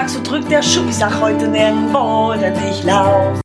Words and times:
fragst, 0.00 0.18
wo 0.18 0.22
drückt 0.22 0.50
der 0.50 0.62
sag 0.62 1.20
heute 1.20 1.46
nirgendwo, 1.46 2.32
denn 2.32 2.54
ich 2.70 2.84
lauf. 2.84 3.40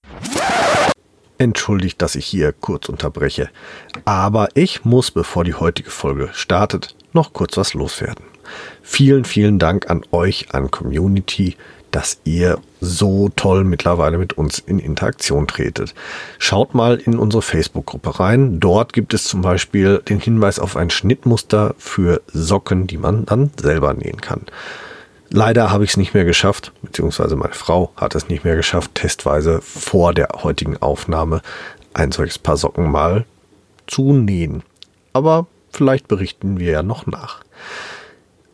Entschuldigt, 1.38 2.02
dass 2.02 2.16
ich 2.16 2.26
hier 2.26 2.54
kurz 2.54 2.88
unterbreche. 2.88 3.50
Aber 4.06 4.48
ich 4.54 4.86
muss, 4.86 5.12
bevor 5.12 5.44
die 5.44 5.54
heutige 5.54 5.90
Folge 5.90 6.30
startet, 6.32 6.96
noch 7.12 7.34
kurz 7.34 7.58
was 7.58 7.74
loswerden. 7.74 8.24
Vielen, 8.82 9.26
vielen 9.26 9.60
Dank 9.60 9.90
an 9.90 10.04
euch, 10.12 10.54
an 10.54 10.72
Community, 10.72 11.58
dass 11.92 12.20
ihr 12.24 12.60
so 12.80 13.30
toll 13.36 13.66
mittlerweile 13.66 14.18
mit 14.18 14.34
uns 14.34 14.60
in 14.60 14.80
Interaktion 14.80 15.48
tretet. 15.48 15.94
Schaut 16.40 16.74
mal 16.74 16.98
in 16.98 17.18
unsere 17.18 17.42
Facebook-Gruppe 17.42 18.20
rein. 18.20 18.62
Dort 18.62 18.94
gibt 18.94 19.14
es 19.14 19.26
zum 19.26 19.42
Beispiel 19.42 20.02
den 20.08 20.20
Hinweis 20.20 20.60
auf 20.60 20.78
ein 20.78 20.90
Schnittmuster 20.90 21.76
für 21.78 22.22
Socken, 22.28 22.88
die 22.88 22.98
man 22.98 23.26
dann 23.26 23.52
selber 23.60 23.94
nähen 23.94 24.22
kann. 24.22 24.46
Leider 25.30 25.72
habe 25.72 25.84
ich 25.84 25.92
es 25.92 25.98
nicht 25.98 26.14
mehr 26.14 26.26
geschafft, 26.26 26.72
beziehungsweise 26.82 27.36
meine 27.36 27.54
Frau 27.54 27.92
hat 27.98 28.16
es 28.16 28.30
nicht 28.30 28.44
mehr 28.44 28.56
geschafft, 28.56 28.96
testweise 28.96 29.62
vor 29.62 30.14
der 30.14 30.30
heutigen 30.44 30.78
Aufnahme 30.78 31.42
ein 31.94 32.12
solches 32.12 32.38
Paar 32.38 32.58
Socken 32.58 32.92
mal 32.92 33.26
zu 33.88 34.14
nähen. 34.14 34.64
Aber 35.14 35.48
vielleicht 35.72 36.08
berichten 36.08 36.60
wir 36.60 36.72
ja 36.72 36.84
noch 36.84 37.08
nach. 37.08 37.42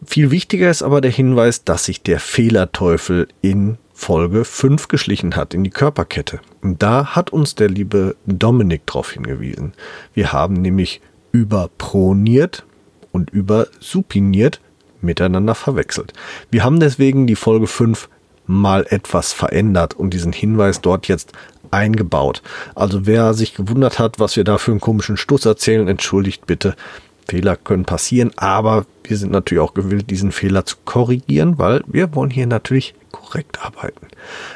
Viel 0.05 0.32
wichtiger 0.32 0.70
ist 0.70 0.82
aber 0.82 1.02
der 1.02 1.12
Hinweis, 1.12 1.63
dass 1.63 1.86
sich 1.86 2.02
der 2.02 2.20
Fehlerteufel 2.20 3.27
in 3.41 3.77
Folge 3.94 4.46
5 4.46 4.88
geschlichen 4.88 5.35
hat 5.35 5.54
in 5.54 5.63
die 5.63 5.70
Körperkette. 5.70 6.40
Und 6.62 6.82
da 6.82 7.16
hat 7.16 7.32
uns 7.32 7.54
der 7.54 7.70
liebe 7.70 8.16
Dominik 8.26 8.88
darauf 8.88 9.12
hingewiesen. 9.12 9.74
Wir 10.16 10.34
haben 10.34 10.55
nämlich 10.55 11.02
überproniert 11.32 12.66
und 13.12 13.30
übersupiniert 13.30 14.60
miteinander 15.04 15.55
verwechselt. 15.55 16.14
Wir 16.50 16.64
haben 16.64 16.80
deswegen 16.80 17.28
die 17.28 17.36
Folge 17.36 17.68
5 17.68 18.10
mal 18.48 18.86
etwas 18.90 19.34
verändert 19.34 19.94
und 19.94 20.14
diesen 20.14 20.34
Hinweis 20.34 20.82
dort 20.82 21.07
jetzt 21.07 21.34
eingebaut. 21.71 22.41
Also 22.76 23.05
wer 23.05 23.34
sich 23.34 23.55
gewundert 23.55 23.99
hat, 23.99 24.20
was 24.20 24.35
wir 24.35 24.44
da 24.44 24.57
für 24.57 24.72
einen 24.72 24.82
komischen 24.82 25.18
Stuss 25.18 25.46
erzählen, 25.46 25.88
entschuldigt 25.88 26.46
bitte. 26.46 26.76
Fehler 27.27 27.55
können 27.55 27.85
passieren, 27.85 28.32
aber 28.35 28.85
wir 29.05 29.16
sind 29.16 29.32
natürlich 29.32 29.62
auch 29.62 29.74
gewillt, 29.74 30.10
diesen 30.10 30.32
Fehler 30.32 30.66
zu 30.66 30.76
korrigieren, 30.84 31.57
weil 31.57 31.82
wir 31.88 32.13
wollen 32.13 32.29
hier 32.29 32.48
natürlich 32.48 32.94
korrekt 33.12 33.63
arbeiten. 33.63 34.07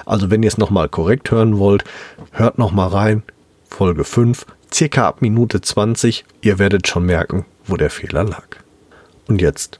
Also 0.05 0.29
wenn 0.29 0.43
ihr 0.43 0.49
es 0.49 0.57
nochmal 0.57 0.89
korrekt 0.89 1.31
hören 1.31 1.57
wollt, 1.57 1.85
hört 2.31 2.57
nochmal 2.57 2.89
rein. 2.89 3.23
Folge 3.69 4.03
5, 4.03 4.45
circa 4.73 5.07
ab 5.07 5.21
Minute 5.21 5.61
20. 5.61 6.25
Ihr 6.41 6.59
werdet 6.59 6.87
schon 6.87 7.05
merken, 7.05 7.45
wo 7.65 7.77
der 7.77 7.89
Fehler 7.89 8.23
lag. 8.23 8.47
Und 9.27 9.41
jetzt 9.41 9.79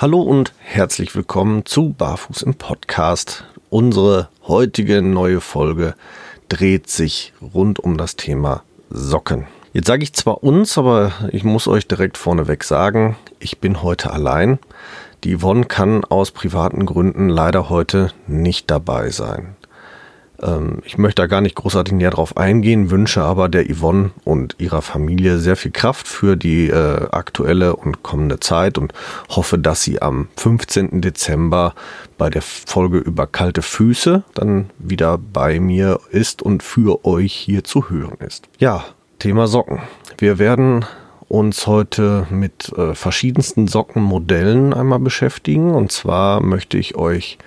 Hallo 0.00 0.22
und 0.22 0.52
herzlich 0.60 1.12
willkommen 1.16 1.66
zu 1.66 1.92
Barfuß 1.92 2.42
im 2.42 2.54
Podcast. 2.54 3.46
Unsere 3.68 4.28
heutige 4.46 5.02
neue 5.02 5.40
Folge 5.40 5.96
dreht 6.48 6.88
sich 6.88 7.32
rund 7.42 7.80
um 7.80 7.96
das 7.98 8.14
Thema 8.14 8.62
Socken. 8.90 9.48
Jetzt 9.72 9.88
sage 9.88 10.04
ich 10.04 10.12
zwar 10.12 10.44
uns, 10.44 10.78
aber 10.78 11.10
ich 11.32 11.42
muss 11.42 11.66
euch 11.66 11.88
direkt 11.88 12.16
vorneweg 12.16 12.62
sagen, 12.62 13.16
ich 13.40 13.58
bin 13.58 13.82
heute 13.82 14.12
allein. 14.12 14.60
Die 15.24 15.36
Yvonne 15.36 15.64
kann 15.64 16.04
aus 16.04 16.30
privaten 16.30 16.86
Gründen 16.86 17.28
leider 17.28 17.68
heute 17.68 18.12
nicht 18.28 18.70
dabei 18.70 19.10
sein. 19.10 19.56
Ähm, 20.42 20.78
ich 20.84 20.98
möchte 20.98 21.22
da 21.22 21.26
gar 21.26 21.40
nicht 21.40 21.56
großartig 21.56 21.94
näher 21.94 22.10
drauf 22.10 22.36
eingehen, 22.36 22.90
wünsche 22.90 23.22
aber 23.22 23.48
der 23.48 23.64
Yvonne 23.64 24.10
und 24.24 24.56
ihrer 24.58 24.82
Familie 24.82 25.38
sehr 25.38 25.56
viel 25.56 25.70
Kraft 25.70 26.08
für 26.08 26.36
die 26.36 26.68
äh, 26.68 27.08
aktuelle 27.10 27.76
und 27.76 28.02
kommende 28.02 28.40
Zeit 28.40 28.78
und 28.78 28.92
hoffe, 29.30 29.58
dass 29.58 29.82
sie 29.82 30.00
am 30.02 30.28
15. 30.36 31.00
Dezember 31.00 31.74
bei 32.16 32.30
der 32.30 32.42
Folge 32.42 32.98
über 32.98 33.26
kalte 33.26 33.62
Füße 33.62 34.22
dann 34.34 34.70
wieder 34.78 35.18
bei 35.18 35.60
mir 35.60 36.00
ist 36.10 36.42
und 36.42 36.62
für 36.62 37.04
euch 37.04 37.32
hier 37.32 37.64
zu 37.64 37.90
hören 37.90 38.18
ist. 38.20 38.48
Ja, 38.58 38.84
Thema 39.18 39.46
Socken. 39.46 39.80
Wir 40.18 40.38
werden 40.38 40.84
uns 41.28 41.66
heute 41.66 42.26
mit 42.30 42.72
äh, 42.76 42.94
verschiedensten 42.94 43.68
Sockenmodellen 43.68 44.72
einmal 44.72 44.98
beschäftigen. 44.98 45.74
Und 45.74 45.92
zwar 45.92 46.40
möchte 46.40 46.78
ich 46.78 46.96
euch 46.96 47.38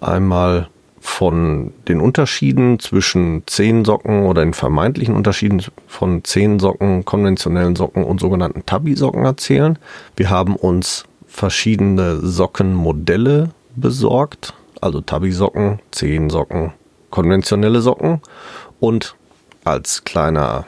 einmal 0.00 0.68
von 1.00 1.72
den 1.88 2.00
Unterschieden 2.00 2.78
zwischen 2.78 3.42
Zehensocken 3.46 4.24
oder 4.24 4.44
den 4.44 4.54
vermeintlichen 4.54 5.16
Unterschieden 5.16 5.62
von 5.86 6.22
Zehensocken, 6.24 7.04
konventionellen 7.04 7.74
Socken 7.74 8.04
und 8.04 8.20
sogenannten 8.20 8.66
Tabi-Socken 8.66 9.24
erzählen. 9.24 9.78
Wir 10.16 10.30
haben 10.30 10.56
uns 10.56 11.04
verschiedene 11.26 12.18
Sockenmodelle 12.20 13.50
besorgt, 13.76 14.54
also 14.80 15.00
Tabi-Socken, 15.00 15.80
Zehensocken, 15.90 16.72
konventionelle 17.10 17.80
Socken 17.80 18.20
und 18.78 19.16
als 19.64 20.04
kleiner 20.04 20.66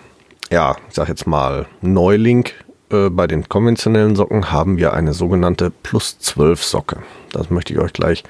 ja, 0.53 0.77
ich 0.89 0.95
sag 0.95 1.09
jetzt 1.09 1.27
mal, 1.27 1.67
Neuling 1.81 2.45
äh, 2.91 3.09
bei 3.09 3.27
den 3.27 3.49
konventionellen 3.49 4.15
Socken 4.15 4.53
haben 4.53 4.77
wir 4.77 4.93
eine 4.93 5.15
sogenannte 5.15 5.71
Plus 5.71 6.19
12 6.19 6.63
Socke. 6.63 6.99
Das 7.33 7.49
möchte 7.49 7.73
ich 7.73 7.79
euch 7.81 7.95
gleich 7.95 8.23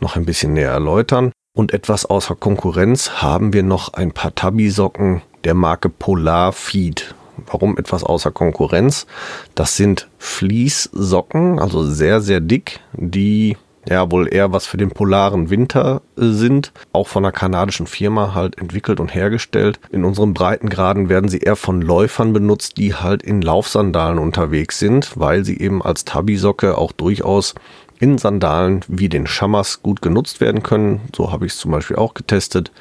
noch 0.00 0.16
ein 0.16 0.26
bisschen 0.26 0.52
näher 0.52 0.72
erläutern. 0.72 1.30
Und 1.60 1.74
etwas 1.74 2.06
außer 2.06 2.36
Konkurrenz 2.36 3.20
haben 3.20 3.52
wir 3.52 3.62
noch 3.62 3.92
ein 3.92 4.12
paar 4.12 4.34
Tabi-Socken 4.34 5.20
der 5.44 5.52
Marke 5.52 5.90
Polar 5.90 6.54
Feed. 6.54 7.14
Warum 7.48 7.76
etwas 7.76 8.02
außer 8.02 8.30
Konkurrenz? 8.30 9.06
Das 9.54 9.76
sind 9.76 10.08
Fließsocken, 10.16 11.58
also 11.58 11.84
sehr, 11.84 12.22
sehr 12.22 12.40
dick, 12.40 12.80
die 12.94 13.58
ja 13.86 14.10
wohl 14.10 14.32
eher 14.32 14.52
was 14.52 14.66
für 14.66 14.76
den 14.76 14.90
polaren 14.90 15.50
Winter 15.50 16.02
äh, 16.16 16.28
sind, 16.28 16.72
auch 16.92 17.08
von 17.08 17.24
einer 17.24 17.32
kanadischen 17.32 17.86
Firma 17.86 18.34
halt 18.34 18.58
entwickelt 18.58 19.00
und 19.00 19.14
hergestellt. 19.14 19.80
In 19.90 20.04
unseren 20.04 20.34
Breitengraden 20.34 21.08
werden 21.08 21.28
sie 21.28 21.38
eher 21.38 21.56
von 21.56 21.82
Läufern 21.82 22.32
benutzt, 22.32 22.76
die 22.76 22.94
halt 22.94 23.22
in 23.22 23.42
Laufsandalen 23.42 24.18
unterwegs 24.18 24.78
sind, 24.78 25.12
weil 25.16 25.44
sie 25.44 25.58
eben 25.58 25.82
als 25.82 26.04
Tabisocke 26.04 26.76
auch 26.78 26.92
durchaus 26.92 27.54
in 28.00 28.18
Sandalen 28.18 28.80
wie 28.88 29.08
den 29.08 29.26
Schammers 29.26 29.82
gut 29.82 30.02
genutzt 30.02 30.40
werden 30.40 30.62
können. 30.62 31.02
So 31.14 31.30
habe 31.30 31.46
ich 31.46 31.52
es 31.52 31.58
zum 31.58 31.70
Beispiel 31.70 31.96
auch 31.96 32.14
getestet. 32.14 32.72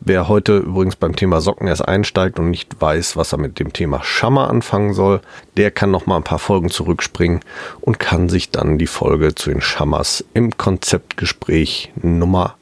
Wer 0.00 0.28
heute 0.28 0.58
übrigens 0.58 0.94
beim 0.94 1.16
Thema 1.16 1.40
Socken 1.40 1.66
erst 1.66 1.88
einsteigt 1.88 2.38
und 2.38 2.50
nicht 2.50 2.80
weiß, 2.80 3.16
was 3.16 3.32
er 3.32 3.38
mit 3.38 3.58
dem 3.58 3.72
Thema 3.72 4.02
Schammer 4.04 4.50
anfangen 4.50 4.92
soll, 4.92 5.20
der 5.56 5.70
kann 5.70 5.90
noch 5.90 6.06
mal 6.06 6.16
ein 6.16 6.22
paar 6.22 6.38
Folgen 6.38 6.70
zurückspringen 6.70 7.40
und 7.80 7.98
kann 7.98 8.28
sich 8.28 8.50
dann 8.50 8.76
die 8.76 8.86
Folge 8.86 9.34
zu 9.34 9.50
den 9.50 9.62
Schammers 9.62 10.22
im 10.34 10.56
Konzeptgespräch 10.56 11.92
Nummer 11.96 12.56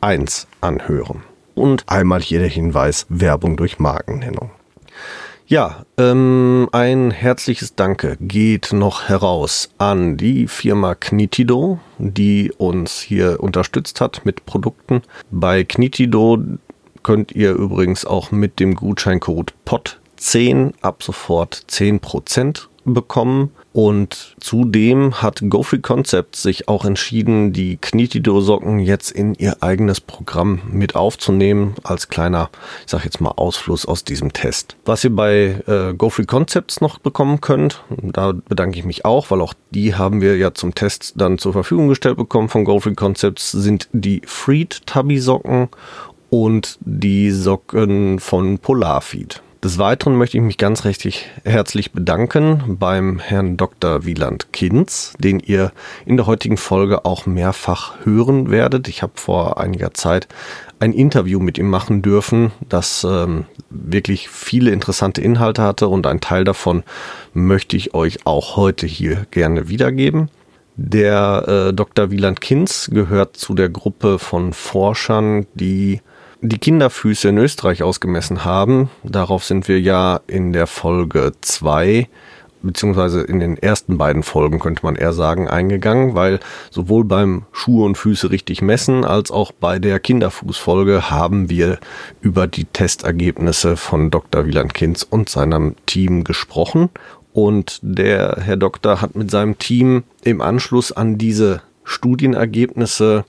1 0.00 0.46
anhören. 0.60 1.22
Und 1.56 1.84
einmal 1.88 2.20
hier 2.20 2.38
der 2.38 2.48
Hinweis, 2.48 3.06
Werbung 3.08 3.56
durch 3.56 3.80
Markennennung. 3.80 4.50
Ja, 5.48 5.86
ähm, 5.96 6.68
ein 6.72 7.12
herzliches 7.12 7.76
Danke 7.76 8.16
geht 8.20 8.72
noch 8.72 9.08
heraus 9.08 9.70
an 9.78 10.16
die 10.16 10.48
Firma 10.48 10.96
Knitido, 10.96 11.78
die 11.98 12.50
uns 12.58 13.00
hier 13.00 13.40
unterstützt 13.40 14.00
hat 14.00 14.22
mit 14.24 14.44
Produkten. 14.44 15.02
Bei 15.30 15.62
Knitido 15.62 16.42
könnt 17.04 17.30
ihr 17.30 17.52
übrigens 17.52 18.04
auch 18.04 18.32
mit 18.32 18.58
dem 18.58 18.74
Gutscheincode 18.74 19.54
POT10 19.64 20.72
ab 20.80 21.04
sofort 21.04 21.62
10% 21.70 22.66
bekommen. 22.84 23.52
Und 23.76 24.36
zudem 24.40 25.20
hat 25.20 25.42
GoFree 25.46 25.80
Concepts 25.80 26.42
sich 26.42 26.66
auch 26.66 26.86
entschieden, 26.86 27.52
die 27.52 27.76
Knitido-Socken 27.76 28.78
jetzt 28.78 29.10
in 29.10 29.34
ihr 29.34 29.62
eigenes 29.62 30.00
Programm 30.00 30.62
mit 30.72 30.94
aufzunehmen, 30.96 31.74
als 31.82 32.08
kleiner, 32.08 32.48
ich 32.86 32.92
sag 32.92 33.04
jetzt 33.04 33.20
mal, 33.20 33.32
Ausfluss 33.32 33.84
aus 33.84 34.02
diesem 34.02 34.32
Test. 34.32 34.76
Was 34.86 35.04
ihr 35.04 35.14
bei 35.14 35.62
äh, 35.66 35.92
GoFree 35.92 36.24
Concepts 36.24 36.80
noch 36.80 36.98
bekommen 37.00 37.42
könnt, 37.42 37.82
da 37.90 38.32
bedanke 38.32 38.78
ich 38.78 38.86
mich 38.86 39.04
auch, 39.04 39.30
weil 39.30 39.42
auch 39.42 39.52
die 39.72 39.94
haben 39.94 40.22
wir 40.22 40.38
ja 40.38 40.54
zum 40.54 40.74
Test 40.74 41.12
dann 41.16 41.36
zur 41.36 41.52
Verfügung 41.52 41.88
gestellt 41.88 42.16
bekommen 42.16 42.48
von 42.48 42.64
GoFree 42.64 42.94
Concepts, 42.94 43.52
sind 43.52 43.90
die 43.92 44.22
Freed 44.24 44.86
Tubby 44.86 45.18
Socken 45.18 45.68
und 46.30 46.78
die 46.80 47.30
Socken 47.30 48.20
von 48.20 48.58
Polarfeed. 48.58 49.42
Des 49.64 49.78
Weiteren 49.78 50.16
möchte 50.16 50.36
ich 50.36 50.42
mich 50.42 50.58
ganz 50.58 50.84
recht 50.84 51.06
herzlich 51.44 51.92
bedanken 51.92 52.76
beim 52.78 53.18
Herrn 53.18 53.56
Dr. 53.56 54.04
Wieland 54.04 54.52
Kinz, 54.52 55.14
den 55.18 55.40
ihr 55.40 55.72
in 56.04 56.16
der 56.16 56.26
heutigen 56.26 56.58
Folge 56.58 57.06
auch 57.06 57.24
mehrfach 57.24 57.94
hören 58.04 58.50
werdet. 58.50 58.86
Ich 58.86 59.02
habe 59.02 59.14
vor 59.16 59.58
einiger 59.58 59.94
Zeit 59.94 60.28
ein 60.78 60.92
Interview 60.92 61.40
mit 61.40 61.56
ihm 61.56 61.70
machen 61.70 62.02
dürfen, 62.02 62.52
das 62.68 63.06
ähm, 63.08 63.46
wirklich 63.70 64.28
viele 64.28 64.72
interessante 64.72 65.22
Inhalte 65.22 65.62
hatte 65.62 65.88
und 65.88 66.06
ein 66.06 66.20
Teil 66.20 66.44
davon 66.44 66.82
möchte 67.32 67.78
ich 67.78 67.94
euch 67.94 68.26
auch 68.26 68.56
heute 68.56 68.86
hier 68.86 69.26
gerne 69.30 69.68
wiedergeben. 69.68 70.30
Der 70.76 71.68
äh, 71.68 71.72
Dr. 71.72 72.10
Wieland 72.10 72.42
Kinz 72.42 72.90
gehört 72.92 73.38
zu 73.38 73.54
der 73.54 73.70
Gruppe 73.70 74.18
von 74.18 74.52
Forschern, 74.52 75.46
die 75.54 76.02
die 76.40 76.58
Kinderfüße 76.58 77.28
in 77.28 77.38
Österreich 77.38 77.82
ausgemessen 77.82 78.44
haben. 78.44 78.90
Darauf 79.02 79.44
sind 79.44 79.68
wir 79.68 79.80
ja 79.80 80.20
in 80.26 80.52
der 80.52 80.66
Folge 80.66 81.32
2 81.40 82.08
beziehungsweise 82.62 83.22
in 83.22 83.40
den 83.40 83.56
ersten 83.56 83.96
beiden 83.96 84.22
Folgen 84.22 84.58
könnte 84.58 84.84
man 84.84 84.96
eher 84.96 85.12
sagen, 85.12 85.48
eingegangen, 85.48 86.14
weil 86.14 86.40
sowohl 86.70 87.04
beim 87.04 87.44
Schuhe 87.52 87.84
und 87.84 87.96
Füße 87.96 88.30
richtig 88.30 88.60
messen 88.60 89.04
als 89.04 89.30
auch 89.30 89.52
bei 89.52 89.78
der 89.78 90.00
Kinderfußfolge 90.00 91.10
haben 91.10 91.48
wir 91.48 91.78
über 92.20 92.46
die 92.46 92.64
Testergebnisse 92.64 93.76
von 93.76 94.10
Dr. 94.10 94.46
Wieland 94.46 94.74
Kinz 94.74 95.02
und 95.08 95.28
seinem 95.28 95.76
Team 95.86 96.24
gesprochen. 96.24 96.90
Und 97.32 97.78
der 97.82 98.38
Herr 98.40 98.56
Doktor 98.56 99.00
hat 99.00 99.14
mit 99.14 99.30
seinem 99.30 99.58
Team 99.58 100.04
im 100.24 100.40
Anschluss 100.40 100.90
an 100.90 101.18
diese 101.18 101.62
Studienergebnisse 101.84 103.24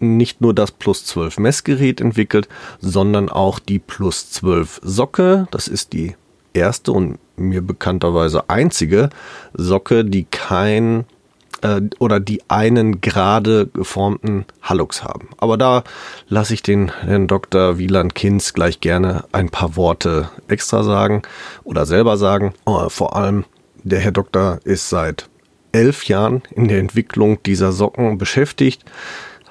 nicht 0.00 0.40
nur 0.40 0.54
das 0.54 0.72
Plus 0.72 1.04
12 1.04 1.38
Messgerät 1.38 2.00
entwickelt, 2.00 2.48
sondern 2.80 3.28
auch 3.28 3.58
die 3.58 3.78
Plus 3.78 4.30
12 4.30 4.80
Socke. 4.82 5.46
Das 5.50 5.68
ist 5.68 5.92
die 5.92 6.16
erste 6.52 6.92
und 6.92 7.18
mir 7.36 7.62
bekannterweise 7.62 8.48
einzige 8.48 9.10
Socke, 9.54 10.04
die 10.04 10.24
kein 10.24 11.04
äh, 11.62 11.80
oder 11.98 12.20
die 12.20 12.42
einen 12.48 13.00
gerade 13.00 13.66
geformten 13.66 14.44
Hallux 14.62 15.04
haben. 15.04 15.28
Aber 15.38 15.56
da 15.56 15.84
lasse 16.28 16.54
ich 16.54 16.62
den 16.62 16.90
Herrn 17.02 17.26
Dr. 17.26 17.78
Wieland 17.78 18.14
Kinz 18.14 18.52
gleich 18.52 18.80
gerne 18.80 19.24
ein 19.32 19.50
paar 19.50 19.76
Worte 19.76 20.30
extra 20.48 20.82
sagen 20.82 21.22
oder 21.64 21.86
selber 21.86 22.16
sagen. 22.16 22.54
Äh, 22.66 22.88
vor 22.88 23.16
allem 23.16 23.44
der 23.82 24.00
Herr 24.00 24.12
Doktor 24.12 24.60
ist 24.64 24.88
seit 24.88 25.28
elf 25.72 26.04
Jahren 26.04 26.42
in 26.50 26.68
der 26.68 26.78
Entwicklung 26.78 27.42
dieser 27.44 27.72
Socken 27.72 28.18
beschäftigt 28.18 28.84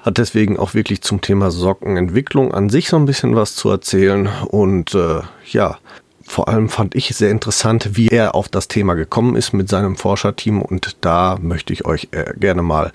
hat 0.02 0.18
deswegen 0.18 0.58
auch 0.58 0.74
wirklich 0.74 1.02
zum 1.02 1.20
Thema 1.20 1.50
Sockenentwicklung 1.50 2.52
an 2.52 2.70
sich 2.70 2.88
so 2.88 2.96
ein 2.96 3.06
bisschen 3.06 3.36
was 3.36 3.54
zu 3.54 3.68
erzählen. 3.70 4.28
Und 4.48 4.94
äh, 4.94 5.20
ja, 5.50 5.78
vor 6.22 6.48
allem 6.48 6.68
fand 6.68 6.94
ich 6.94 7.08
sehr 7.08 7.30
interessant, 7.30 7.96
wie 7.96 8.08
er 8.08 8.34
auf 8.34 8.48
das 8.48 8.68
Thema 8.68 8.94
gekommen 8.94 9.36
ist 9.36 9.52
mit 9.52 9.68
seinem 9.68 9.96
Forscherteam. 9.96 10.62
Und 10.62 10.96
da 11.00 11.38
möchte 11.40 11.72
ich 11.72 11.84
euch 11.84 12.08
äh, 12.12 12.32
gerne 12.38 12.62
mal 12.62 12.92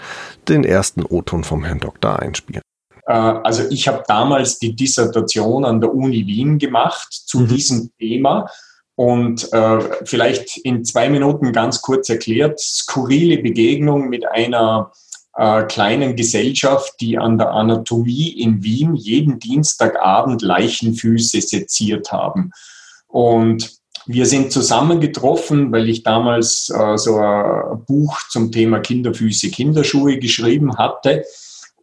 den 0.48 0.64
ersten 0.64 1.04
O-Ton 1.04 1.44
vom 1.44 1.64
Herrn 1.64 1.80
Doktor 1.80 2.20
einspielen. 2.20 2.62
Äh, 3.08 3.14
also 3.14 3.64
ich 3.70 3.88
habe 3.88 4.04
damals 4.08 4.58
die 4.60 4.76
Dissertation 4.76 5.66
an 5.66 5.82
der 5.82 5.94
Uni 5.94 6.26
Wien 6.26 6.58
gemacht 6.58 7.08
zu 7.12 7.42
mhm. 7.42 7.48
diesem 7.48 7.92
Thema. 8.00 8.50
Und 8.96 9.52
äh, 9.52 9.80
vielleicht 10.06 10.58
in 10.60 10.86
zwei 10.86 11.10
Minuten 11.10 11.52
ganz 11.52 11.82
kurz 11.82 12.10
erklärt, 12.10 12.60
skurrile 12.60 13.40
Begegnung 13.40 14.08
mit 14.08 14.26
einer 14.26 14.92
äh, 15.38 15.64
kleinen 15.64 16.16
Gesellschaft, 16.16 16.94
die 17.00 17.18
an 17.18 17.38
der 17.38 17.52
Anatomie 17.52 18.30
in 18.30 18.64
Wien 18.64 18.96
jeden 18.96 19.40
Dienstagabend 19.40 20.42
Leichenfüße 20.42 21.42
seziert 21.42 22.12
haben. 22.12 22.52
Und 23.08 23.76
wir 24.08 24.26
sind 24.26 24.52
zusammengetroffen, 24.52 25.72
weil 25.72 25.90
ich 25.90 26.04
damals 26.04 26.70
äh, 26.70 26.98
so 26.98 27.18
ein 27.18 27.84
Buch 27.86 28.20
zum 28.30 28.52
Thema 28.52 28.80
Kinderfüße, 28.80 29.50
Kinderschuhe 29.50 30.20
geschrieben 30.20 30.78
hatte. 30.78 31.24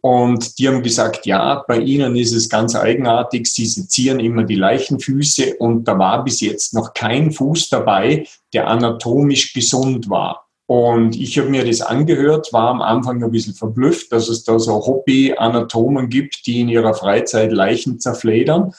Und 0.01 0.59
die 0.59 0.67
haben 0.67 0.83
gesagt, 0.83 1.25
ja, 1.25 1.63
bei 1.67 1.79
Ihnen 1.79 2.15
ist 2.15 2.33
es 2.33 2.49
ganz 2.49 2.75
eigenartig, 2.75 3.47
Sie 3.47 3.65
sezieren 3.65 4.19
immer 4.19 4.43
die 4.43 4.55
Leichenfüße 4.55 5.55
und 5.59 5.85
da 5.85 5.97
war 5.97 6.23
bis 6.25 6.41
jetzt 6.41 6.73
noch 6.73 6.93
kein 6.93 7.31
Fuß 7.31 7.69
dabei, 7.69 8.27
der 8.51 8.67
anatomisch 8.67 9.53
gesund 9.53 10.09
war. 10.09 10.45
Und 10.73 11.15
ich 11.15 11.37
habe 11.37 11.49
mir 11.49 11.63
das 11.63 11.81
angehört, 11.81 12.51
war 12.51 12.69
am 12.69 12.81
Anfang 12.81 13.23
ein 13.23 13.29
bisschen 13.29 13.53
verblüfft, 13.53 14.11
dass 14.11 14.27
es 14.27 14.43
da 14.43 14.57
so 14.57 14.73
Hobby-Anatomen 14.73 16.09
gibt, 16.09 16.47
die 16.47 16.61
in 16.61 16.67
ihrer 16.67 16.95
Freizeit 16.95 17.51
Leichen 17.51 17.99
zerfledern. 17.99 18.73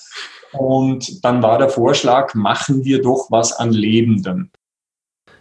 Und 0.52 1.24
dann 1.24 1.40
war 1.44 1.56
der 1.56 1.68
Vorschlag, 1.68 2.34
machen 2.34 2.84
wir 2.84 3.00
doch 3.00 3.28
was 3.30 3.52
an 3.52 3.70
Lebenden. 3.70 4.50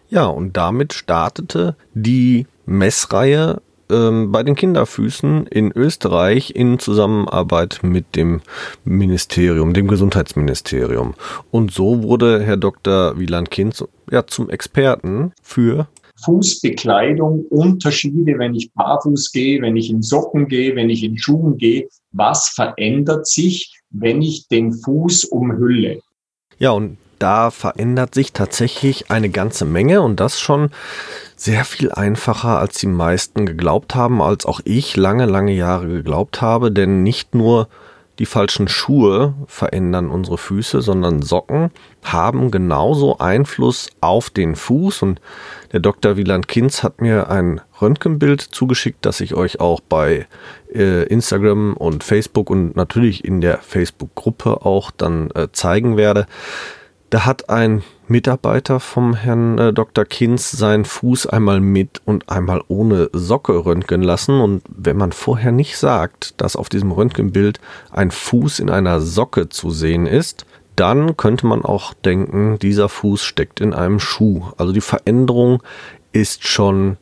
Ja, 0.10 0.28
und 0.28 0.56
damit 0.56 0.94
startete 0.94 1.76
die 1.96 2.46
Messreihe 2.68 3.60
ähm, 3.90 4.32
bei 4.32 4.44
den 4.44 4.54
Kinderfüßen 4.56 5.48
in 5.48 5.72
Österreich 5.72 6.56
in 6.56 6.78
Zusammenarbeit 6.78 7.80
mit 7.82 8.16
dem 8.16 8.42
Ministerium, 8.84 9.74
dem 9.74 9.88
Gesundheitsministerium. 9.88 11.16
Und 11.50 11.72
so 11.72 12.04
wurde 12.04 12.44
Herr 12.44 12.58
Dr. 12.58 13.18
Wieland 13.18 13.50
Kinz 13.50 13.84
ja 14.12 14.28
zum 14.28 14.52
Experten 14.52 15.34
für 15.42 15.88
Fußbekleidung, 16.24 17.46
Unterschiede, 17.50 18.38
wenn 18.38 18.56
ich 18.56 18.72
barfuß 18.74 19.32
gehe, 19.32 19.62
wenn 19.62 19.76
ich 19.76 19.90
in 19.90 20.02
Socken 20.02 20.48
gehe, 20.48 20.76
wenn 20.76 20.90
ich 20.90 21.04
in 21.04 21.18
Schuhen 21.18 21.58
gehe. 21.58 21.88
Was 22.12 22.50
verändert 22.50 23.28
sich, 23.28 23.82
wenn 23.90 24.22
ich 24.22 24.48
den 24.48 24.74
Fuß 24.74 25.26
umhülle? 25.26 26.00
Ja, 26.60 26.72
und 26.72 26.98
da 27.20 27.52
verändert 27.52 28.14
sich 28.14 28.34
tatsächlich 28.34 29.10
eine 29.10 29.30
ganze 29.30 29.66
Menge 29.66 30.02
und 30.02 30.20
das 30.20 30.40
schon 30.40 30.72
sehr 31.36 31.66
viel 31.66 31.92
einfacher, 31.92 32.60
als 32.60 32.80
die 32.80 32.88
meisten 32.88 33.46
geglaubt 33.46 33.96
haben, 33.96 34.22
als 34.22 34.46
auch 34.46 34.60
ich 34.66 34.96
lange, 34.98 35.26
lange 35.26 35.54
Jahre 35.54 35.88
geglaubt 35.88 36.42
habe, 36.42 36.72
denn 36.72 37.04
nicht 37.04 37.34
nur 37.34 37.70
die 38.20 38.26
falschen 38.28 38.68
Schuhe 38.68 39.34
verändern 39.48 40.10
unsere 40.10 40.38
Füße, 40.38 40.82
sondern 40.82 41.22
Socken 41.22 41.72
haben 42.04 42.52
genauso 42.52 43.18
Einfluss 43.18 43.90
auf 44.02 44.30
den 44.30 44.56
Fuß. 44.56 45.02
Und 45.02 45.22
der 45.72 45.80
Dr. 45.80 46.16
Wieland 46.16 46.48
Kinz 46.48 46.84
hat 46.84 47.02
mir 47.02 47.30
ein 47.30 47.62
Röntgenbild 47.82 48.42
zugeschickt, 48.42 49.06
das 49.06 49.20
ich 49.20 49.34
euch 49.34 49.60
auch 49.60 49.80
bei 49.80 50.28
äh, 50.74 51.04
Instagram 51.08 51.74
und 51.76 52.04
Facebook 52.04 52.50
und 52.52 52.76
natürlich 52.76 53.26
in 53.26 53.42
der 53.42 53.58
Facebook-Gruppe 53.60 54.64
auch 54.66 54.92
dann 54.92 55.32
äh, 55.32 55.48
zeigen 55.52 55.98
werde. 55.98 56.28
Da 57.10 57.26
hat 57.26 57.50
ein 57.50 57.84
Mitarbeiter 58.08 58.80
vom 58.80 59.14
Herrn 59.14 59.58
äh, 59.58 59.74
Dr. 59.74 60.06
Kinz 60.06 60.52
seinen 60.52 60.86
Fuß 60.86 61.28
einmal 61.28 61.60
mit 61.60 62.02
und 62.06 62.30
einmal 62.30 62.62
ohne 62.68 63.10
Socke 63.14 63.66
röntgen 63.66 64.02
lassen. 64.02 64.42
Und 64.42 64.64
wenn 64.68 64.98
man 64.98 65.12
vorher 65.12 65.52
nicht 65.52 65.78
sagt, 65.78 66.40
dass 66.42 66.56
auf 66.56 66.70
diesem 66.70 66.92
Röntgenbild 66.92 67.60
ein 67.92 68.12
Fuß 68.12 68.60
in 68.60 68.70
einer 68.70 69.02
Socke 69.02 69.50
zu 69.50 69.72
sehen 69.72 70.06
ist, 70.06 70.46
dann 70.76 71.18
könnte 71.18 71.46
man 71.46 71.64
auch 71.64 71.94
denken, 71.94 72.58
dieser 72.60 72.90
Fuß 72.90 73.24
steckt 73.24 73.62
in 73.62 73.74
einem 73.74 74.00
Schuh. 74.00 74.44
Also 74.58 74.74
die 74.74 74.82
Veränderung 74.82 75.62
ist 76.12 76.48
schon 76.48 76.98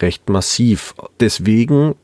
recht 0.00 0.28
massiv. 0.28 0.94
Deswegen 1.20 1.94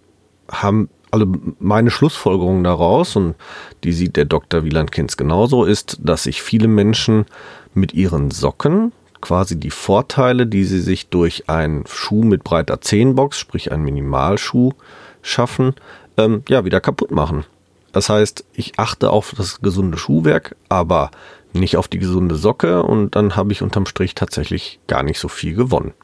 haben 0.51 0.89
also 1.11 1.27
meine 1.59 1.91
Schlussfolgerung 1.91 2.63
daraus, 2.65 3.17
und 3.17 3.35
die 3.85 3.93
sieht 3.93 4.17
der 4.17 4.27
Dr. 4.27 4.65
Wieland 4.65 4.93
Kinz 4.93 5.17
genauso, 5.17 5.65
ist, 5.65 5.99
dass 6.03 6.25
sich 6.25 6.43
viele 6.43 6.69
Menschen 6.69 7.27
mit 7.75 7.95
ihren 7.95 8.31
Socken 8.31 8.93
quasi 9.21 9.59
die 9.59 9.71
Vorteile, 9.71 10.47
die 10.47 10.65
sie 10.65 10.81
sich 10.81 11.09
durch 11.09 11.49
einen 11.49 11.85
Schuh 11.87 12.23
mit 12.23 12.45
breiter 12.45 12.81
Zehenbox, 12.81 13.39
sprich 13.39 13.73
einen 13.73 13.85
Minimalschuh, 13.85 14.73
schaffen, 15.23 15.75
ähm, 16.17 16.43
ja, 16.49 16.65
wieder 16.65 16.81
kaputt 16.81 17.11
machen. 17.11 17.45
Das 17.93 18.09
heißt, 18.09 18.45
ich 18.53 18.79
achte 18.79 19.11
auf 19.11 19.35
das 19.37 19.61
gesunde 19.61 19.99
Schuhwerk, 19.99 20.57
aber 20.69 21.11
nicht 21.53 21.77
auf 21.77 21.89
die 21.89 21.99
gesunde 21.99 22.37
Socke 22.37 22.83
und 22.83 23.17
dann 23.17 23.35
habe 23.35 23.53
ich 23.53 23.63
unterm 23.63 23.87
Strich 23.87 24.15
tatsächlich 24.15 24.79
gar 24.87 25.03
nicht 25.03 25.19
so 25.19 25.29
viel 25.29 25.55
gewonnen. 25.55 25.95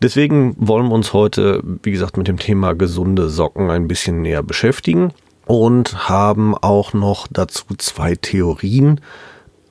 Deswegen 0.00 0.56
wollen 0.58 0.88
wir 0.88 0.94
uns 0.94 1.12
heute, 1.12 1.62
wie 1.82 1.92
gesagt, 1.92 2.16
mit 2.16 2.26
dem 2.26 2.38
Thema 2.38 2.74
gesunde 2.74 3.28
Socken 3.28 3.70
ein 3.70 3.86
bisschen 3.86 4.22
näher 4.22 4.42
beschäftigen 4.42 5.12
und 5.46 6.08
haben 6.08 6.56
auch 6.56 6.92
noch 6.92 7.28
dazu 7.30 7.64
zwei 7.78 8.16
Theorien 8.16 9.00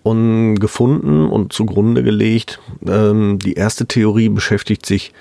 gefunden 0.04 1.30
und 1.30 1.54
zugrunde 1.54 2.04
gelegt. 2.04 2.60
Ähm, 2.88 3.40
die 3.40 3.54
erste 3.54 3.86
Theorie 3.86 4.30
beschäftigt 4.30 4.86
sich 4.86 5.14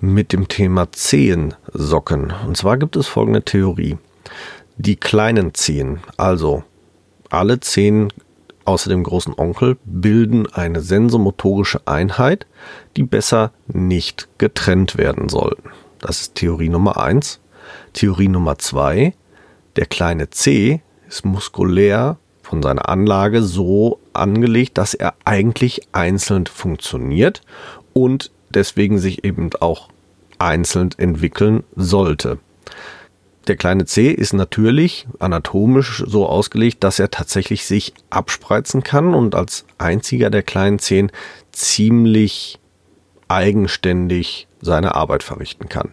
mit 0.00 0.32
dem 0.32 0.48
Thema 0.48 0.90
Zehensocken. 0.92 2.32
Und 2.46 2.56
zwar 2.56 2.78
gibt 2.78 2.96
es 2.96 3.06
folgende 3.06 3.42
Theorie. 3.42 3.98
Die 4.76 4.96
kleinen 4.96 5.54
Zehen, 5.54 6.00
also 6.16 6.64
alle 7.30 7.60
Zehen 7.60 8.12
außer 8.64 8.88
dem 8.88 9.02
großen 9.02 9.34
Onkel 9.36 9.76
bilden 9.84 10.46
eine 10.52 10.80
sensomotorische 10.80 11.86
Einheit, 11.86 12.46
die 12.96 13.02
besser 13.02 13.52
nicht 13.66 14.28
getrennt 14.38 14.96
werden 14.96 15.28
sollten. 15.28 15.70
Das 16.00 16.20
ist 16.20 16.34
Theorie 16.34 16.68
Nummer 16.68 16.98
eins. 16.98 17.40
Theorie 17.92 18.28
Nummer 18.28 18.58
zwei: 18.58 19.14
Der 19.76 19.86
kleine 19.86 20.30
C 20.30 20.80
ist 21.08 21.24
muskulär 21.24 22.18
von 22.42 22.62
seiner 22.62 22.88
Anlage 22.88 23.42
so 23.42 23.98
angelegt, 24.16 24.78
dass 24.78 24.94
er 24.94 25.14
eigentlich 25.24 25.82
einzeln 25.92 26.46
funktioniert 26.46 27.42
und 27.92 28.30
deswegen 28.50 28.98
sich 28.98 29.24
eben 29.24 29.50
auch 29.60 29.88
einzeln 30.38 30.90
entwickeln 30.96 31.64
sollte. 31.76 32.38
Der 33.46 33.56
kleine 33.56 33.84
C 33.84 34.10
ist 34.10 34.32
natürlich 34.32 35.06
anatomisch 35.18 36.02
so 36.06 36.26
ausgelegt, 36.26 36.82
dass 36.82 36.98
er 36.98 37.10
tatsächlich 37.10 37.66
sich 37.66 37.92
abspreizen 38.08 38.82
kann 38.82 39.12
und 39.12 39.34
als 39.34 39.66
einziger 39.76 40.30
der 40.30 40.42
kleinen 40.42 40.78
Zehen 40.78 41.12
ziemlich 41.52 42.58
eigenständig 43.28 44.48
seine 44.62 44.94
Arbeit 44.94 45.22
verrichten 45.22 45.68
kann. 45.68 45.92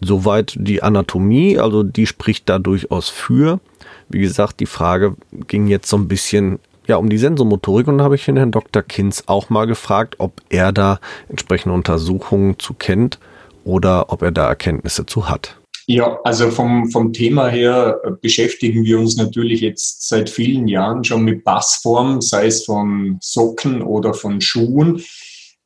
Soweit 0.00 0.54
die 0.58 0.82
Anatomie, 0.82 1.58
also 1.58 1.84
die 1.84 2.06
spricht 2.06 2.48
da 2.48 2.58
durchaus 2.58 3.08
für. 3.08 3.60
Wie 4.08 4.20
gesagt, 4.20 4.58
die 4.58 4.66
Frage 4.66 5.16
ging 5.46 5.68
jetzt 5.68 5.88
so 5.88 5.96
ein 5.96 6.08
bisschen 6.08 6.58
ja, 6.86 6.96
um 6.96 7.08
die 7.08 7.18
Sensomotorik 7.18 7.88
und 7.88 8.02
habe 8.02 8.16
ich 8.16 8.24
den 8.24 8.36
Herrn 8.36 8.50
Dr. 8.50 8.82
Kinz 8.82 9.24
auch 9.26 9.50
mal 9.50 9.66
gefragt, 9.66 10.16
ob 10.18 10.40
er 10.48 10.72
da 10.72 10.98
entsprechende 11.28 11.74
Untersuchungen 11.74 12.58
zu 12.58 12.74
kennt 12.74 13.18
oder 13.64 14.12
ob 14.12 14.22
er 14.22 14.32
da 14.32 14.48
Erkenntnisse 14.48 15.06
zu 15.06 15.28
hat. 15.28 15.56
Ja, 15.86 16.18
also 16.22 16.50
vom, 16.50 16.90
vom 16.90 17.12
Thema 17.12 17.48
her 17.48 18.00
beschäftigen 18.20 18.84
wir 18.84 18.98
uns 18.98 19.16
natürlich 19.16 19.60
jetzt 19.60 20.08
seit 20.08 20.30
vielen 20.30 20.68
Jahren 20.68 21.02
schon 21.02 21.24
mit 21.24 21.42
Bassform, 21.42 22.20
sei 22.20 22.46
es 22.46 22.64
von 22.64 23.18
Socken 23.20 23.82
oder 23.82 24.14
von 24.14 24.40
Schuhen. 24.40 25.02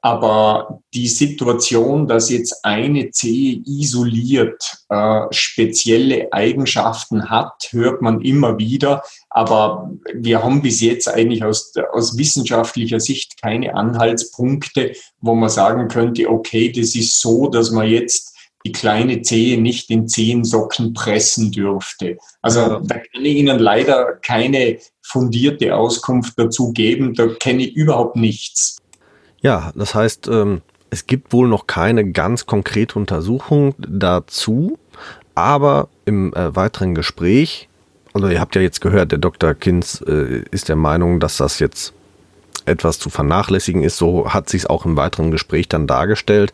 Aber 0.06 0.82
die 0.94 1.08
Situation, 1.08 2.06
dass 2.06 2.30
jetzt 2.30 2.64
eine 2.64 3.10
Zehe 3.10 3.60
isoliert 3.66 4.84
äh, 4.88 5.22
spezielle 5.32 6.32
Eigenschaften 6.32 7.28
hat, 7.28 7.70
hört 7.70 8.02
man 8.02 8.20
immer 8.20 8.56
wieder. 8.56 9.02
Aber 9.30 9.90
wir 10.14 10.44
haben 10.44 10.62
bis 10.62 10.80
jetzt 10.80 11.08
eigentlich 11.08 11.42
aus, 11.42 11.72
aus 11.92 12.16
wissenschaftlicher 12.16 13.00
Sicht 13.00 13.42
keine 13.42 13.74
Anhaltspunkte, 13.74 14.92
wo 15.20 15.34
man 15.34 15.50
sagen 15.50 15.88
könnte, 15.88 16.30
okay, 16.30 16.70
das 16.70 16.94
ist 16.94 17.20
so, 17.20 17.48
dass 17.48 17.72
man 17.72 17.88
jetzt 17.88 18.32
die 18.64 18.70
kleine 18.70 19.22
Zehe 19.22 19.60
nicht 19.60 19.90
in 19.90 20.06
zehn 20.06 20.44
Socken 20.44 20.92
pressen 20.92 21.50
dürfte. 21.50 22.16
Also 22.42 22.78
da 22.78 22.98
kann 22.98 23.24
ich 23.24 23.38
Ihnen 23.38 23.58
leider 23.58 24.20
keine 24.22 24.78
fundierte 25.02 25.74
Auskunft 25.74 26.34
dazu 26.36 26.72
geben. 26.72 27.14
Da 27.14 27.26
kenne 27.26 27.64
ich 27.64 27.74
überhaupt 27.74 28.14
nichts. 28.14 28.76
Ja, 29.46 29.70
das 29.76 29.94
heißt, 29.94 30.26
ähm, 30.26 30.62
es 30.90 31.06
gibt 31.06 31.32
wohl 31.32 31.46
noch 31.46 31.68
keine 31.68 32.10
ganz 32.10 32.46
konkrete 32.46 32.98
Untersuchung 32.98 33.76
dazu, 33.78 34.76
aber 35.36 35.86
im 36.04 36.34
äh, 36.34 36.56
weiteren 36.56 36.96
Gespräch, 36.96 37.68
also 38.12 38.26
ihr 38.26 38.40
habt 38.40 38.56
ja 38.56 38.60
jetzt 38.60 38.80
gehört, 38.80 39.12
der 39.12 39.20
Dr. 39.20 39.54
Kinz 39.54 40.02
äh, 40.04 40.42
ist 40.50 40.68
der 40.68 40.74
Meinung, 40.74 41.20
dass 41.20 41.36
das 41.36 41.60
jetzt 41.60 41.92
etwas 42.64 42.98
zu 42.98 43.08
vernachlässigen 43.08 43.84
ist. 43.84 43.98
So 43.98 44.34
hat 44.34 44.48
sich 44.48 44.62
es 44.62 44.66
auch 44.66 44.84
im 44.84 44.96
weiteren 44.96 45.30
Gespräch 45.30 45.68
dann 45.68 45.86
dargestellt. 45.86 46.52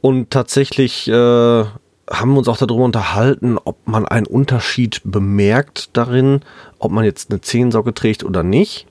Und 0.00 0.30
tatsächlich 0.30 1.06
äh, 1.06 1.12
haben 1.12 2.32
wir 2.32 2.38
uns 2.38 2.48
auch 2.48 2.56
darüber 2.56 2.82
unterhalten, 2.82 3.58
ob 3.64 3.76
man 3.86 4.06
einen 4.06 4.26
Unterschied 4.26 5.02
bemerkt 5.04 5.96
darin, 5.96 6.40
ob 6.80 6.90
man 6.90 7.04
jetzt 7.04 7.30
eine 7.30 7.42
Zehensocke 7.42 7.94
trägt 7.94 8.24
oder 8.24 8.42
nicht. 8.42 8.88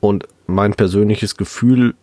Und 0.00 0.26
mein 0.48 0.74
persönliches 0.74 1.36
Gefühl 1.36 1.94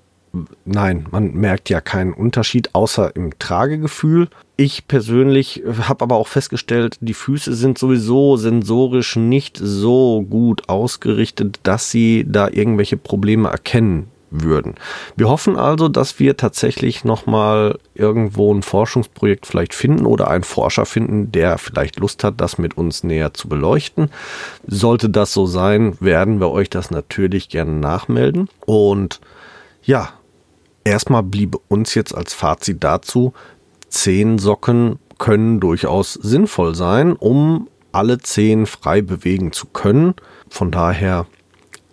nein, 0.66 1.08
man 1.12 1.34
merkt 1.34 1.70
ja 1.70 1.82
keinen 1.82 2.14
Unterschied 2.14 2.74
außer 2.74 3.16
im 3.16 3.38
Tragegefühl. 3.40 4.30
Ich 4.58 4.88
persönlich 4.88 5.64
habe 5.82 6.04
aber 6.04 6.16
auch 6.16 6.28
festgestellt, 6.28 6.98
die 7.02 7.14
Füße 7.14 7.54
sind 7.54 7.78
sowieso 7.78 8.38
sensorisch 8.38 9.16
nicht 9.16 9.58
so 9.62 10.22
gut 10.22 10.70
ausgerichtet, 10.70 11.60
dass 11.64 11.92
sie 11.92 12.26
da 12.28 12.48
irgendwelche 12.48 12.98
Probleme 12.98 13.50
erkennen 13.50 14.10
würden. 14.30 14.76
Wir 15.16 15.30
hoffen 15.30 15.58
also, 15.58 15.88
dass 15.88 16.20
wir 16.20 16.38
tatsächlich 16.38 17.04
nochmal 17.04 17.80
irgendwo 17.94 18.54
ein 18.54 18.64
Forschungsprojekt 18.64 19.46
vielleicht 19.46 19.74
finden 19.74 20.06
oder 20.06 20.30
einen 20.30 20.44
Forscher 20.44 20.86
finden, 20.86 21.32
der 21.32 21.58
vielleicht 21.58 22.00
Lust 22.00 22.24
hat, 22.24 22.36
das 22.42 22.58
mit 22.58 22.78
uns 22.78 23.04
näher 23.04 23.34
zu 23.34 23.48
beleuchten. 23.48 24.10
Sollte 24.68 25.10
das 25.10 25.34
so 25.34 25.46
sein, 25.46 25.98
werden 26.00 26.40
wir 26.40 26.52
euch 26.52 26.70
das 26.70 26.92
natürlich 26.92 27.50
gerne 27.50 27.74
nachmelden. 27.74 28.50
Und 28.66 29.22
ja, 29.84 30.10
Erstmal 30.86 31.24
bliebe 31.24 31.58
uns 31.68 31.96
jetzt 31.96 32.14
als 32.14 32.34
Fazit 32.36 32.84
dazu, 32.84 33.34
zehn 33.90 34.38
Socken 34.38 35.00
können 35.18 35.60
durchaus 35.60 36.14
sinnvoll 36.14 36.76
sein, 36.76 37.14
um 37.14 37.68
alle 37.92 38.20
zehn 38.20 38.68
frei 38.68 39.02
bewegen 39.02 39.52
zu 39.52 39.66
können. 39.68 40.14
Von 40.50 40.70
daher 40.70 41.26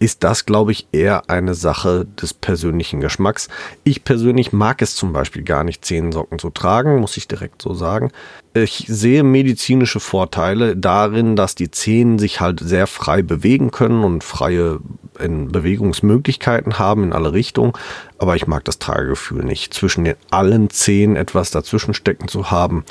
ist 0.02 0.24
das, 0.24 0.46
glaube 0.46 0.72
ich, 0.72 0.88
eher 0.90 1.30
eine 1.30 1.54
Sache 1.54 2.08
des 2.20 2.34
persönlichen 2.34 3.00
Geschmacks. 3.00 3.48
Ich 3.84 4.02
persönlich 4.02 4.52
mag 4.52 4.82
es 4.82 4.96
zum 4.96 5.12
Beispiel 5.12 5.44
gar 5.44 5.62
nicht, 5.62 5.84
Zehensocken 5.84 6.40
zu 6.40 6.50
tragen, 6.50 6.98
muss 6.98 7.16
ich 7.16 7.28
direkt 7.28 7.62
so 7.62 7.72
sagen. 7.72 8.10
Ich 8.52 8.84
sehe 8.88 9.22
medizinische 9.22 10.00
Vorteile 10.00 10.76
darin, 10.76 11.36
dass 11.36 11.54
die 11.54 11.70
Zehen 11.70 12.18
sich 12.18 12.40
halt 12.40 12.58
sehr 12.58 12.88
frei 12.88 13.22
bewegen 13.22 13.70
können 13.70 14.02
und 14.02 14.24
freie 14.24 14.80
Bewegungsmöglichkeiten 15.18 16.80
haben 16.80 17.04
in 17.04 17.12
alle 17.12 17.32
Richtungen. 17.32 17.72
Aber 18.18 18.34
ich 18.34 18.48
mag 18.48 18.64
das 18.64 18.80
Tragegefühl 18.80 19.44
nicht. 19.44 19.72
Zwischen 19.72 20.02
den 20.02 20.16
allen 20.32 20.68
Zehen 20.68 21.14
etwas 21.14 21.52
dazwischen 21.52 21.94
stecken 21.94 22.26
zu 22.26 22.50
haben, 22.50 22.84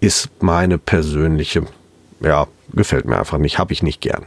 ist 0.00 0.28
meine 0.42 0.76
persönliche, 0.76 1.62
ja, 2.20 2.46
gefällt 2.74 3.06
mir 3.06 3.18
einfach 3.18 3.38
nicht, 3.38 3.58
habe 3.58 3.72
ich 3.72 3.82
nicht 3.82 4.02
gern. 4.02 4.26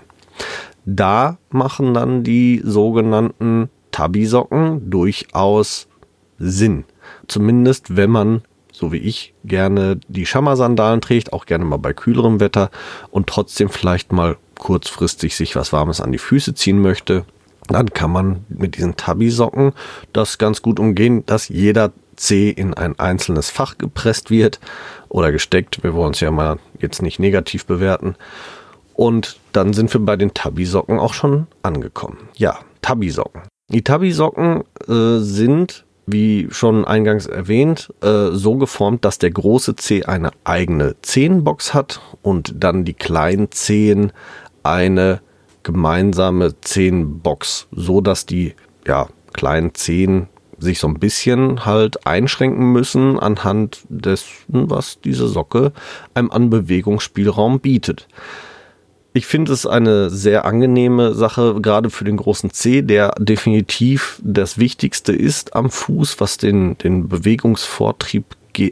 Da 0.85 1.37
machen 1.49 1.93
dann 1.93 2.23
die 2.23 2.61
sogenannten 2.63 3.69
Tabi-Socken 3.91 4.89
durchaus 4.89 5.87
Sinn. 6.39 6.85
Zumindest 7.27 7.95
wenn 7.95 8.09
man, 8.09 8.41
so 8.71 8.91
wie 8.91 8.97
ich, 8.97 9.33
gerne 9.43 9.99
die 10.07 10.25
Schammer-Sandalen 10.25 11.01
trägt, 11.01 11.33
auch 11.33 11.45
gerne 11.45 11.65
mal 11.65 11.77
bei 11.77 11.93
kühlerem 11.93 12.39
Wetter 12.39 12.71
und 13.11 13.27
trotzdem 13.27 13.69
vielleicht 13.69 14.11
mal 14.11 14.37
kurzfristig 14.57 15.35
sich 15.35 15.55
was 15.55 15.73
Warmes 15.73 16.01
an 16.01 16.11
die 16.11 16.17
Füße 16.17 16.53
ziehen 16.53 16.81
möchte, 16.81 17.25
dann 17.67 17.93
kann 17.93 18.11
man 18.11 18.45
mit 18.49 18.77
diesen 18.77 18.95
Tabi-Socken 18.95 19.73
das 20.13 20.37
ganz 20.37 20.61
gut 20.61 20.79
umgehen, 20.79 21.25
dass 21.25 21.47
jeder 21.47 21.91
C 22.15 22.49
in 22.49 22.73
ein 22.73 22.99
einzelnes 22.99 23.49
Fach 23.49 23.77
gepresst 23.77 24.29
wird 24.29 24.59
oder 25.09 25.31
gesteckt. 25.31 25.83
Wir 25.83 25.93
wollen 25.93 26.13
es 26.13 26.19
ja 26.19 26.31
mal 26.31 26.59
jetzt 26.79 27.01
nicht 27.01 27.19
negativ 27.19 27.65
bewerten. 27.65 28.15
Und 28.95 29.39
dann 29.53 29.73
sind 29.73 29.93
wir 29.93 30.01
bei 30.01 30.15
den 30.15 30.33
Tabi-Socken 30.33 30.99
auch 30.99 31.13
schon 31.13 31.47
angekommen. 31.63 32.17
Ja, 32.35 32.59
Tabi-Socken. 32.81 33.41
Die 33.69 33.83
Tabi-Socken 33.83 34.63
äh, 34.87 35.19
sind, 35.19 35.85
wie 36.05 36.47
schon 36.51 36.85
eingangs 36.85 37.25
erwähnt, 37.25 37.93
äh, 38.01 38.31
so 38.31 38.57
geformt, 38.57 39.05
dass 39.05 39.17
der 39.17 39.31
große 39.31 39.75
Zeh 39.75 40.03
eine 40.03 40.31
eigene 40.43 40.95
Zehenbox 41.01 41.73
hat 41.73 42.01
und 42.21 42.53
dann 42.57 42.83
die 42.85 42.93
kleinen 42.93 43.51
Zehen 43.51 44.11
eine 44.63 45.21
gemeinsame 45.63 46.59
Zehenbox, 46.61 47.67
so 47.71 48.01
dass 48.01 48.25
die 48.25 48.55
ja, 48.85 49.07
kleinen 49.33 49.73
Zehen 49.73 50.27
sich 50.57 50.79
so 50.79 50.87
ein 50.87 50.99
bisschen 50.99 51.65
halt 51.65 52.05
einschränken 52.05 52.71
müssen 52.71 53.19
anhand 53.19 53.83
dessen, 53.89 54.69
was 54.69 54.99
diese 55.01 55.27
Socke 55.27 55.71
einem 56.13 56.31
an 56.31 56.49
Bewegungsspielraum 56.49 57.59
bietet. 57.59 58.07
Ich 59.13 59.25
finde 59.25 59.51
es 59.51 59.65
eine 59.65 60.09
sehr 60.09 60.45
angenehme 60.45 61.13
Sache, 61.13 61.59
gerade 61.61 61.89
für 61.89 62.05
den 62.05 62.15
großen 62.15 62.51
C, 62.51 62.81
der 62.81 63.13
definitiv 63.19 64.21
das 64.23 64.57
Wichtigste 64.57 65.11
ist 65.11 65.53
am 65.53 65.69
Fuß, 65.69 66.21
was 66.21 66.37
den, 66.37 66.77
den 66.77 67.09
Bewegungsvortrieb 67.09 68.23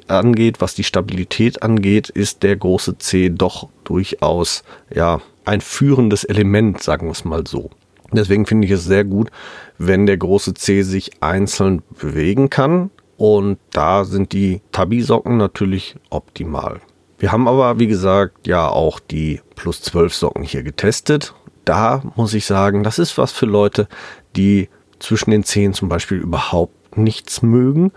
angeht, 0.08 0.62
was 0.62 0.76
die 0.76 0.84
Stabilität 0.84 1.64
angeht, 1.64 2.10
ist 2.10 2.44
der 2.44 2.56
große 2.56 2.98
C 2.98 3.30
doch 3.30 3.70
durchaus, 3.84 4.64
ja, 4.94 5.22
ein 5.46 5.62
führendes 5.62 6.24
Element, 6.24 6.84
sagen 6.84 7.08
wir 7.08 7.12
es 7.12 7.26
mal 7.26 7.48
so. 7.48 7.70
Deswegen 8.12 8.46
finde 8.46 8.66
ich 8.66 8.72
es 8.72 8.86
sehr 8.86 9.04
gut, 9.04 9.30
wenn 9.78 10.06
der 10.06 10.18
große 10.18 10.54
C 10.54 10.84
sich 10.84 11.22
einzeln 11.22 11.82
bewegen 12.00 12.50
kann. 12.50 12.92
Und 13.18 13.58
da 13.72 14.06
sind 14.06 14.32
die 14.32 14.62
Tabi-Socken 14.72 15.38
natürlich 15.38 15.96
optimal. 16.10 16.80
Wir 17.20 17.34
haben 17.34 17.48
aber, 17.48 17.80
wie 17.80 17.88
gesagt, 17.88 18.48
ja 18.48 18.68
auch 18.68 19.00
die 19.00 19.42
plus 19.56 19.82
12 19.82 20.16
Socken 20.16 20.44
hier 20.44 20.64
getestet. 20.64 21.34
Da 21.66 22.02
muss 22.16 22.34
ich 22.34 22.46
sagen, 22.46 22.84
das 22.84 22.98
ist 22.98 23.18
was 23.18 23.34
für 23.34 23.46
Leute, 23.46 23.88
die 24.38 24.70
zwischen 25.00 25.32
den 25.32 25.44
Zehen 25.44 25.74
zum 25.74 25.90
Beispiel 25.90 26.18
überhaupt 26.18 26.98
nichts 26.98 27.42
mögen, 27.42 27.92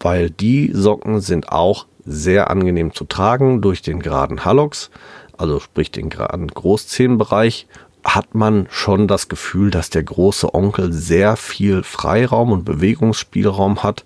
weil 0.00 0.28
die 0.28 0.70
Socken 0.74 1.20
sind 1.20 1.50
auch 1.50 1.86
sehr 2.04 2.50
angenehm 2.50 2.92
zu 2.92 3.04
tragen 3.04 3.62
durch 3.62 3.80
den 3.80 4.00
geraden 4.00 4.44
Hallux, 4.44 4.90
also 5.38 5.60
sprich 5.60 5.92
den 5.92 6.10
geraden 6.10 6.48
Großzehenbereich 6.48 7.68
hat 8.04 8.34
man 8.34 8.66
schon 8.68 9.06
das 9.06 9.28
Gefühl, 9.28 9.70
dass 9.70 9.88
der 9.88 10.02
große 10.02 10.52
Onkel 10.52 10.92
sehr 10.92 11.36
viel 11.36 11.84
Freiraum 11.84 12.50
und 12.50 12.64
Bewegungsspielraum 12.64 13.84
hat 13.84 14.04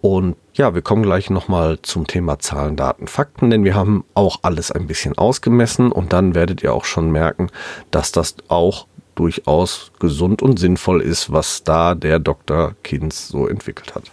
und 0.00 0.36
ja, 0.54 0.74
wir 0.74 0.82
kommen 0.82 1.02
gleich 1.02 1.30
nochmal 1.30 1.78
zum 1.82 2.06
Thema 2.06 2.38
Zahlen, 2.38 2.76
Daten, 2.76 3.06
Fakten, 3.06 3.50
denn 3.50 3.64
wir 3.64 3.74
haben 3.74 4.04
auch 4.14 4.40
alles 4.42 4.70
ein 4.70 4.86
bisschen 4.86 5.16
ausgemessen 5.16 5.90
und 5.90 6.12
dann 6.12 6.34
werdet 6.34 6.62
ihr 6.62 6.74
auch 6.74 6.84
schon 6.84 7.10
merken, 7.10 7.48
dass 7.90 8.12
das 8.12 8.36
auch 8.48 8.86
durchaus 9.14 9.92
gesund 9.98 10.42
und 10.42 10.58
sinnvoll 10.58 11.00
ist, 11.02 11.32
was 11.32 11.64
da 11.64 11.94
der 11.94 12.18
Dr. 12.18 12.74
Kinz 12.82 13.28
so 13.28 13.46
entwickelt 13.46 13.94
hat. 13.94 14.04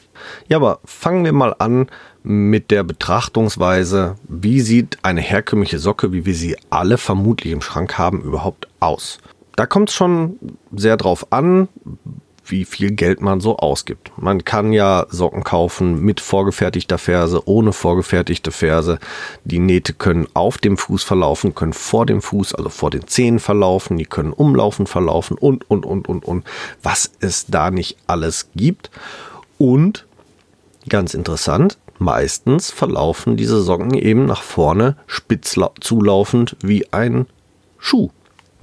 Ja, 0.47 0.57
aber 0.57 0.79
fangen 0.85 1.23
wir 1.23 1.33
mal 1.33 1.55
an 1.57 1.87
mit 2.23 2.71
der 2.71 2.83
Betrachtungsweise, 2.83 4.15
wie 4.27 4.59
sieht 4.59 4.97
eine 5.03 5.21
herkömmliche 5.21 5.79
Socke, 5.79 6.11
wie 6.11 6.25
wir 6.25 6.35
sie 6.35 6.57
alle 6.69 6.97
vermutlich 6.97 7.53
im 7.53 7.61
Schrank 7.61 7.97
haben, 7.97 8.21
überhaupt 8.21 8.67
aus? 8.79 9.19
Da 9.55 9.65
kommt 9.65 9.89
es 9.89 9.95
schon 9.95 10.37
sehr 10.73 10.97
drauf 10.97 11.31
an, 11.31 11.67
wie 12.49 12.65
viel 12.65 12.91
Geld 12.91 13.21
man 13.21 13.39
so 13.39 13.57
ausgibt. 13.57 14.11
Man 14.17 14.43
kann 14.43 14.73
ja 14.73 15.05
Socken 15.09 15.43
kaufen 15.43 16.01
mit 16.01 16.19
vorgefertigter 16.19 16.97
Ferse, 16.97 17.47
ohne 17.47 17.73
vorgefertigte 17.73 18.51
Ferse. 18.51 18.99
Die 19.43 19.59
Nähte 19.59 19.93
können 19.93 20.27
auf 20.33 20.57
dem 20.57 20.77
Fuß 20.77 21.03
verlaufen, 21.03 21.55
können 21.55 21.73
vor 21.73 22.05
dem 22.05 22.21
Fuß, 22.21 22.55
also 22.55 22.69
vor 22.69 22.89
den 22.89 23.07
Zehen 23.07 23.39
verlaufen, 23.39 23.97
die 23.97 24.05
können 24.05 24.33
umlaufen 24.33 24.87
verlaufen 24.87 25.37
und, 25.37 25.69
und, 25.69 25.85
und, 25.85 26.07
und, 26.07 26.25
und. 26.25 26.45
Was 26.83 27.11
es 27.19 27.45
da 27.47 27.71
nicht 27.71 27.97
alles 28.07 28.49
gibt. 28.55 28.89
Und 29.57 30.05
ganz 30.87 31.13
interessant, 31.13 31.77
meistens 31.97 32.71
verlaufen 32.71 33.37
diese 33.37 33.61
Socken 33.61 33.93
eben 33.93 34.25
nach 34.25 34.41
vorne 34.41 34.95
spitz 35.07 35.55
zulaufend 35.81 36.55
wie 36.61 36.91
ein 36.91 37.27
Schuh. 37.77 38.09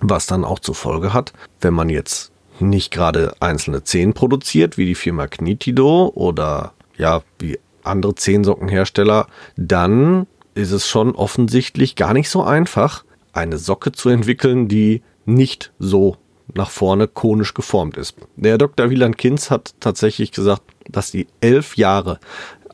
Was 0.00 0.26
dann 0.26 0.45
auch 0.45 0.59
zur 0.59 0.75
Folge 0.75 1.14
hat, 1.14 1.33
wenn 1.61 1.73
man 1.73 1.88
jetzt 1.88 2.31
nicht 2.60 2.90
gerade 2.90 3.34
einzelne 3.40 3.84
Zehen 3.84 4.12
produziert, 4.12 4.78
wie 4.78 4.86
die 4.86 4.94
Firma 4.94 5.26
Knitido 5.26 6.12
oder 6.14 6.72
ja, 6.96 7.22
wie 7.38 7.58
andere 7.82 8.14
Zehensockenhersteller, 8.14 9.26
dann 9.56 10.26
ist 10.54 10.72
es 10.72 10.88
schon 10.88 11.14
offensichtlich 11.14 11.96
gar 11.96 12.12
nicht 12.12 12.30
so 12.30 12.42
einfach, 12.42 13.04
eine 13.32 13.58
Socke 13.58 13.92
zu 13.92 14.08
entwickeln, 14.08 14.68
die 14.68 15.02
nicht 15.26 15.72
so 15.78 16.16
nach 16.54 16.70
vorne 16.70 17.06
konisch 17.08 17.54
geformt 17.54 17.96
ist. 17.96 18.16
Der 18.36 18.56
Dr. 18.56 18.88
Wieland 18.90 19.18
Kinz 19.18 19.50
hat 19.50 19.75
tatsächlich 19.80 20.32
gesagt, 20.32 20.62
dass 20.88 21.10
die 21.10 21.26
elf 21.40 21.76
Jahre 21.76 22.18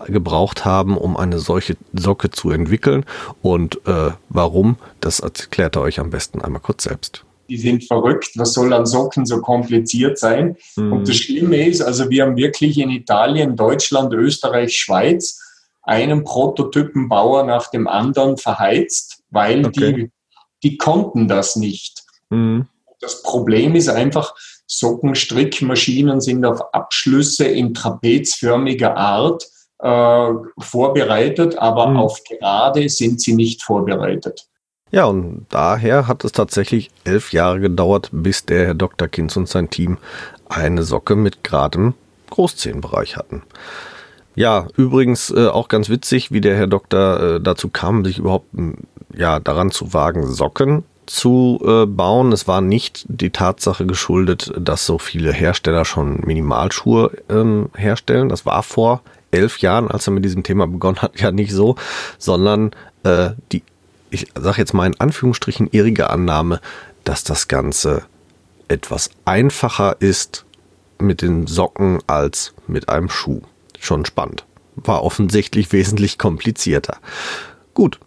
gebraucht 0.07 0.65
haben, 0.65 0.97
um 0.97 1.17
eine 1.17 1.39
solche 1.39 1.77
Socke 1.93 2.31
zu 2.31 2.51
entwickeln. 2.51 3.05
Und 3.41 3.87
äh, 3.87 4.13
warum, 4.29 4.77
das 5.01 5.21
erklärt 5.21 5.77
er 5.77 5.83
euch 5.83 6.01
am 6.01 6.11
besten 6.11 6.41
einmal 6.41 6.61
kurz 6.61 6.85
selbst 6.85 7.25
die 7.49 7.57
sind 7.57 7.85
verrückt, 7.85 8.31
was 8.37 8.53
soll 8.53 8.73
an 8.73 8.87
Socken 8.87 9.27
so 9.27 9.41
kompliziert 9.41 10.19
sein? 10.19 10.57
Mhm. 10.77 10.93
Und 10.93 11.09
das 11.09 11.17
Schlimme 11.17 11.67
ist, 11.67 11.81
also 11.81 12.09
wir 12.11 12.25
haben 12.25 12.37
wirklich 12.37 12.79
in 12.79 12.91
Italien, 12.91 13.57
Deutschland, 13.57 14.13
Österreich, 14.13 14.77
Schweiz 14.77 15.41
einen 15.83 16.25
Prototypenbauer 16.25 17.45
nach 17.45 17.71
dem 17.71 17.89
anderen 17.89 18.37
verheizt, 18.37 19.23
weil 19.31 19.67
okay. 19.67 19.93
die, 19.93 20.11
die 20.63 20.77
konnten 20.77 21.29
das 21.29 21.57
nicht. 21.57 22.05
Mhm. 22.31 22.69
Das 23.01 23.23
Problem 23.23 23.75
ist 23.75 23.89
einfach, 23.89 24.35
Sockenstrickmaschinen 24.67 26.21
sind 26.21 26.45
auf 26.45 26.73
Abschlüsse 26.73 27.45
in 27.45 27.75
trapezförmiger 27.75 28.97
Art 28.97 29.45
äh, 29.81 30.33
vorbereitet, 30.59 31.59
aber 31.59 31.89
mhm. 31.89 31.97
auf 31.97 32.23
gerade 32.25 32.89
sind 32.89 33.21
sie 33.21 33.35
nicht 33.35 33.63
vorbereitet. 33.63 34.47
Ja, 34.93 35.07
und 35.07 35.47
daher 35.49 36.07
hat 36.07 36.23
es 36.23 36.33
tatsächlich 36.33 36.91
elf 37.05 37.33
Jahre 37.33 37.61
gedauert, 37.61 38.11
bis 38.13 38.45
der 38.45 38.67
Herr 38.67 38.75
Dr. 38.75 39.09
Kinz 39.09 39.37
und 39.37 39.49
sein 39.49 39.71
Team 39.71 39.97
eine 40.51 40.83
Socke 40.83 41.17
mit 41.17 41.43
geradem 41.43 41.95
Großzehenbereich 42.29 43.17
hatten. 43.17 43.43
Ja, 44.35 44.69
übrigens 44.77 45.31
äh, 45.31 45.47
auch 45.47 45.69
ganz 45.69 45.89
witzig, 45.89 46.31
wie 46.31 46.43
der 46.43 46.57
Herr 46.57 46.67
Doktor 46.67 47.21
äh, 47.21 47.41
dazu 47.41 47.71
kam, 47.71 48.05
sich 48.05 48.19
überhaupt 48.19 48.49
ja, 49.15 49.41
daran 49.41 49.71
zu 49.71 49.95
wagen, 49.95 50.27
Socken 50.27 50.85
zu 51.07 51.61
äh, 51.65 51.87
bauen. 51.87 52.31
Es 52.33 52.47
war 52.47 52.61
nicht 52.61 53.07
die 53.09 53.31
Tatsache 53.31 53.87
geschuldet, 53.87 54.53
dass 54.59 54.85
so 54.85 54.99
viele 54.99 55.33
Hersteller 55.33 55.87
schon 55.87 56.21
Minimalschuhe 56.21 57.13
ähm, 57.31 57.71
herstellen. 57.75 58.29
Das 58.29 58.45
war 58.45 58.63
vor 58.63 59.01
elf 59.31 59.59
Jahren, 59.59 59.91
als 59.91 60.07
er 60.07 60.13
mit 60.13 60.25
diesem 60.25 60.43
Thema 60.43 60.67
begonnen 60.67 61.01
hat, 61.01 61.19
ja 61.21 61.33
nicht 61.33 61.53
so, 61.53 61.77
sondern 62.19 62.73
äh, 63.05 63.31
die 63.53 63.63
ich 64.13 64.27
sage 64.35 64.59
jetzt 64.59 64.75
mal 64.75 64.87
in 64.87 65.01
Anführungsstrichen, 65.01 65.69
irrige 65.73 66.11
Annahme, 66.11 66.61
dass 67.05 67.25
das 67.25 67.49
Ganze 67.49 68.03
etwas 68.69 69.11
einfacher 69.25 69.97
ist 70.01 70.45
mit 70.99 71.23
den 71.23 71.47
Socken 71.47 71.99
als 72.07 72.55
mit 72.67 72.89
einem 72.89 73.09
Schuh. 73.09 73.41
Schon 73.81 74.05
spannend. 74.05 74.45
War 74.77 75.03
offensichtlich 75.03 75.73
wesentlich 75.73 76.19
komplizierter. 76.19 76.99
Gut, 77.75 77.99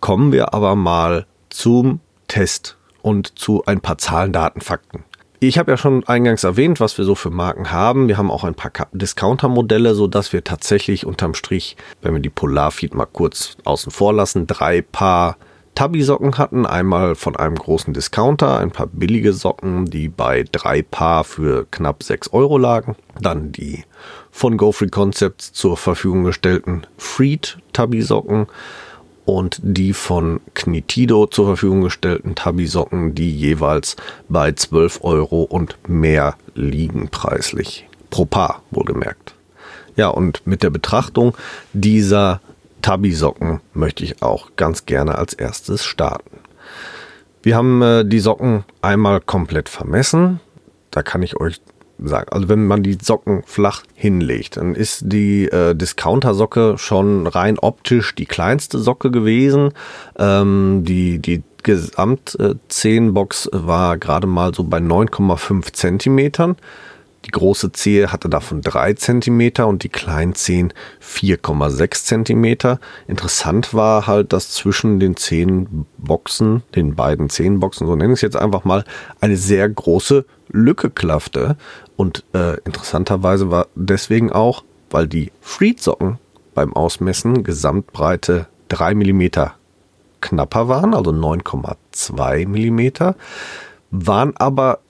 kommen 0.00 0.32
wir 0.32 0.54
aber 0.54 0.74
mal 0.74 1.26
zum 1.50 2.00
Test 2.26 2.76
und 3.02 3.38
zu 3.38 3.64
ein 3.66 3.80
paar 3.80 3.98
Zahlen, 3.98 4.32
Daten, 4.32 4.60
Fakten. 4.60 5.04
Ich 5.42 5.58
habe 5.58 5.70
ja 5.70 5.76
schon 5.78 6.04
eingangs 6.06 6.44
erwähnt, 6.44 6.80
was 6.80 6.98
wir 6.98 7.04
so 7.04 7.14
für 7.14 7.30
Marken 7.30 7.70
haben. 7.70 8.08
Wir 8.08 8.18
haben 8.18 8.30
auch 8.30 8.44
ein 8.44 8.54
paar 8.54 8.72
Discounter-Modelle, 8.92 9.94
sodass 9.94 10.34
wir 10.34 10.44
tatsächlich 10.44 11.06
unterm 11.06 11.34
Strich, 11.34 11.76
wenn 12.02 12.12
wir 12.12 12.20
die 12.20 12.28
Polarfeed 12.28 12.94
mal 12.94 13.06
kurz 13.06 13.56
außen 13.64 13.90
vor 13.90 14.12
lassen, 14.12 14.46
drei 14.46 14.82
Paar 14.82 15.38
Tabi-Socken 15.74 16.38
hatten. 16.38 16.66
Einmal 16.66 17.14
von 17.14 17.36
einem 17.36 17.56
großen 17.56 17.94
Discounter, 17.94 18.58
ein 18.58 18.70
paar 18.70 18.86
billige 18.86 19.32
Socken, 19.32 19.86
die 19.86 20.08
bei 20.08 20.44
drei 20.50 20.82
Paar 20.82 21.24
für 21.24 21.66
knapp 21.70 22.02
6 22.02 22.32
Euro 22.32 22.58
lagen. 22.58 22.96
Dann 23.20 23.52
die 23.52 23.84
von 24.30 24.56
GoFree 24.56 24.88
Concepts 24.88 25.52
zur 25.52 25.76
Verfügung 25.76 26.24
gestellten 26.24 26.82
Freed 26.98 27.58
Tabi-Socken 27.72 28.46
und 29.24 29.60
die 29.62 29.92
von 29.92 30.40
Knitido 30.54 31.26
zur 31.26 31.46
Verfügung 31.46 31.82
gestellten 31.82 32.34
Tabi-Socken, 32.34 33.14
die 33.14 33.30
jeweils 33.34 33.96
bei 34.28 34.52
12 34.52 35.00
Euro 35.02 35.42
und 35.42 35.76
mehr 35.86 36.36
liegen 36.54 37.08
preislich. 37.10 37.86
Pro 38.10 38.24
Paar, 38.24 38.62
wohlgemerkt. 38.70 39.34
Ja, 39.96 40.08
und 40.08 40.46
mit 40.46 40.62
der 40.62 40.70
Betrachtung 40.70 41.36
dieser 41.72 42.40
Tabi-Socken 42.80 43.60
möchte 43.72 44.04
ich 44.04 44.22
auch 44.22 44.50
ganz 44.56 44.86
gerne 44.86 45.16
als 45.16 45.34
erstes 45.34 45.84
starten. 45.84 46.38
Wir 47.42 47.56
haben 47.56 47.80
äh, 47.82 48.04
die 48.04 48.20
Socken 48.20 48.64
einmal 48.82 49.20
komplett 49.20 49.68
vermessen. 49.68 50.40
Da 50.90 51.02
kann 51.02 51.22
ich 51.22 51.40
euch 51.40 51.60
sagen, 52.02 52.28
also 52.30 52.48
wenn 52.48 52.66
man 52.66 52.82
die 52.82 52.98
Socken 53.00 53.42
flach 53.44 53.82
hinlegt, 53.94 54.56
dann 54.56 54.74
ist 54.74 55.04
die 55.06 55.44
äh, 55.46 55.74
Discounter-Socke 55.74 56.76
schon 56.78 57.26
rein 57.26 57.58
optisch 57.58 58.14
die 58.14 58.26
kleinste 58.26 58.78
Socke 58.78 59.10
gewesen. 59.10 59.72
Ähm, 60.18 60.84
die 60.84 61.18
die 61.18 61.42
Gesamt-10-Box 61.62 63.50
war 63.52 63.98
gerade 63.98 64.26
mal 64.26 64.54
so 64.54 64.64
bei 64.64 64.78
9,5 64.78 65.72
Zentimetern. 65.72 66.56
Die 67.26 67.30
große 67.30 67.72
Zehe 67.72 68.12
hatte 68.12 68.28
davon 68.28 68.62
3 68.62 68.94
cm 68.94 69.64
und 69.66 69.84
die 69.84 69.88
kleinen 69.88 70.34
Zehen 70.34 70.72
4,6 71.02 72.24
cm. 72.24 72.78
Interessant 73.06 73.74
war 73.74 74.06
halt, 74.06 74.32
dass 74.32 74.52
zwischen 74.52 75.00
den 75.00 75.16
Zehenboxen, 75.16 76.62
den 76.74 76.94
beiden 76.94 77.28
Zehenboxen, 77.28 77.86
so 77.86 77.94
nenne 77.94 78.14
ich 78.14 78.18
es 78.18 78.22
jetzt 78.22 78.36
einfach 78.36 78.64
mal, 78.64 78.84
eine 79.20 79.36
sehr 79.36 79.68
große 79.68 80.24
Lücke 80.48 80.90
klaffte. 80.90 81.56
Und 81.96 82.24
äh, 82.32 82.58
interessanterweise 82.64 83.50
war 83.50 83.66
deswegen 83.74 84.32
auch, 84.32 84.64
weil 84.90 85.06
die 85.06 85.30
Freed-Socken 85.42 86.18
beim 86.54 86.74
Ausmessen 86.74 87.44
Gesamtbreite 87.44 88.46
3 88.68 88.94
mm 88.94 89.28
knapper 90.20 90.68
waren, 90.68 90.94
also 90.94 91.10
9,2 91.10 92.46
mm, 92.46 93.14
waren 93.90 94.36
aber 94.36 94.80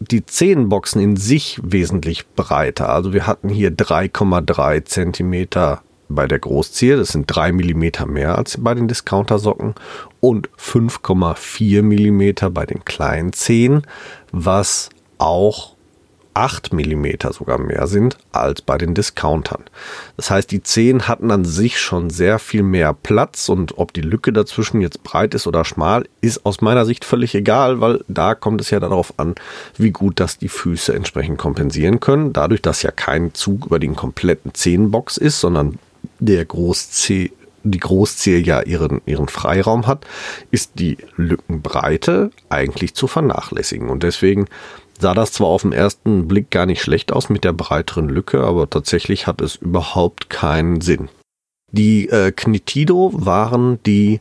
die 0.00 0.24
Zehenboxen 0.24 1.00
in 1.00 1.16
sich 1.16 1.60
wesentlich 1.62 2.26
breiter. 2.30 2.88
Also 2.88 3.12
wir 3.12 3.26
hatten 3.26 3.48
hier 3.48 3.70
3,3 3.70 4.84
Zentimeter 4.84 5.82
bei 6.08 6.26
der 6.26 6.40
Großzehe, 6.40 6.96
das 6.96 7.10
sind 7.10 7.26
3 7.26 7.52
Millimeter 7.52 8.06
mehr 8.06 8.36
als 8.36 8.56
bei 8.60 8.74
den 8.74 8.88
Discounter-Socken 8.88 9.74
und 10.18 10.48
5,4 10.58 11.82
Millimeter 11.82 12.50
bei 12.50 12.66
den 12.66 12.84
kleinen 12.84 13.32
Zehen, 13.32 13.82
was 14.32 14.90
auch 15.18 15.76
8 16.34 16.72
mm 16.72 17.06
sogar 17.30 17.58
mehr 17.58 17.86
sind 17.86 18.16
als 18.32 18.62
bei 18.62 18.78
den 18.78 18.94
Discountern. 18.94 19.64
Das 20.16 20.30
heißt, 20.30 20.50
die 20.50 20.62
Zehen 20.62 21.08
hatten 21.08 21.30
an 21.30 21.44
sich 21.44 21.80
schon 21.80 22.10
sehr 22.10 22.38
viel 22.38 22.62
mehr 22.62 22.92
Platz 22.94 23.48
und 23.48 23.78
ob 23.78 23.92
die 23.92 24.00
Lücke 24.00 24.32
dazwischen 24.32 24.80
jetzt 24.80 25.02
breit 25.02 25.34
ist 25.34 25.46
oder 25.46 25.64
schmal, 25.64 26.06
ist 26.20 26.46
aus 26.46 26.60
meiner 26.60 26.86
Sicht 26.86 27.04
völlig 27.04 27.34
egal, 27.34 27.80
weil 27.80 28.04
da 28.08 28.34
kommt 28.34 28.60
es 28.60 28.70
ja 28.70 28.80
darauf 28.80 29.14
an, 29.18 29.34
wie 29.76 29.90
gut 29.90 30.20
das 30.20 30.38
die 30.38 30.48
Füße 30.48 30.94
entsprechend 30.94 31.38
kompensieren 31.38 32.00
können. 32.00 32.32
Dadurch, 32.32 32.62
dass 32.62 32.82
ja 32.82 32.90
kein 32.90 33.34
Zug 33.34 33.66
über 33.66 33.78
den 33.78 33.96
kompletten 33.96 34.54
Zehenbox 34.54 35.16
ist, 35.16 35.40
sondern 35.40 35.78
der 36.18 36.44
Großzeh 36.44 37.30
die 37.62 37.80
Großzehe 37.80 38.38
ja 38.38 38.62
ihren, 38.62 39.02
ihren 39.06 39.28
Freiraum 39.28 39.86
hat, 39.86 40.06
ist 40.50 40.72
die 40.76 40.98
Lückenbreite 41.16 42.30
eigentlich 42.48 42.94
zu 42.94 43.06
vernachlässigen. 43.06 43.88
Und 43.88 44.02
deswegen 44.02 44.46
sah 45.00 45.14
das 45.14 45.32
zwar 45.32 45.48
auf 45.48 45.62
den 45.62 45.72
ersten 45.72 46.28
Blick 46.28 46.50
gar 46.50 46.66
nicht 46.66 46.82
schlecht 46.82 47.12
aus 47.12 47.28
mit 47.28 47.44
der 47.44 47.52
breiteren 47.52 48.08
Lücke, 48.08 48.42
aber 48.42 48.68
tatsächlich 48.68 49.26
hat 49.26 49.40
es 49.40 49.56
überhaupt 49.56 50.30
keinen 50.30 50.80
Sinn. 50.80 51.08
Die 51.72 52.08
äh, 52.08 52.32
Knitido 52.32 53.12
waren 53.14 53.82
die 53.84 54.20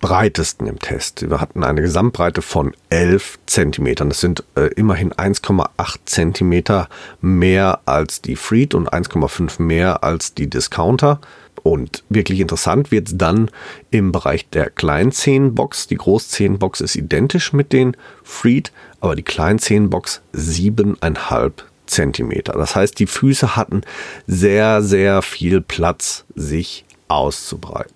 breitesten 0.00 0.66
im 0.66 0.78
Test. 0.78 1.28
Wir 1.28 1.40
hatten 1.40 1.64
eine 1.64 1.80
Gesamtbreite 1.80 2.42
von 2.42 2.74
11 2.90 3.38
Zentimetern. 3.46 4.08
Das 4.10 4.20
sind 4.20 4.44
äh, 4.54 4.66
immerhin 4.74 5.12
1,8 5.12 5.96
Zentimeter 6.04 6.88
mehr 7.20 7.80
als 7.86 8.20
die 8.20 8.36
Freed 8.36 8.74
und 8.74 8.92
1,5 8.92 9.62
mehr 9.62 10.04
als 10.04 10.34
die 10.34 10.48
Discounter. 10.48 11.20
Und 11.62 12.04
wirklich 12.08 12.40
interessant 12.40 12.90
wird 12.90 13.08
es 13.08 13.18
dann 13.18 13.50
im 13.90 14.12
Bereich 14.12 14.48
der 14.50 14.70
Kleinzehenbox. 14.70 15.86
Die 15.86 15.96
Großzehenbox 15.96 16.80
ist 16.80 16.96
identisch 16.96 17.52
mit 17.52 17.72
den 17.72 17.96
Freed, 18.22 18.72
aber 19.00 19.16
die 19.16 19.22
Kleinzehenbox 19.22 20.22
7,5 20.34 21.52
Zentimeter. 21.86 22.54
Das 22.54 22.74
heißt, 22.74 22.98
die 22.98 23.06
Füße 23.06 23.56
hatten 23.56 23.82
sehr, 24.26 24.82
sehr 24.82 25.22
viel 25.22 25.60
Platz, 25.60 26.24
sich 26.34 26.84
auszubreiten. 27.08 27.94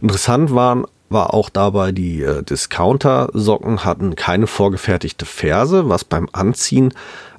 Interessant 0.00 0.54
waren 0.54 0.86
war 1.10 1.32
auch 1.32 1.48
dabei, 1.48 1.92
die 1.92 2.22
äh, 2.22 2.42
Discounter-Socken 2.42 3.84
hatten 3.84 4.14
keine 4.14 4.46
vorgefertigte 4.46 5.24
Ferse, 5.24 5.88
was 5.88 6.04
beim 6.04 6.28
Anziehen 6.32 6.92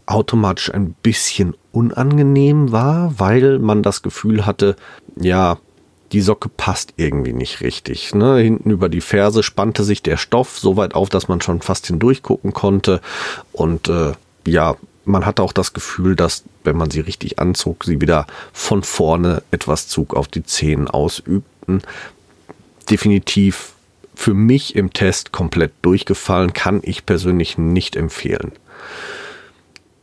automatisch 0.09 0.73
ein 0.73 0.93
bisschen 1.03 1.55
unangenehm 1.71 2.71
war, 2.71 3.19
weil 3.19 3.59
man 3.59 3.83
das 3.83 4.01
Gefühl 4.01 4.45
hatte, 4.45 4.75
ja, 5.15 5.57
die 6.11 6.21
Socke 6.21 6.49
passt 6.49 6.93
irgendwie 6.97 7.33
nicht 7.33 7.61
richtig. 7.61 8.15
Ne? 8.15 8.37
Hinten 8.37 8.71
über 8.71 8.89
die 8.89 9.01
Ferse 9.01 9.43
spannte 9.43 9.83
sich 9.83 10.01
der 10.01 10.17
Stoff 10.17 10.57
so 10.57 10.75
weit 10.75 10.95
auf, 10.95 11.09
dass 11.09 11.27
man 11.27 11.41
schon 11.41 11.61
fast 11.61 11.85
hindurch 11.85 12.23
gucken 12.23 12.53
konnte. 12.53 13.01
Und 13.51 13.87
äh, 13.89 14.13
ja, 14.47 14.75
man 15.05 15.27
hatte 15.27 15.43
auch 15.43 15.53
das 15.53 15.73
Gefühl, 15.73 16.15
dass, 16.15 16.43
wenn 16.63 16.75
man 16.75 16.89
sie 16.89 17.01
richtig 17.01 17.37
anzog, 17.37 17.83
sie 17.83 18.01
wieder 18.01 18.25
von 18.51 18.81
vorne 18.81 19.43
etwas 19.51 19.87
Zug 19.87 20.15
auf 20.15 20.27
die 20.27 20.43
Zehen 20.43 20.87
ausübten, 20.87 21.83
definitiv 22.89 23.73
für 24.15 24.33
mich 24.33 24.75
im 24.75 24.91
Test 24.91 25.31
komplett 25.31 25.71
durchgefallen, 25.83 26.53
kann 26.53 26.79
ich 26.81 27.05
persönlich 27.05 27.59
nicht 27.59 27.95
empfehlen. 27.95 28.53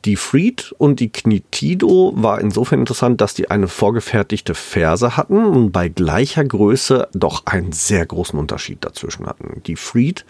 Die 0.07 0.15
Freed 0.15 0.73
und 0.79 1.01
die 1.01 1.11
Knitido 1.11 2.13
war 2.15 2.41
insofern 2.41 2.79
interessant, 2.79 3.21
dass 3.21 3.35
die 3.35 3.51
eine 3.51 3.67
vorgefertigte 3.67 4.55
Ferse 4.55 5.17
hatten 5.17 5.45
und 5.45 5.73
bei 5.73 5.89
gleicher 5.89 6.45
Größe 6.45 7.09
doch 7.13 7.45
einen 7.47 7.73
sehr 7.73 8.07
großen 8.07 8.39
Unterschied 8.39 8.85
dazwischen 8.85 9.27
hatten. 9.27 9.63
Die 9.67 9.75
Freed 9.75 10.25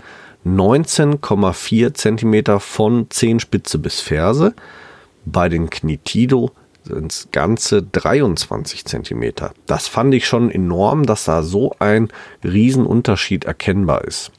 19,4 0.46 1.92
cm 1.92 2.58
von 2.58 3.10
Zehenspitze 3.10 3.78
bis 3.78 4.00
Ferse, 4.00 4.54
bei 5.26 5.50
den 5.50 5.68
Knitido 5.68 6.52
sind 6.84 7.12
es 7.12 7.28
ganze 7.30 7.82
23 7.82 8.86
Zentimeter. 8.86 9.52
Das 9.66 9.88
fand 9.88 10.14
ich 10.14 10.26
schon 10.26 10.50
enorm, 10.50 11.04
dass 11.04 11.24
da 11.24 11.42
so 11.42 11.74
ein 11.80 12.08
Riesenunterschied 12.42 13.44
erkennbar 13.44 14.04
ist. 14.04 14.30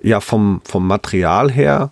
Ja, 0.00 0.20
vom, 0.20 0.60
vom 0.64 0.86
Material 0.86 1.50
her 1.50 1.90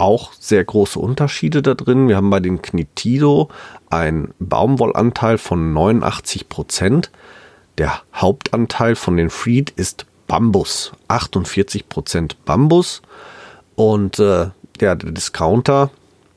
auch 0.00 0.32
sehr 0.32 0.64
große 0.64 0.98
Unterschiede 0.98 1.62
da 1.62 1.74
drin. 1.74 2.08
Wir 2.08 2.16
haben 2.16 2.30
bei 2.30 2.40
den 2.40 2.62
Knitido 2.62 3.50
einen 3.90 4.32
Baumwollanteil 4.38 5.38
von 5.38 5.72
89 5.72 6.48
Prozent. 6.48 7.10
Der 7.78 8.00
Hauptanteil 8.14 8.96
von 8.96 9.16
den 9.16 9.30
Freed 9.30 9.70
ist 9.70 10.06
Bambus, 10.26 10.92
48 11.08 11.88
Prozent 11.88 12.44
Bambus. 12.44 13.02
Und 13.74 14.18
äh, 14.18 14.48
der 14.80 14.96
Discounter 14.96 15.90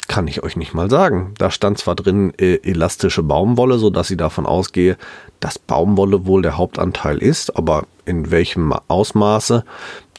kann 0.08 0.28
ich 0.28 0.43
euch 0.43 0.58
nicht 0.58 0.73
mal 0.73 0.89
sagen. 0.89 1.34
Da 1.38 1.49
stand 1.49 1.78
zwar 1.78 1.95
drin 1.95 2.34
äh, 2.38 2.56
elastische 2.63 3.23
Baumwolle, 3.23 3.78
so 3.78 3.89
dass 3.89 4.12
ich 4.12 4.17
davon 4.17 4.45
ausgehe, 4.45 4.97
dass 5.39 5.58
Baumwolle 5.58 6.26
wohl 6.26 6.41
der 6.41 6.58
Hauptanteil 6.58 7.17
ist, 7.17 7.56
aber 7.56 7.86
in 8.06 8.30
welchem 8.30 8.73
Ausmaße 8.88 9.63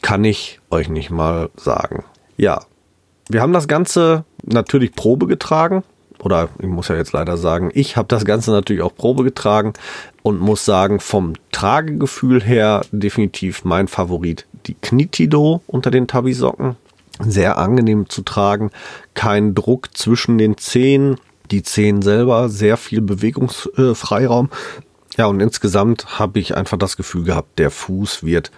kann 0.01 0.25
ich 0.25 0.61
euch 0.71 0.89
nicht 0.89 1.11
mal 1.11 1.51
sagen. 1.57 2.05
Ja, 2.37 2.63
wir 3.29 3.41
haben 3.41 3.53
das 3.53 3.69
Ganze 3.69 4.25
natürlich 4.45 4.93
Probe 4.93 5.27
getragen. 5.27 5.83
Oder 6.21 6.49
ich 6.59 6.69
muss 6.69 6.89
ja 6.89 6.95
jetzt 6.95 7.13
leider 7.13 7.37
sagen, 7.37 7.71
ich 7.75 7.97
habe 7.97 8.09
das 8.09 8.25
Ganze 8.25 8.51
natürlich 8.51 8.83
auch 8.83 8.95
Probe 8.95 9.25
getragen 9.25 9.73
und 10.23 10.41
muss 10.41 10.65
sagen, 10.65 11.01
vom 11.01 11.35
Tragegefühl 11.53 12.43
her 12.43 12.83
definitiv 12.93 13.65
mein 13.65 13.89
Favorit 13.89 14.47
die 14.67 14.75
Knitido 14.75 15.61
unter 15.67 15.91
den 15.91 16.07
Tabi-Socken 16.07 16.77
sehr 17.21 17.59
angenehm 17.59 18.09
zu 18.09 18.23
tragen, 18.23 18.71
kein 19.15 19.55
Druck 19.55 19.97
zwischen 19.97 20.39
den 20.39 20.57
Zehen, 20.57 21.17
die 21.51 21.63
Zehen 21.63 22.03
selber, 22.03 22.49
sehr 22.49 22.77
viel 22.77 23.01
Bewegungsfreiraum. 23.01 24.51
Ja, 25.17 25.27
und 25.27 25.41
insgesamt 25.41 26.19
habe 26.19 26.41
ich 26.41 26.57
einfach 26.57 26.77
das 26.77 26.97
Gefühl 26.97 27.25
gehabt, 27.25 27.59
der 27.59 27.71
Fuß 27.71 28.25
wird 28.25 28.51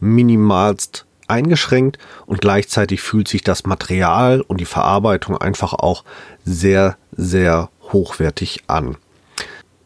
minimalst 0.00 1.04
eingeschränkt 1.28 1.98
und 2.26 2.40
gleichzeitig 2.40 3.00
fühlt 3.00 3.28
sich 3.28 3.42
das 3.42 3.66
Material 3.66 4.40
und 4.40 4.60
die 4.60 4.64
Verarbeitung 4.64 5.36
einfach 5.36 5.72
auch 5.72 6.04
sehr, 6.44 6.96
sehr 7.16 7.70
hochwertig 7.92 8.64
an. 8.66 8.96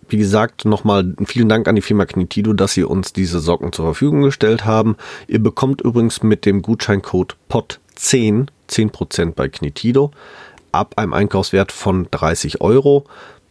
Wie 0.08 0.18
gesagt, 0.18 0.66
nochmal 0.66 1.14
vielen 1.24 1.48
Dank 1.48 1.66
an 1.68 1.74
die 1.74 1.80
Firma 1.80 2.04
Knitido, 2.04 2.52
dass 2.52 2.74
sie 2.74 2.84
uns 2.84 3.14
diese 3.14 3.40
Socken 3.40 3.72
zur 3.72 3.86
Verfügung 3.86 4.22
gestellt 4.22 4.66
haben. 4.66 4.96
Ihr 5.26 5.42
bekommt 5.42 5.80
übrigens 5.80 6.22
mit 6.22 6.44
dem 6.44 6.60
Gutscheincode 6.60 7.36
POT 7.48 7.80
10, 7.94 8.50
10% 8.68 9.32
bei 9.32 9.48
Knitido, 9.48 10.10
ab 10.70 10.94
einem 10.96 11.14
Einkaufswert 11.14 11.72
von 11.72 12.08
30 12.10 12.60
Euro. 12.60 13.04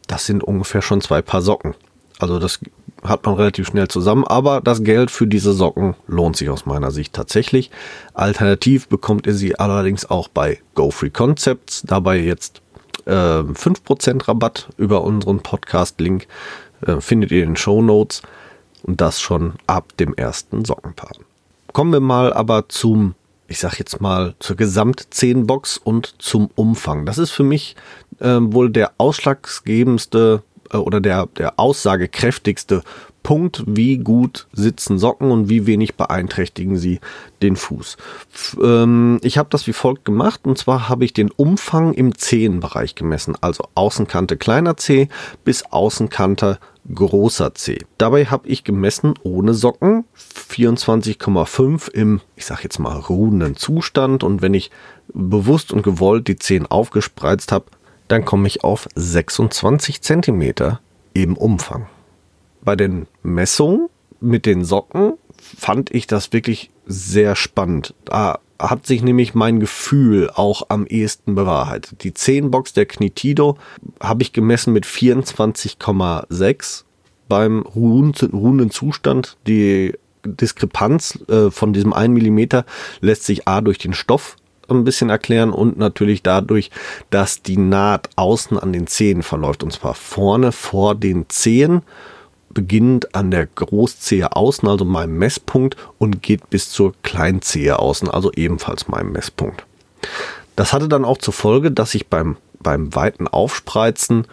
Das 0.06 0.26
sind 0.28 0.44
ungefähr 0.44 0.84
schon 0.84 1.02
zwei 1.02 1.24
Paar 1.24 1.42
Socken. 1.42 1.74
Also 2.20 2.38
das 2.38 2.60
hat 3.04 3.26
man 3.26 3.36
relativ 3.36 3.68
schnell 3.68 3.88
zusammen, 3.88 4.26
aber 4.26 4.62
das 4.62 4.84
Geld 4.84 5.12
für 5.12 5.28
diese 5.28 5.54
Socken 5.54 5.96
lohnt 6.08 6.38
sich 6.38 6.50
aus 6.50 6.66
meiner 6.66 6.92
Sicht 6.92 7.14
tatsächlich. 7.14 7.72
Alternativ 8.14 8.88
bekommt 8.88 9.28
ihr 9.28 9.34
sie 9.34 9.58
allerdings 9.58 10.10
auch 10.10 10.28
bei 10.28 10.60
GoFree 10.76 11.10
Concepts. 11.10 11.84
Dabei 11.84 12.18
jetzt 12.20 12.62
äh, 13.06 13.12
5% 13.12 14.28
Rabatt 14.28 14.70
über 14.78 15.04
unseren 15.04 15.40
Podcast-Link. 15.40 16.28
Äh, 16.86 17.02
findet 17.02 17.32
ihr 17.32 17.44
in 17.44 17.52
den 17.52 17.56
Show 17.56 17.82
Notes. 17.82 18.22
Und 18.84 19.00
das 19.00 19.22
schon 19.22 19.54
ab 19.68 19.96
dem 20.00 20.16
ersten 20.16 20.66
Sockenpaar. 20.66 21.12
Kommen 21.72 21.94
wir 21.94 22.00
mal 22.00 22.34
aber 22.34 22.68
zum 22.70 23.16
ich 23.52 23.60
sag 23.60 23.78
jetzt 23.80 24.00
mal, 24.00 24.34
zur 24.40 24.56
Gesamtzehnbox 24.56 25.78
und 25.78 26.16
zum 26.20 26.50
Umfang. 26.56 27.06
Das 27.06 27.18
ist 27.18 27.32
für 27.32 27.44
mich 27.44 27.76
äh, 28.20 28.38
wohl 28.40 28.70
der 28.72 28.94
ausschlaggebendste 28.98 30.42
oder 30.78 31.02
der, 31.02 31.28
der 31.38 31.60
aussagekräftigste 31.60 32.84
Punkt, 33.24 33.64
wie 33.68 33.98
gut 33.98 34.48
sitzen 34.52 34.98
Socken 34.98 35.32
und 35.32 35.48
wie 35.48 35.68
wenig 35.68 35.96
beeinträchtigen 35.96 36.78
sie 36.78 37.00
den 37.42 37.56
Fuß. 37.56 37.98
Ähm, 38.62 39.20
ich 39.22 39.38
habe 39.38 39.50
das 39.52 39.68
wie 39.68 39.74
folgt 39.74 40.06
gemacht 40.06 40.42
und 40.44 40.58
zwar 40.58 40.90
habe 40.90 41.06
ich 41.06 41.14
den 41.14 41.30
Umfang 41.30 41.94
im 41.94 42.18
Zehenbereich 42.18 42.96
gemessen, 42.96 43.36
also 43.40 43.64
Außenkante 43.76 44.38
kleiner 44.38 44.78
Zeh 44.78 45.08
bis 45.44 45.64
Außenkante 45.72 46.58
großer 46.94 47.54
C. 47.54 47.86
Dabei 48.00 48.26
habe 48.26 48.48
ich 48.48 48.64
gemessen 48.64 49.14
ohne 49.24 49.54
Socken 49.54 50.06
24,5 50.50 51.92
im, 51.92 52.22
ich 52.36 52.46
sag 52.46 52.64
jetzt 52.64 52.80
mal, 52.80 52.98
ruhenden 52.98 53.56
Zustand 53.56 54.24
und 54.24 54.42
wenn 54.42 54.56
ich 54.56 54.72
bewusst 55.14 55.72
und 55.72 55.84
gewollt 55.84 56.28
die 56.28 56.38
Zehen 56.38 56.66
aufgespreizt 56.66 57.52
habe, 57.52 57.66
dann 58.12 58.26
komme 58.26 58.48
ich 58.48 58.64
auf 58.64 58.88
26 58.96 60.02
cm 60.02 60.54
im 61.14 61.38
Umfang. 61.38 61.88
Bei 62.62 62.76
den 62.76 63.08
Messungen 63.24 63.88
mit 64.20 64.46
den 64.46 64.66
Socken 64.66 65.14
fand 65.42 65.92
ich 65.92 66.08
das 66.08 66.34
wirklich 66.34 66.72
sehr 66.86 67.38
spannend. 67.38 67.94
Da 68.06 68.40
hat 68.60 68.86
sich 68.86 69.02
nämlich 69.02 69.34
mein 69.34 69.60
Gefühl 69.60 70.30
auch 70.30 70.64
am 70.68 70.86
ehesten 70.86 71.36
bewahrheitet. 71.36 72.04
Die 72.04 72.14
10 72.14 72.52
Box 72.52 72.74
der 72.74 72.86
Knitido 72.86 73.58
habe 74.00 74.24
ich 74.24 74.34
gemessen 74.34 74.74
mit 74.74 74.86
24,6 74.86 76.84
beim 77.30 77.62
ruhenden 77.62 78.72
Zustand. 78.72 79.38
Die 79.48 79.94
Diskrepanz 80.26 81.18
äh, 81.30 81.50
von 81.50 81.74
diesem 81.74 81.94
1 81.94 82.22
mm 82.22 82.60
lässt 83.00 83.24
sich 83.24 83.48
A 83.48 83.62
durch 83.62 83.78
den 83.78 83.94
Stoff 83.94 84.36
ein 84.74 84.84
bisschen 84.84 85.10
erklären 85.10 85.52
und 85.52 85.78
natürlich 85.78 86.24
dadurch, 86.24 86.72
dass 87.10 87.42
die 87.42 87.58
Naht 87.58 88.10
außen 88.16 88.58
an 88.58 88.74
den 88.74 88.88
Zehen 88.88 89.24
verläuft 89.24 89.64
und 89.64 89.74
zwar 89.74 89.94
vorne 89.94 90.52
vor 90.52 90.96
den 90.96 91.30
Zehen 91.30 91.82
beginnt 92.54 93.16
an 93.16 93.32
der 93.32 93.48
Großzehe 93.48 94.36
außen, 94.36 94.68
also 94.68 94.86
meinem 94.86 95.18
Messpunkt, 95.18 95.78
und 95.98 96.22
geht 96.22 96.50
bis 96.50 96.70
zur 96.70 96.94
Kleinzehe 97.04 97.80
außen, 97.80 98.10
also 98.10 98.32
ebenfalls 98.34 98.88
meinem 98.88 99.12
Messpunkt. 99.14 99.66
Das 100.56 100.74
hatte 100.74 100.90
dann 100.90 101.06
auch 101.06 101.18
zur 101.18 101.34
Folge, 101.34 101.72
dass 101.72 101.96
ich 101.96 102.08
beim, 102.08 102.38
beim 102.60 102.94
weiten 102.94 103.28
Aufspreizen 103.28 104.28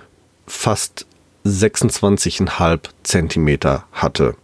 fast 0.46 1.06
26,5 1.44 2.80
Zentimeter 3.02 3.84
hatte. 3.92 4.34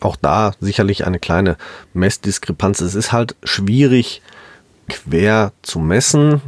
Auch 0.00 0.16
da 0.16 0.52
sicherlich 0.60 1.06
eine 1.06 1.18
kleine 1.18 1.56
Messdiskrepanz. 1.92 2.80
Es 2.80 2.94
ist 2.94 3.12
halt 3.12 3.36
schwierig, 3.42 4.22
quer 4.88 5.52
zu 5.62 5.78
messen. 5.78 6.40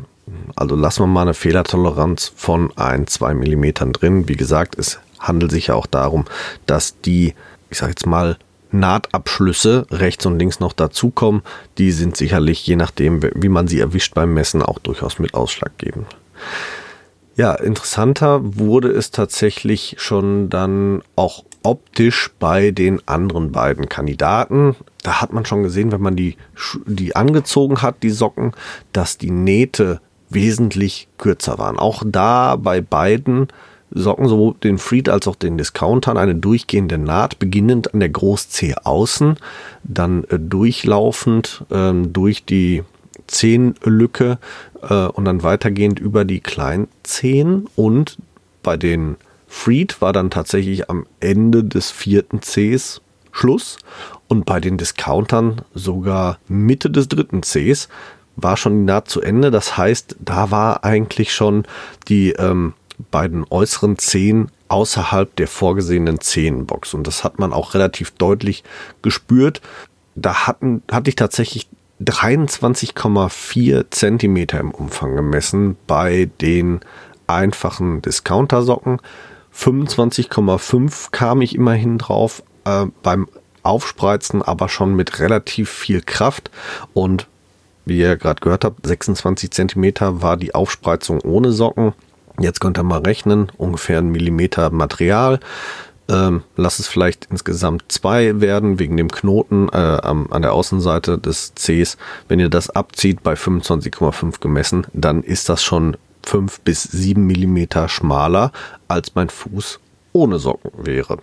Also 0.57 0.77
lassen 0.77 1.03
wir 1.03 1.07
mal 1.07 1.23
eine 1.23 1.35
Fehlertoleranz 1.35 2.33
von 2.37 2.77
1, 2.77 3.13
2 3.13 3.35
Millimetern 3.35 3.93
drin. 3.93 4.29
Wie 4.29 4.37
gesagt, 4.37 4.79
es 4.79 5.01
handelt 5.19 5.51
sich 5.51 5.69
ja 5.69 5.75
auch 5.75 5.87
darum, 5.87 6.25
dass 6.67 7.01
die, 7.01 7.35
ich 7.69 7.79
sage 7.79 7.91
jetzt 7.91 8.07
mal, 8.07 8.39
Nahtabschlüsse 8.73 9.87
rechts 9.91 10.27
und 10.27 10.39
links 10.39 10.61
noch 10.61 10.73
dazukommen, 10.73 11.43
die 11.79 11.91
sind 11.91 12.17
sicherlich, 12.17 12.65
je 12.67 12.77
nachdem, 12.77 13.21
wie 13.23 13.49
man 13.49 13.67
sie 13.67 13.81
erwischt 13.81 14.15
beim 14.15 14.33
Messen, 14.33 14.63
auch 14.63 14.79
durchaus 14.79 15.19
mit 15.19 15.35
ausschlaggebend. 15.35 16.07
Ja, 17.37 17.55
interessanter 17.55 18.41
wurde 18.43 18.91
es 18.91 19.11
tatsächlich 19.11 19.97
schon 19.99 20.51
dann 20.51 21.03
auch 21.17 21.45
optisch 21.63 22.31
bei 22.39 22.71
den 22.71 23.07
anderen 23.07 23.53
beiden 23.53 23.89
Kandidaten. 23.89 24.77
Da 25.03 25.21
hat 25.21 25.33
man 25.33 25.45
schon 25.45 25.63
gesehen, 25.63 25.93
wenn 25.93 26.03
man 26.03 26.17
die, 26.17 26.37
die 26.87 27.17
angezogen 27.17 27.83
hat, 27.83 28.03
die 28.03 28.11
Socken, 28.11 28.53
dass 28.93 29.19
die 29.19 29.31
Nähte 29.31 30.01
wesentlich 30.29 31.09
kürzer 31.19 31.59
waren. 31.59 31.79
Auch 31.79 32.03
da 32.07 32.57
bei 32.57 32.81
beiden 32.81 33.49
Socken, 33.91 34.29
sowohl 34.29 34.55
den 34.63 34.79
Freed 34.79 35.09
als 35.09 35.27
auch 35.27 35.35
den 35.35 35.59
Discountern, 35.59 36.17
eine 36.17 36.37
durchgehende 36.37 36.99
Naht, 36.99 37.39
beginnend 37.39 37.93
an 37.93 38.01
der 38.01 38.09
Groß-C 38.09 38.75
außen, 38.85 39.37
dann 39.83 40.25
äh, 40.25 40.39
durchlaufend 40.39 41.65
ähm, 41.71 42.13
durch 42.13 42.45
die 42.45 42.85
Zehenlücke 43.27 44.39
äh, 44.83 45.07
und 45.07 45.25
dann 45.25 45.43
weitergehend 45.43 45.99
über 45.99 46.25
die 46.25 46.41
kleinen 46.41 46.89
Zehen 47.03 47.69
und 47.75 48.17
bei 48.63 48.77
den 48.77 49.17
Freed 49.53 50.01
war 50.01 50.13
dann 50.13 50.31
tatsächlich 50.31 50.89
am 50.89 51.07
Ende 51.19 51.65
des 51.65 51.91
vierten 51.91 52.41
Cs 52.41 53.03
Schluss 53.33 53.79
und 54.29 54.47
bei 54.47 54.61
den 54.61 54.79
Discountern 54.79 55.63
sogar 55.75 56.39
Mitte 56.47 56.89
des 56.89 57.09
dritten 57.09 57.43
Cs 57.43 57.89
war 58.37 58.57
schon 58.57 58.85
Naht 58.85 59.09
zu 59.09 59.21
Ende. 59.21 59.51
Das 59.51 59.77
heißt, 59.77 60.17
da 60.21 60.53
war 60.53 60.85
eigentlich 60.85 61.35
schon 61.35 61.65
die 62.09 62.31
ähm, 62.31 62.75
beiden 63.11 63.45
äußeren 63.51 63.99
Zehen 63.99 64.53
außerhalb 64.69 65.35
der 65.35 65.49
vorgesehenen 65.49 66.21
Zehenbox. 66.21 66.95
Und 66.95 67.09
das 67.09 67.25
hat 67.25 67.41
man 67.41 67.53
auch 67.53 67.75
relativ 67.75 68.13
deutlich 68.13 68.63
gespürt. 69.03 69.61
Da 70.15 70.47
hatten, 70.47 70.85
hatte 70.91 71.11
ich 71.11 71.17
tatsächlich 71.17 71.69
23,4 72.01 73.91
Zentimeter 73.91 74.61
im 74.61 74.71
Umfang 74.71 75.17
gemessen 75.17 75.77
bei 75.89 76.31
den 76.41 76.81
einfachen 77.27 78.01
Discounter-Socken. 78.01 79.01
25,5 79.61 81.11
kam 81.11 81.43
ich 81.43 81.55
immerhin 81.55 81.99
drauf 81.99 82.43
äh, 82.65 82.87
beim 83.03 83.29
Aufspreizen, 83.63 84.41
aber 84.43 84.71
schon 84.71 84.95
mit 84.95 85.19
relativ 85.19 85.69
viel 85.69 86.01
Kraft. 86.01 86.51
Und 86.95 87.27
wie 87.85 87.99
ihr 87.99 88.17
gerade 88.17 88.41
gehört 88.41 88.65
habt, 88.65 88.87
26 88.87 89.51
Zentimeter 89.51 90.23
war 90.23 90.39
die 90.39 90.55
Aufspreizung 90.55 91.21
ohne 91.21 91.53
Socken. 91.53 91.93
Jetzt 92.39 92.61
könnt 92.61 92.79
ihr 92.79 92.85
mal 92.85 93.03
rechnen, 93.03 93.53
ungefähr 93.59 93.99
ein 93.99 94.09
Millimeter 94.09 94.71
Material. 94.71 95.41
Ähm, 96.09 96.43
lass 96.57 96.79
es 96.79 96.89
vielleicht 96.89 97.27
insgesamt 97.31 97.85
zwei 97.89 98.41
werden, 98.41 98.79
wegen 98.79 98.97
dem 98.97 99.11
Knoten 99.11 99.69
äh, 99.69 99.77
an 99.77 100.43
der 100.43 100.55
Außenseite 100.55 101.19
des 101.19 101.53
Cs. 101.55 101.99
Wenn 102.29 102.41
ihr 102.41 102.49
das 102.49 102.71
abzieht 102.71 103.23
bei 103.23 103.35
25,5 103.35 104.41
gemessen, 104.41 104.87
dann 104.95 105.23
ist 105.23 105.51
das 105.51 105.63
schon 105.63 105.99
5 106.27 106.61
bis 106.61 106.83
7 106.85 107.27
Millimeter 107.27 107.89
schmaler, 107.89 108.53
als 108.89 109.15
mein 109.15 109.29
Fuß 109.29 109.81
ohne 110.13 110.39
Socken 110.39 110.73
wäre. 110.87 111.19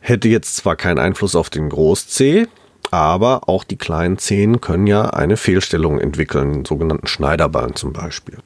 Hätte 0.00 0.28
jetzt 0.28 0.56
zwar 0.56 0.76
keinen 0.76 0.98
Einfluss 0.98 1.34
auf 1.34 1.50
den 1.50 1.68
Groß-C, 1.68 2.46
aber 2.90 3.48
auch 3.48 3.64
die 3.64 3.76
kleinen 3.76 4.18
Zehen 4.18 4.60
können 4.60 4.86
ja 4.86 5.10
eine 5.10 5.36
Fehlstellung 5.36 6.00
entwickeln, 6.00 6.64
sogenannten 6.64 7.06
Schneiderballen 7.06 7.74
zum 7.74 7.92
Beispiel 7.92 8.38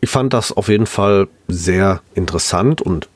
ich 0.00 0.10
fand 0.10 0.32
das 0.32 0.52
auf 0.52 0.68
jeden 0.68 0.86
Fall 0.86 1.28
sehr 1.48 2.00
interessant 2.14 2.80
und 2.80 3.08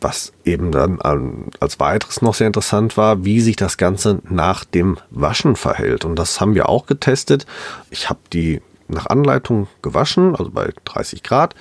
was 0.00 0.32
eben 0.44 0.72
dann 0.72 1.00
als 1.00 1.78
weiteres 1.78 2.22
noch 2.22 2.34
sehr 2.34 2.48
interessant 2.48 2.96
war, 2.96 3.24
wie 3.24 3.40
sich 3.40 3.54
das 3.54 3.76
Ganze 3.76 4.18
nach 4.28 4.64
dem 4.64 4.98
Waschen 5.10 5.54
verhält. 5.54 6.04
Und 6.04 6.16
das 6.16 6.40
haben 6.40 6.56
wir 6.56 6.68
auch 6.68 6.86
getestet. 6.86 7.46
Ich 7.90 8.10
habe 8.10 8.18
die 8.32 8.62
nach 8.92 9.06
Anleitung 9.06 9.68
gewaschen, 9.82 10.36
also 10.36 10.50
bei 10.50 10.70
30 10.84 11.22
Grad, 11.22 11.54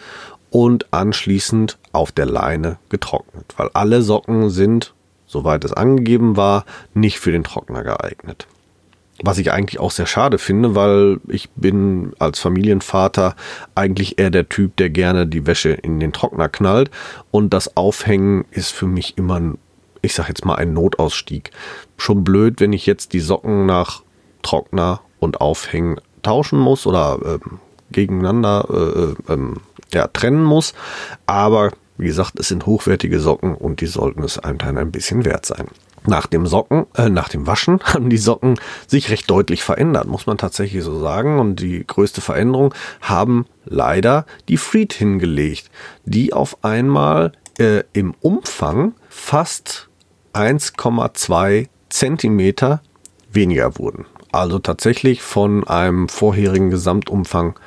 und 0.52 0.94
anschließend 0.94 1.78
auf 1.94 2.12
der 2.12 2.26
Leine 2.26 2.78
getrocknet, 2.89 3.46
weil 3.58 3.70
alle 3.74 4.02
Socken 4.02 4.50
sind, 4.50 4.94
soweit 5.26 5.63
es 5.63 5.74
angegeben 5.74 6.36
war, 6.38 6.65
nicht 6.94 7.20
für 7.20 7.32
den 7.32 7.44
Trockner 7.44 7.84
geeignet. 7.84 8.48
Was 9.24 9.38
ich 9.38 9.52
eigentlich 9.52 9.80
auch 9.80 9.91
sehr 9.91 10.08
schade 10.08 10.39
finde, 10.39 10.76
weil 10.76 11.20
ich 11.28 11.50
bin 11.52 12.13
als 12.20 12.39
Familienvater 12.39 13.36
eigentlich 13.76 14.20
eher 14.20 14.32
der 14.32 14.50
Typ, 14.50 14.76
der 14.78 14.89
gerne 14.89 15.28
die 15.28 15.46
Wäsche 15.46 15.70
in 15.70 16.00
den 16.00 16.12
Trockner 16.12 16.50
knallt. 16.50 16.89
Und 17.30 17.54
das 17.54 17.78
Aufhängen 17.78 18.46
ist 18.52 18.72
für 18.72 18.88
mich 18.88 19.17
immer, 19.17 19.39
ein, 19.39 19.58
ich 20.02 20.15
sag 20.15 20.28
jetzt 20.28 20.44
mal, 20.44 20.56
ein 20.56 20.74
Notausstieg. 20.74 21.52
Schon 21.98 22.24
blöd, 22.24 22.60
wenn 22.60 22.74
ich 22.74 22.88
jetzt 22.88 23.13
die 23.13 23.20
Socken 23.20 23.67
nach 23.67 24.02
Trockner 24.41 25.02
und 25.20 25.39
Aufhängen 25.39 26.02
tauschen 26.22 26.60
muss 26.60 26.86
oder 26.86 27.20
ähm, 27.26 27.60
gegeneinander 27.92 28.68
äh, 29.28 29.34
ähm, 29.34 29.58
ja, 29.94 30.08
trennen 30.08 30.44
muss. 30.44 30.74
Aber 31.26 31.72
wie 31.98 32.08
gesagt, 32.08 32.40
es 32.40 32.48
sind 32.48 32.66
hochwertige 32.66 33.20
Socken 33.20 33.56
und 33.56 33.82
die 33.82 33.86
sollten 33.86 34.24
es 34.24 34.40
einem 34.40 34.58
dann 34.58 34.78
ein 34.78 34.92
bisschen 34.92 35.26
wert 35.26 35.46
sein. 35.46 35.68
Nach 36.08 36.26
dem 36.26 36.48
Socken, 36.48 36.88
äh, 36.96 37.10
nach 37.10 37.30
dem 37.30 37.46
Waschen 37.46 37.80
haben 37.84 38.10
die 38.10 38.18
Socken 38.18 38.60
sich 38.88 39.10
recht 39.10 39.30
deutlich 39.30 39.64
verändert, 39.64 40.08
muss 40.08 40.26
man 40.26 40.38
tatsächlich 40.38 40.84
so 40.84 41.00
sagen. 41.00 41.40
Und 41.40 41.60
die 41.60 41.86
größte 41.86 42.22
Veränderung 42.22 42.74
haben 43.02 43.46
leider 43.66 44.26
die 44.48 44.58
Freed 44.58 44.94
hingelegt, 44.94 45.70
die 46.06 46.34
auf 46.34 46.64
einmal 46.64 47.34
äh, 47.60 47.84
im 47.94 48.16
Umfang 48.22 48.94
fast 49.10 49.90
1,2 50.34 51.68
Zentimeter 51.90 52.82
weniger 53.32 53.78
wurden. 53.78 54.06
Also 54.32 54.60
tatsächlich 54.60 55.22
von 55.22 55.67
einem 55.67 56.08
vorherigen 56.08 56.70
Gesamtumfang 56.70 57.60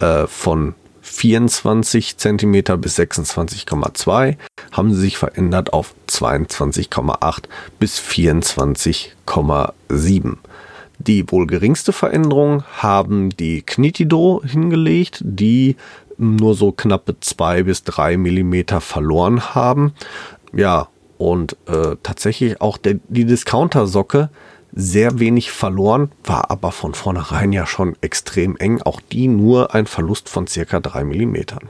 äh, 0.00 0.26
von 0.26 0.74
24 1.02 2.16
cm 2.16 2.80
bis 2.80 2.98
26,2 2.98 4.36
haben 4.70 4.94
sie 4.94 5.00
sich 5.00 5.18
verändert 5.18 5.72
auf 5.72 5.94
22,8 6.08 7.42
bis 7.78 7.98
24,7. 7.98 10.36
Die 10.98 11.30
wohl 11.30 11.46
geringste 11.48 11.92
Veränderung 11.92 12.62
haben 12.76 13.30
die 13.30 13.62
Knitido 13.62 14.42
hingelegt, 14.44 15.20
die 15.24 15.76
nur 16.18 16.54
so 16.54 16.70
knappe 16.70 17.18
2 17.18 17.64
bis 17.64 17.82
3 17.82 18.16
mm 18.16 18.78
verloren 18.78 19.54
haben. 19.54 19.94
Ja, 20.52 20.86
und 21.18 21.56
äh, 21.66 21.96
tatsächlich 22.02 22.60
auch 22.60 22.78
der, 22.78 23.00
die 23.08 23.24
Discounter-Socke 23.24 24.30
sehr 24.72 25.18
wenig 25.18 25.50
verloren, 25.50 26.10
war 26.24 26.50
aber 26.50 26.72
von 26.72 26.94
vornherein 26.94 27.52
ja 27.52 27.66
schon 27.66 27.96
extrem 28.00 28.56
eng. 28.56 28.80
Auch 28.82 29.00
die 29.00 29.28
nur 29.28 29.74
ein 29.74 29.86
Verlust 29.86 30.28
von 30.28 30.46
circa 30.46 30.80
drei 30.80 31.04
Millimetern. 31.04 31.68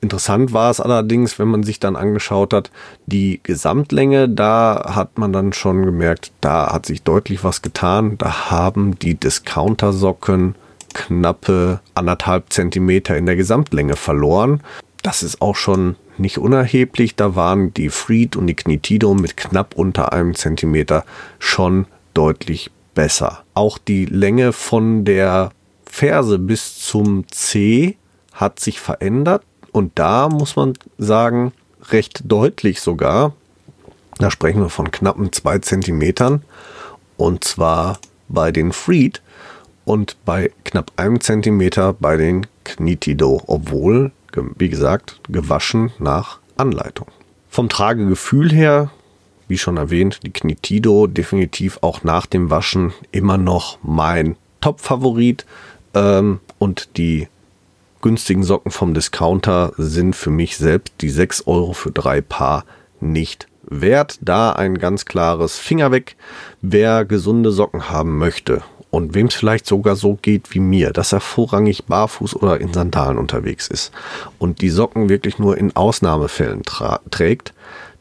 Interessant 0.00 0.52
war 0.52 0.70
es 0.70 0.80
allerdings, 0.80 1.38
wenn 1.38 1.48
man 1.48 1.62
sich 1.62 1.80
dann 1.80 1.96
angeschaut 1.96 2.52
hat, 2.52 2.70
die 3.06 3.40
Gesamtlänge, 3.42 4.28
da 4.28 4.92
hat 4.94 5.18
man 5.18 5.32
dann 5.32 5.52
schon 5.52 5.84
gemerkt, 5.84 6.32
da 6.40 6.72
hat 6.72 6.86
sich 6.86 7.02
deutlich 7.02 7.42
was 7.44 7.62
getan. 7.62 8.18
Da 8.18 8.50
haben 8.50 8.98
die 8.98 9.14
Discounter-Socken 9.14 10.54
knappe 10.92 11.80
anderthalb 11.94 12.52
Zentimeter 12.52 13.16
in 13.16 13.26
der 13.26 13.36
Gesamtlänge 13.36 13.96
verloren. 13.96 14.60
Das 15.02 15.22
ist 15.22 15.40
auch 15.40 15.56
schon 15.56 15.96
nicht 16.18 16.38
unerheblich. 16.38 17.16
Da 17.16 17.34
waren 17.34 17.72
die 17.74 17.88
Freed 17.88 18.36
und 18.36 18.46
die 18.46 18.56
Knitido 18.56 19.14
mit 19.14 19.36
knapp 19.36 19.74
unter 19.76 20.12
einem 20.12 20.34
Zentimeter 20.34 21.04
schon 21.38 21.86
deutlich 22.16 22.70
besser. 22.94 23.44
Auch 23.54 23.78
die 23.78 24.06
Länge 24.06 24.52
von 24.52 25.04
der 25.04 25.50
Ferse 25.84 26.38
bis 26.38 26.78
zum 26.78 27.28
C 27.28 27.96
hat 28.32 28.60
sich 28.60 28.80
verändert 28.80 29.42
und 29.72 29.92
da 29.98 30.28
muss 30.28 30.56
man 30.56 30.74
sagen, 30.98 31.52
recht 31.90 32.22
deutlich 32.24 32.80
sogar. 32.80 33.34
Da 34.18 34.30
sprechen 34.30 34.62
wir 34.62 34.70
von 34.70 34.90
knappen 34.90 35.32
zwei 35.32 35.58
Zentimetern 35.58 36.42
und 37.16 37.44
zwar 37.44 37.98
bei 38.28 38.50
den 38.50 38.72
Freed 38.72 39.22
und 39.84 40.16
bei 40.24 40.50
knapp 40.64 40.92
einem 40.96 41.20
Zentimeter 41.20 41.92
bei 41.92 42.16
den 42.16 42.46
Knitido, 42.64 43.42
obwohl, 43.46 44.10
wie 44.56 44.68
gesagt, 44.68 45.20
gewaschen 45.28 45.92
nach 45.98 46.40
Anleitung. 46.56 47.08
Vom 47.48 47.68
Tragegefühl 47.68 48.52
her 48.52 48.90
wie 49.48 49.58
schon 49.58 49.76
erwähnt, 49.76 50.20
die 50.24 50.32
Knitido 50.32 51.06
definitiv 51.06 51.78
auch 51.82 52.02
nach 52.02 52.26
dem 52.26 52.50
Waschen 52.50 52.92
immer 53.12 53.38
noch 53.38 53.78
mein 53.82 54.36
Top-Favorit. 54.60 55.46
Ähm, 55.94 56.40
und 56.58 56.96
die 56.96 57.28
günstigen 58.02 58.42
Socken 58.42 58.70
vom 58.70 58.94
Discounter 58.94 59.72
sind 59.76 60.14
für 60.14 60.30
mich 60.30 60.56
selbst 60.56 60.94
die 61.00 61.10
6 61.10 61.46
Euro 61.46 61.72
für 61.72 61.90
drei 61.90 62.20
Paar 62.20 62.64
nicht 63.00 63.48
wert. 63.62 64.18
Da 64.20 64.52
ein 64.52 64.78
ganz 64.78 65.04
klares 65.04 65.58
Finger 65.58 65.90
weg, 65.90 66.16
wer 66.62 67.04
gesunde 67.04 67.50
Socken 67.50 67.90
haben 67.90 68.18
möchte 68.18 68.62
und 68.90 69.14
wem 69.14 69.26
es 69.26 69.34
vielleicht 69.34 69.66
sogar 69.66 69.96
so 69.96 70.14
geht 70.14 70.54
wie 70.54 70.60
mir, 70.60 70.92
dass 70.92 71.12
er 71.12 71.20
vorrangig 71.20 71.84
barfuß 71.84 72.36
oder 72.36 72.60
in 72.60 72.72
Sandalen 72.72 73.18
unterwegs 73.18 73.68
ist 73.68 73.92
und 74.38 74.62
die 74.62 74.70
Socken 74.70 75.08
wirklich 75.08 75.38
nur 75.38 75.58
in 75.58 75.74
Ausnahmefällen 75.76 76.62
trägt, 77.10 77.52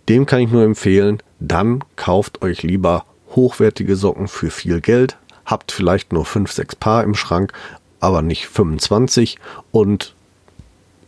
dem 0.08 0.26
kann 0.26 0.40
ich 0.40 0.52
nur 0.52 0.64
empfehlen, 0.64 1.22
dann 1.40 1.84
kauft 1.96 2.42
euch 2.42 2.64
lieber 2.64 3.06
hochwertige 3.36 3.96
Socken 3.96 4.28
für 4.28 4.50
viel 4.50 4.82
Geld, 4.82 5.18
habt 5.46 5.72
vielleicht 5.72 6.14
nur 6.14 6.26
5, 6.26 6.52
6 6.52 6.76
Paar 6.78 7.04
im 7.04 7.16
Schrank, 7.16 7.54
aber 8.00 8.22
nicht 8.22 8.48
25 8.48 9.38
und 9.72 10.14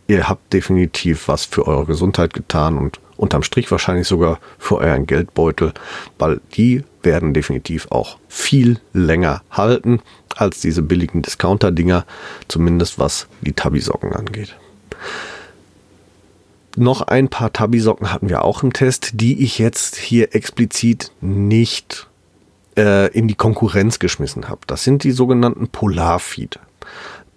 ihr 0.06 0.28
habt 0.28 0.52
definitiv 0.52 1.28
was 1.28 1.44
für 1.44 1.66
eure 1.66 1.86
Gesundheit 1.86 2.34
getan 2.34 2.78
und 2.78 3.00
unterm 3.16 3.42
Strich 3.42 3.70
wahrscheinlich 3.70 4.06
sogar 4.06 4.38
für 4.58 4.78
euren 4.78 5.06
Geldbeutel, 5.06 5.72
weil 6.18 6.40
die 6.54 6.84
werden 7.02 7.34
definitiv 7.34 7.88
auch 7.90 8.18
viel 8.28 8.80
länger 8.92 9.42
halten 9.50 10.00
als 10.36 10.60
diese 10.60 10.82
billigen 10.82 11.22
Discounter-Dinger, 11.22 12.06
zumindest 12.46 12.98
was 12.98 13.26
die 13.40 13.52
Tabi-Socken 13.52 14.12
angeht. 14.14 14.56
Noch 16.76 17.02
ein 17.02 17.28
paar 17.28 17.52
Tabi-Socken 17.52 18.12
hatten 18.12 18.28
wir 18.28 18.44
auch 18.44 18.62
im 18.62 18.72
Test, 18.72 19.20
die 19.20 19.42
ich 19.42 19.58
jetzt 19.58 19.96
hier 19.96 20.34
explizit 20.34 21.12
nicht 21.20 22.08
äh, 22.76 23.10
in 23.12 23.26
die 23.26 23.34
Konkurrenz 23.34 23.98
geschmissen 23.98 24.48
habe. 24.48 24.60
Das 24.66 24.84
sind 24.84 25.02
die 25.02 25.12
sogenannten 25.12 25.68
Polarfeed. 25.68 26.60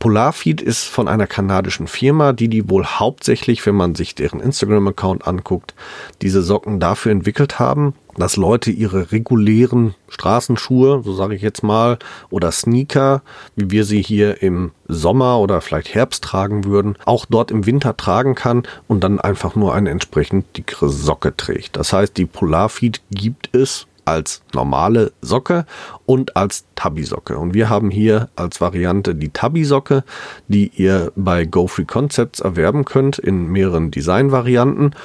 Polarfeed 0.02 0.64
ist 0.64 0.86
von 0.86 1.08
einer 1.08 1.28
kanadischen 1.28 1.86
Firma, 1.86 2.34
die 2.34 2.48
die 2.48 2.68
wohl 2.68 2.86
hauptsächlich, 2.86 3.64
wenn 3.68 3.76
man 3.76 3.94
sich 3.94 4.16
deren 4.16 4.40
Instagram-Account 4.40 5.28
anguckt, 5.28 5.76
diese 6.24 6.42
Socken 6.42 6.80
dafür 6.80 7.12
entwickelt 7.12 7.60
haben, 7.60 7.94
dass 8.18 8.36
Leute 8.36 8.72
ihre 8.72 9.12
regulären 9.12 9.94
Straßenschuhe, 10.10 11.04
so 11.06 11.14
sage 11.14 11.36
ich 11.36 11.44
jetzt 11.44 11.62
mal, 11.62 12.00
oder 12.32 12.52
Sneaker, 12.52 13.22
wie 13.56 13.70
wir 13.70 13.86
sie 13.86 14.02
hier 14.02 14.42
im 14.42 14.72
Sommer 14.88 15.40
oder 15.40 15.62
vielleicht 15.62 15.94
Herbst 15.94 16.24
tragen 16.24 16.66
würden, 16.66 16.98
auch 17.06 17.28
dort 17.30 17.52
im 17.52 17.68
Winter 17.68 17.96
tragen 17.96 18.34
kann 18.34 18.64
und 18.88 19.04
dann 19.04 19.20
einfach 19.20 19.56
nur 19.56 19.76
eine 19.76 19.92
entsprechend 19.92 20.58
dickere 20.58 20.90
Socke 20.90 21.38
trägt. 21.38 21.78
Das 21.78 21.94
heißt, 21.94 22.18
die 22.18 22.26
Polarfeed 22.26 23.02
gibt 23.12 23.56
es 23.56 23.86
als 24.06 24.42
normale 24.54 25.12
Socke 25.22 25.66
und 26.06 26.36
als 26.36 26.66
Tabby-Socke. 26.76 27.38
Und 27.38 27.54
wir 27.54 27.70
haben 27.70 27.92
hier 27.92 28.30
als 28.36 28.62
Variante 28.62 29.16
die 29.16 29.30
Tabby-Socke, 29.30 30.04
die 30.48 30.72
ihr 30.76 31.12
bei 31.16 31.46
GoFree 31.46 31.86
Concepts 31.86 32.40
erwerben 32.40 32.86
könnt 32.86 33.20
in 33.20 33.48
mehreren 33.48 33.92
Designvarianten. 33.92 34.96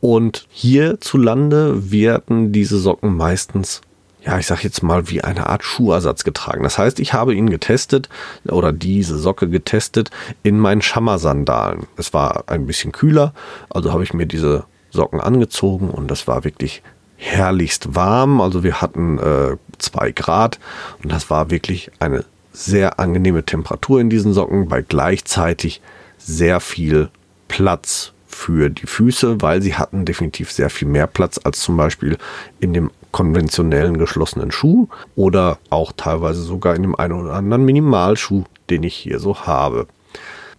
Und 0.00 0.46
hierzulande 0.48 1.90
werden 1.90 2.52
diese 2.52 2.78
Socken 2.78 3.16
meistens 3.16 3.82
ja, 4.22 4.38
ich 4.38 4.46
sag 4.46 4.62
jetzt 4.62 4.82
mal, 4.82 5.08
wie 5.08 5.22
eine 5.22 5.48
Art 5.48 5.64
Schuhersatz 5.64 6.24
getragen. 6.24 6.62
Das 6.62 6.78
heißt, 6.78 7.00
ich 7.00 7.14
habe 7.14 7.34
ihn 7.34 7.48
getestet 7.48 8.08
oder 8.46 8.72
diese 8.72 9.18
Socke 9.18 9.48
getestet 9.48 10.10
in 10.42 10.58
meinen 10.58 10.82
Schammer-Sandalen. 10.82 11.86
Es 11.96 12.12
war 12.12 12.44
ein 12.48 12.66
bisschen 12.66 12.92
kühler, 12.92 13.32
also 13.70 13.92
habe 13.92 14.02
ich 14.02 14.12
mir 14.12 14.26
diese 14.26 14.64
Socken 14.90 15.20
angezogen 15.20 15.90
und 15.90 16.10
das 16.10 16.26
war 16.28 16.44
wirklich 16.44 16.82
herrlichst 17.20 17.94
warm. 17.94 18.40
Also 18.40 18.64
wir 18.64 18.80
hatten 18.80 19.18
äh, 19.18 19.56
zwei 19.78 20.10
Grad 20.10 20.58
und 21.02 21.12
das 21.12 21.30
war 21.30 21.50
wirklich 21.50 21.90
eine 22.00 22.24
sehr 22.52 22.98
angenehme 22.98 23.44
Temperatur 23.44 24.00
in 24.00 24.10
diesen 24.10 24.32
Socken 24.32 24.68
bei 24.68 24.82
gleichzeitig 24.82 25.80
sehr 26.18 26.60
viel 26.60 27.10
Platz 27.46 28.12
für 28.26 28.70
die 28.70 28.86
Füße, 28.86 29.42
weil 29.42 29.60
sie 29.60 29.74
hatten 29.74 30.04
definitiv 30.04 30.50
sehr 30.50 30.70
viel 30.70 30.88
mehr 30.88 31.06
Platz 31.06 31.38
als 31.42 31.60
zum 31.60 31.76
Beispiel 31.76 32.16
in 32.58 32.72
dem 32.72 32.90
konventionellen 33.12 33.98
geschlossenen 33.98 34.50
Schuh 34.50 34.88
oder 35.16 35.58
auch 35.68 35.92
teilweise 35.96 36.42
sogar 36.42 36.74
in 36.74 36.82
dem 36.82 36.94
einen 36.94 37.12
oder 37.12 37.34
anderen 37.34 37.64
Minimalschuh, 37.64 38.44
den 38.70 38.82
ich 38.82 38.94
hier 38.94 39.18
so 39.18 39.40
habe. 39.40 39.86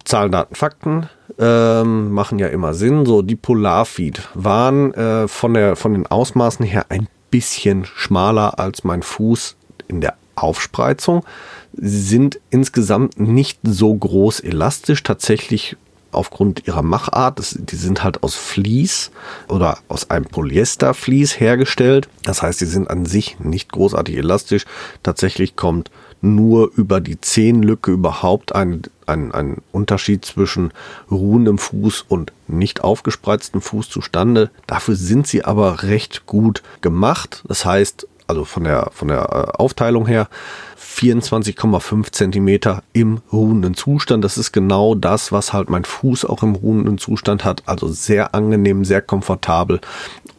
Zahlen, 0.05 0.31
Daten, 0.31 0.55
Fakten 0.55 1.09
ähm, 1.39 2.11
machen 2.11 2.39
ja 2.39 2.47
immer 2.47 2.73
Sinn. 2.73 3.05
So, 3.05 3.21
die 3.21 3.35
Polarfeed 3.35 4.21
waren 4.33 4.93
äh, 4.93 5.27
von, 5.27 5.53
der, 5.53 5.75
von 5.75 5.93
den 5.93 6.07
Ausmaßen 6.07 6.65
her 6.65 6.85
ein 6.89 7.07
bisschen 7.29 7.85
schmaler 7.85 8.59
als 8.59 8.83
mein 8.83 9.01
Fuß 9.01 9.55
in 9.87 10.01
der 10.01 10.15
Aufspreizung. 10.35 11.23
Sind 11.73 12.39
insgesamt 12.49 13.19
nicht 13.19 13.59
so 13.63 13.93
groß 13.93 14.41
elastisch. 14.41 15.03
Tatsächlich 15.03 15.77
aufgrund 16.11 16.67
ihrer 16.67 16.81
Machart. 16.81 17.39
Das, 17.39 17.57
die 17.57 17.75
sind 17.75 18.03
halt 18.03 18.23
aus 18.23 18.35
Vlies 18.35 19.11
oder 19.47 19.79
aus 19.87 20.09
einem 20.09 20.25
Polyestervlies 20.25 21.39
hergestellt. 21.39 22.09
Das 22.23 22.41
heißt, 22.41 22.59
sie 22.59 22.65
sind 22.65 22.89
an 22.89 23.05
sich 23.05 23.39
nicht 23.39 23.71
großartig 23.71 24.17
elastisch. 24.17 24.65
Tatsächlich 25.03 25.55
kommt 25.55 25.89
nur 26.21 26.71
über 26.75 27.01
die 27.01 27.19
Zehenlücke 27.19 27.91
überhaupt 27.91 28.53
ein, 28.55 28.83
ein, 29.05 29.31
ein 29.31 29.57
Unterschied 29.71 30.23
zwischen 30.23 30.71
ruhendem 31.09 31.57
Fuß 31.57 32.05
und 32.07 32.31
nicht 32.47 32.83
aufgespreiztem 32.83 33.61
Fuß 33.61 33.89
zustande. 33.89 34.51
Dafür 34.67 34.95
sind 34.95 35.27
sie 35.27 35.43
aber 35.43 35.83
recht 35.83 36.25
gut 36.25 36.61
gemacht. 36.81 37.43
Das 37.47 37.65
heißt, 37.65 38.07
also 38.27 38.45
von 38.45 38.63
der, 38.63 38.89
von 38.93 39.09
der 39.09 39.23
äh, 39.23 39.57
Aufteilung 39.57 40.07
her, 40.07 40.29
24,5 40.79 42.11
Zentimeter 42.11 42.83
im 42.93 43.19
ruhenden 43.31 43.73
Zustand. 43.73 44.23
Das 44.23 44.37
ist 44.37 44.51
genau 44.51 44.95
das, 44.95 45.31
was 45.31 45.53
halt 45.53 45.69
mein 45.69 45.85
Fuß 45.85 46.25
auch 46.25 46.43
im 46.43 46.55
ruhenden 46.55 46.97
Zustand 46.97 47.43
hat. 47.43 47.63
Also 47.65 47.87
sehr 47.89 48.33
angenehm, 48.35 48.85
sehr 48.85 49.01
komfortabel, 49.01 49.81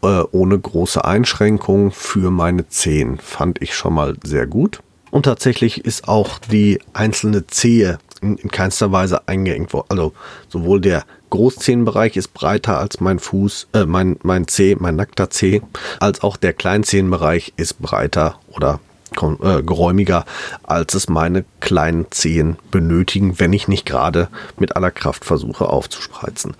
äh, 0.03 0.23
ohne 0.31 0.59
große 0.59 1.05
Einschränkungen 1.05 1.91
für 1.91 2.31
meine 2.31 2.69
Zehen. 2.69 3.19
Fand 3.19 3.61
ich 3.61 3.75
schon 3.75 3.95
mal 3.95 4.17
sehr 4.25 4.47
gut. 4.47 4.81
Und 5.13 5.25
tatsächlich 5.25 5.85
ist 5.85 6.09
auch 6.09 6.39
die 6.39 6.81
einzelne 6.95 7.47
Zehe 7.47 7.99
in, 8.23 8.39
in 8.39 8.51
keinster 8.51 8.93
Weise 8.93 9.29
eingeengt 9.29 9.75
worden. 9.75 9.89
Also 9.91 10.15
sowohl 10.49 10.81
der 10.81 11.05
Großzehenbereich 11.29 12.17
ist 12.17 12.33
breiter 12.33 12.79
als 12.79 12.99
mein 12.99 13.19
Fuß, 13.19 13.69
äh, 13.75 13.85
mein, 13.85 14.17
mein 14.23 14.49
Zeh, 14.49 14.75
mein 14.75 14.97
nackter 14.97 15.29
Zeh, 15.29 15.61
als 16.01 16.23
auch 16.23 16.39
der 16.39 16.55
Kleinzehenbereich 16.55 17.53
ist 17.57 17.83
breiter 17.83 18.39
oder 18.49 18.81
äh, 19.21 19.63
geräumiger, 19.63 20.25
als 20.63 20.95
es 20.95 21.11
meine 21.11 21.45
kleinen 21.61 22.11
Zehen 22.11 22.57
benötigen, 22.71 23.39
wenn 23.39 23.53
ich 23.53 23.69
nicht 23.69 23.85
gerade 23.85 24.29
mit 24.59 24.77
aller 24.77 24.91
Kraft 24.91 25.27
versuche 25.27 25.69
aufzuspreizen. 25.69 26.57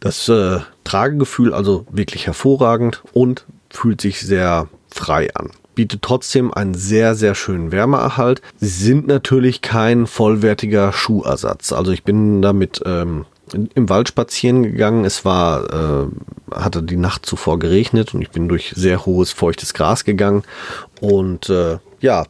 Das 0.00 0.30
äh, 0.30 0.60
Tragegefühl 0.84 1.52
also 1.52 1.86
wirklich 1.90 2.26
hervorragend 2.26 3.02
und 3.12 3.44
fühlt 3.68 4.00
sich 4.00 4.22
sehr 4.22 4.68
frei 4.88 5.28
an 5.34 5.50
bietet 5.74 6.02
trotzdem 6.02 6.52
einen 6.52 6.74
sehr, 6.74 7.14
sehr 7.14 7.34
schönen 7.34 7.72
Wärmeerhalt. 7.72 8.42
Sie 8.58 8.68
sind 8.68 9.06
natürlich 9.06 9.62
kein 9.62 10.06
vollwertiger 10.06 10.92
Schuhersatz. 10.92 11.72
Also 11.72 11.92
ich 11.92 12.04
bin 12.04 12.42
damit 12.42 12.82
ähm, 12.84 13.26
im 13.52 13.88
Wald 13.88 14.08
spazieren 14.08 14.62
gegangen. 14.62 15.04
Es 15.04 15.24
war, 15.24 15.72
äh, 15.72 16.06
hatte 16.54 16.82
die 16.82 16.96
Nacht 16.96 17.26
zuvor 17.26 17.58
geregnet 17.58 18.14
und 18.14 18.22
ich 18.22 18.30
bin 18.30 18.48
durch 18.48 18.72
sehr 18.76 19.04
hohes, 19.06 19.32
feuchtes 19.32 19.74
Gras 19.74 20.04
gegangen. 20.04 20.42
Und 21.00 21.48
äh, 21.48 21.78
ja, 22.00 22.24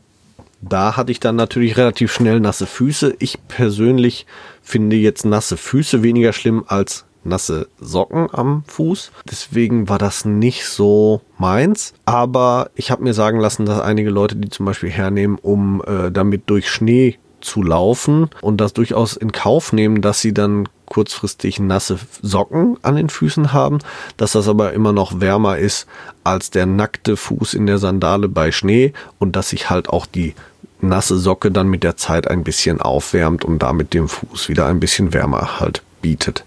da 0.61 0.96
hatte 0.96 1.12
ich 1.12 1.20
dann 1.20 1.37
natürlich 1.37 1.76
relativ 1.76 2.12
schnell 2.12 2.40
nasse 2.40 2.66
Füße. 2.66 3.16
Ich 3.18 3.38
persönlich 3.48 4.26
finde 4.62 4.96
jetzt 4.96 5.24
nasse 5.24 5.57
Füße 5.57 6.02
weniger 6.02 6.33
schlimm 6.33 6.64
als 6.66 7.05
nasse 7.24 7.68
Socken 7.80 8.28
am 8.32 8.64
Fuß. 8.66 9.12
Deswegen 9.30 9.88
war 9.88 9.98
das 9.98 10.24
nicht 10.24 10.66
so 10.66 11.20
meins. 11.38 11.94
Aber 12.04 12.70
ich 12.74 12.90
habe 12.90 13.02
mir 13.02 13.14
sagen 13.14 13.40
lassen, 13.40 13.66
dass 13.66 13.80
einige 13.80 14.11
Leute 14.11 14.37
die 14.37 14.50
zum 14.50 14.66
Beispiel 14.66 14.90
hernehmen, 14.90 15.38
um 15.40 15.82
äh, 15.87 16.11
damit 16.11 16.50
durch 16.50 16.70
Schnee 16.70 17.18
zu 17.40 17.62
laufen 17.62 18.30
und 18.40 18.61
das 18.61 18.72
durchaus 18.72 19.16
in 19.16 19.32
Kauf 19.32 19.72
nehmen, 19.72 20.00
dass 20.00 20.20
sie 20.20 20.32
dann 20.32 20.68
kurzfristig 20.87 21.58
nasse 21.58 21.98
Socken 22.20 22.76
an 22.82 22.96
den 22.96 23.08
Füßen 23.08 23.52
haben, 23.52 23.78
dass 24.16 24.32
das 24.32 24.48
aber 24.48 24.72
immer 24.72 24.92
noch 24.92 25.20
wärmer 25.20 25.58
ist 25.58 25.87
als 26.22 26.50
der 26.50 26.66
nackte 26.66 27.16
Fuß 27.16 27.54
in 27.54 27.66
der 27.66 27.78
Sandale 27.78 28.28
bei 28.28 28.52
Schnee 28.52 28.92
und 29.18 29.35
dass 29.35 29.50
sich 29.50 29.70
halt 29.70 29.88
auch 29.88 30.06
die 30.06 30.35
nasse 30.80 31.18
Socke 31.18 31.50
dann 31.50 31.68
mit 31.68 31.82
der 31.82 31.96
Zeit 31.96 32.28
ein 32.28 32.44
bisschen 32.44 32.80
aufwärmt 32.80 33.44
und 33.44 33.61
damit 33.61 33.94
dem 33.94 34.08
Fuß 34.08 34.48
wieder 34.48 34.66
ein 34.66 34.80
bisschen 34.80 35.14
Wärme 35.14 35.61
halt 35.61 35.82
bietet. 36.02 36.44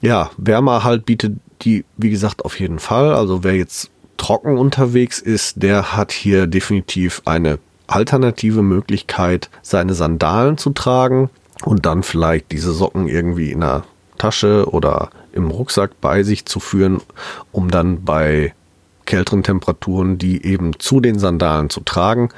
Ja, 0.00 0.30
Wärmerhalt 0.36 1.06
bietet 1.06 1.36
die, 1.62 1.84
wie 1.96 2.10
gesagt, 2.10 2.44
auf 2.44 2.58
jeden 2.58 2.78
Fall. 2.78 3.14
Also 3.14 3.44
wer 3.44 3.54
jetzt 3.54 3.90
trocken 4.16 4.58
unterwegs 4.58 5.20
ist, 5.20 5.62
der 5.62 5.96
hat 5.96 6.12
hier 6.12 6.46
definitiv 6.46 7.22
eine 7.24 7.58
alternative 7.86 8.62
Möglichkeit, 8.62 9.50
seine 9.62 9.94
Sandalen 9.94 10.58
zu 10.58 10.70
tragen 10.70 11.30
und 11.64 11.86
dann 11.86 12.02
vielleicht 12.02 12.52
diese 12.52 12.72
Socken 12.72 13.08
irgendwie 13.08 13.52
in 13.52 13.60
der 13.60 13.84
Tasche 14.18 14.66
oder 14.70 15.10
im 15.32 15.50
Rucksack 15.50 16.00
bei 16.00 16.22
sich 16.22 16.46
zu 16.46 16.60
führen, 16.60 17.00
um 17.52 17.70
dann 17.70 18.04
bei 18.04 18.54
kälteren 19.04 19.42
Temperaturen 19.42 20.18
die 20.18 20.44
eben 20.44 20.78
zu 20.78 21.00
den 21.00 21.18
Sandalen 21.18 21.68
zu 21.68 21.80
tragen 21.80 22.30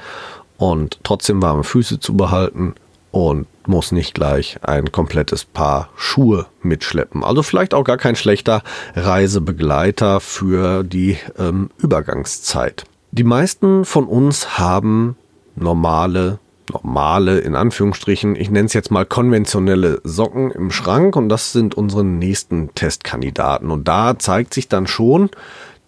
und 0.57 0.99
trotzdem 1.03 1.41
warme 1.41 1.63
Füße 1.63 1.99
zu 1.99 2.17
behalten 2.17 2.75
und 3.11 3.47
muss 3.67 3.91
nicht 3.91 4.13
gleich 4.13 4.59
ein 4.61 4.91
komplettes 4.91 5.45
Paar 5.45 5.89
Schuhe 5.95 6.47
mitschleppen. 6.61 7.23
Also 7.23 7.43
vielleicht 7.43 7.73
auch 7.73 7.83
gar 7.83 7.97
kein 7.97 8.15
schlechter 8.15 8.63
Reisebegleiter 8.95 10.19
für 10.19 10.83
die 10.83 11.17
ähm, 11.37 11.69
Übergangszeit. 11.77 12.85
Die 13.11 13.23
meisten 13.23 13.85
von 13.85 14.05
uns 14.05 14.57
haben 14.57 15.15
normale 15.55 16.39
normale, 16.71 17.39
in 17.39 17.55
Anführungsstrichen, 17.55 18.35
ich 18.35 18.49
nenne 18.49 18.65
es 18.65 18.73
jetzt 18.73 18.91
mal 18.91 19.05
konventionelle 19.05 20.01
Socken 20.03 20.51
im 20.51 20.71
Schrank 20.71 21.15
und 21.15 21.29
das 21.29 21.53
sind 21.53 21.75
unsere 21.75 22.03
nächsten 22.03 22.73
Testkandidaten. 22.75 23.71
Und 23.71 23.87
da 23.87 24.19
zeigt 24.19 24.53
sich 24.53 24.67
dann 24.67 24.87
schon, 24.87 25.29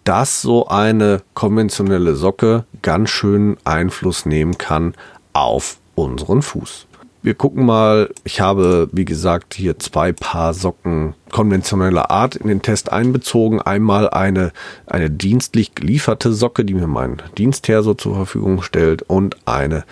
dass 0.04 0.40
so 0.40 0.68
eine 0.68 1.22
konventionelle 1.34 2.16
Socke 2.16 2.64
ganz 2.82 3.10
schön 3.10 3.58
Einfluss 3.64 4.26
nehmen 4.26 4.56
kann 4.58 4.94
auf 5.32 5.76
unseren 5.94 6.42
Fuß. 6.42 6.86
Wir 7.22 7.34
gucken 7.34 7.66
mal, 7.66 8.08
ich 8.24 8.40
habe, 8.40 8.88
wie 8.92 9.04
gesagt, 9.04 9.52
hier 9.52 9.78
zwei 9.78 10.10
Paar 10.12 10.54
Socken 10.54 11.14
konventioneller 11.30 12.10
Art 12.10 12.34
in 12.34 12.48
den 12.48 12.62
Test 12.62 12.90
einbezogen. 12.92 13.60
Einmal 13.60 14.08
eine, 14.08 14.52
eine 14.86 15.10
dienstlich 15.10 15.74
gelieferte 15.74 16.32
Socke, 16.32 16.64
die 16.64 16.72
mir 16.72 16.86
mein 16.86 17.20
Dienstherr 17.36 17.82
so 17.82 17.92
zur 17.92 18.14
Verfügung 18.14 18.62
stellt 18.62 19.02
und 19.02 19.36
eine 19.44 19.84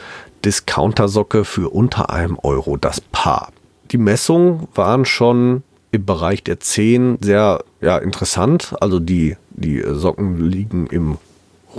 Discounter-Socke 0.45 1.45
für 1.45 1.69
unter 1.69 2.09
einem 2.09 2.39
Euro 2.43 2.79
das 2.79 3.03
Paar. 3.03 3.53
Die 3.91 3.99
Messungen 3.99 4.67
waren 4.75 5.05
schon 5.05 5.63
im 5.91 6.07
Bereich 6.07 6.43
der 6.43 6.61
10 6.61 7.19
sehr 7.21 7.63
ja, 7.83 7.99
interessant. 7.99 8.75
Also 8.81 9.01
die, 9.01 9.37
die 9.51 9.83
Socken 9.87 10.41
liegen 10.41 10.87
im 10.87 11.19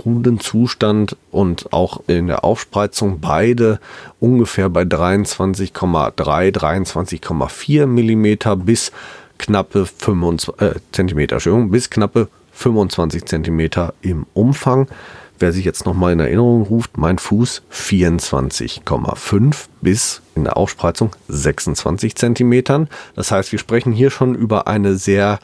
Rudenzustand 0.04 1.16
und 1.30 1.72
auch 1.72 2.02
in 2.06 2.28
der 2.28 2.44
Aufspreizung 2.44 3.20
beide 3.20 3.80
ungefähr 4.20 4.68
bei 4.68 4.82
23,3, 4.82 6.12
23,4 6.52 7.86
Millimeter 7.86 8.56
bis 8.56 8.92
knappe 9.38 9.86
25 9.86 10.60
äh, 10.60 10.74
Zentimeter, 10.92 11.36
Entschuldigung, 11.36 11.70
bis 11.70 11.90
knappe 11.90 12.28
25 12.52 13.24
Zentimeter 13.24 13.94
im 14.02 14.26
Umfang. 14.34 14.88
Wer 15.38 15.52
sich 15.52 15.64
jetzt 15.64 15.86
nochmal 15.86 16.12
in 16.12 16.20
Erinnerung 16.20 16.64
ruft, 16.64 16.98
mein 16.98 17.18
Fuß 17.18 17.62
24,5 17.72 19.56
bis 19.80 20.20
in 20.34 20.44
der 20.44 20.58
Aufspreizung 20.58 21.16
26 21.28 22.14
Zentimetern. 22.14 22.88
Das 23.16 23.30
heißt, 23.30 23.50
wir 23.50 23.58
sprechen 23.58 23.92
hier 23.92 24.10
schon 24.10 24.34
über 24.34 24.66
eine 24.66 24.96
sehr 24.96 25.38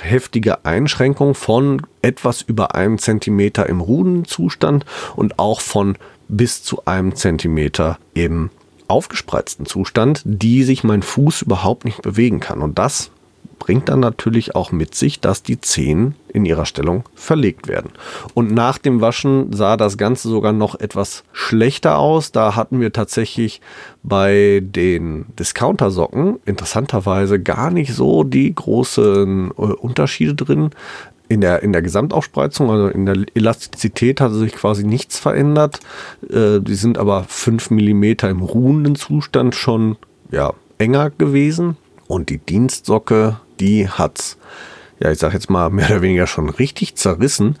heftige 0.00 0.64
Einschränkung 0.64 1.34
von 1.34 1.82
etwas 2.00 2.42
über 2.42 2.74
einem 2.74 2.98
Zentimeter 2.98 3.68
im 3.68 3.80
Rudenzustand 3.80 4.84
und 5.14 5.38
auch 5.38 5.60
von 5.60 5.96
bis 6.28 6.62
zu 6.62 6.84
einem 6.86 7.14
Zentimeter 7.14 7.98
im 8.14 8.50
aufgespreizten 8.88 9.66
Zustand, 9.66 10.22
die 10.24 10.64
sich 10.64 10.84
mein 10.84 11.02
Fuß 11.02 11.42
überhaupt 11.42 11.84
nicht 11.84 12.02
bewegen 12.02 12.40
kann. 12.40 12.60
Und 12.60 12.78
das 12.78 13.11
bringt 13.62 13.88
dann 13.88 14.00
natürlich 14.00 14.56
auch 14.56 14.72
mit 14.72 14.96
sich, 14.96 15.20
dass 15.20 15.44
die 15.44 15.60
Zehen 15.60 16.16
in 16.32 16.44
ihrer 16.44 16.66
Stellung 16.66 17.04
verlegt 17.14 17.68
werden. 17.68 17.92
Und 18.34 18.50
nach 18.50 18.76
dem 18.76 19.00
Waschen 19.00 19.52
sah 19.52 19.76
das 19.76 19.96
Ganze 19.96 20.28
sogar 20.28 20.52
noch 20.52 20.80
etwas 20.80 21.22
schlechter 21.32 21.96
aus. 21.96 22.32
Da 22.32 22.56
hatten 22.56 22.80
wir 22.80 22.92
tatsächlich 22.92 23.60
bei 24.02 24.60
den 24.64 25.26
Discounter-Socken 25.38 26.40
interessanterweise 26.44 27.40
gar 27.40 27.70
nicht 27.70 27.94
so 27.94 28.24
die 28.24 28.52
großen 28.52 29.52
äh, 29.52 29.52
Unterschiede 29.52 30.34
drin. 30.34 30.70
In 31.28 31.40
der, 31.40 31.62
in 31.62 31.72
der 31.72 31.82
Gesamtaufspreizung, 31.82 32.68
also 32.68 32.88
in 32.88 33.06
der 33.06 33.14
Elastizität 33.34 34.20
hatte 34.20 34.34
sich 34.34 34.54
quasi 34.54 34.82
nichts 34.82 35.20
verändert. 35.20 35.78
Äh, 36.28 36.58
die 36.58 36.74
sind 36.74 36.98
aber 36.98 37.26
5 37.28 37.70
mm 37.70 38.04
im 38.24 38.40
ruhenden 38.40 38.96
Zustand 38.96 39.54
schon 39.54 39.98
ja, 40.32 40.52
enger 40.78 41.10
gewesen. 41.10 41.76
Und 42.08 42.28
die 42.28 42.38
Dienstsocke, 42.38 43.40
die 43.60 43.88
hat's, 43.88 44.36
ja, 45.00 45.10
ich 45.10 45.18
sag 45.18 45.32
jetzt 45.32 45.50
mal 45.50 45.70
mehr 45.70 45.90
oder 45.90 46.02
weniger 46.02 46.26
schon 46.26 46.48
richtig 46.48 46.96
zerrissen. 46.96 47.56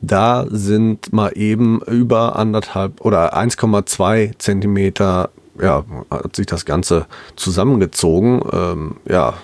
Da 0.00 0.46
sind 0.50 1.12
mal 1.12 1.32
eben 1.34 1.80
über 1.82 2.36
anderthalb 2.36 3.00
oder 3.00 3.36
1,2 3.36 4.38
Zentimeter, 4.38 5.30
ja, 5.60 5.84
hat 6.10 6.36
sich 6.36 6.46
das 6.46 6.64
Ganze 6.64 7.06
zusammengezogen. 7.36 8.42
Ähm, 8.52 8.96
ja, 9.08 9.34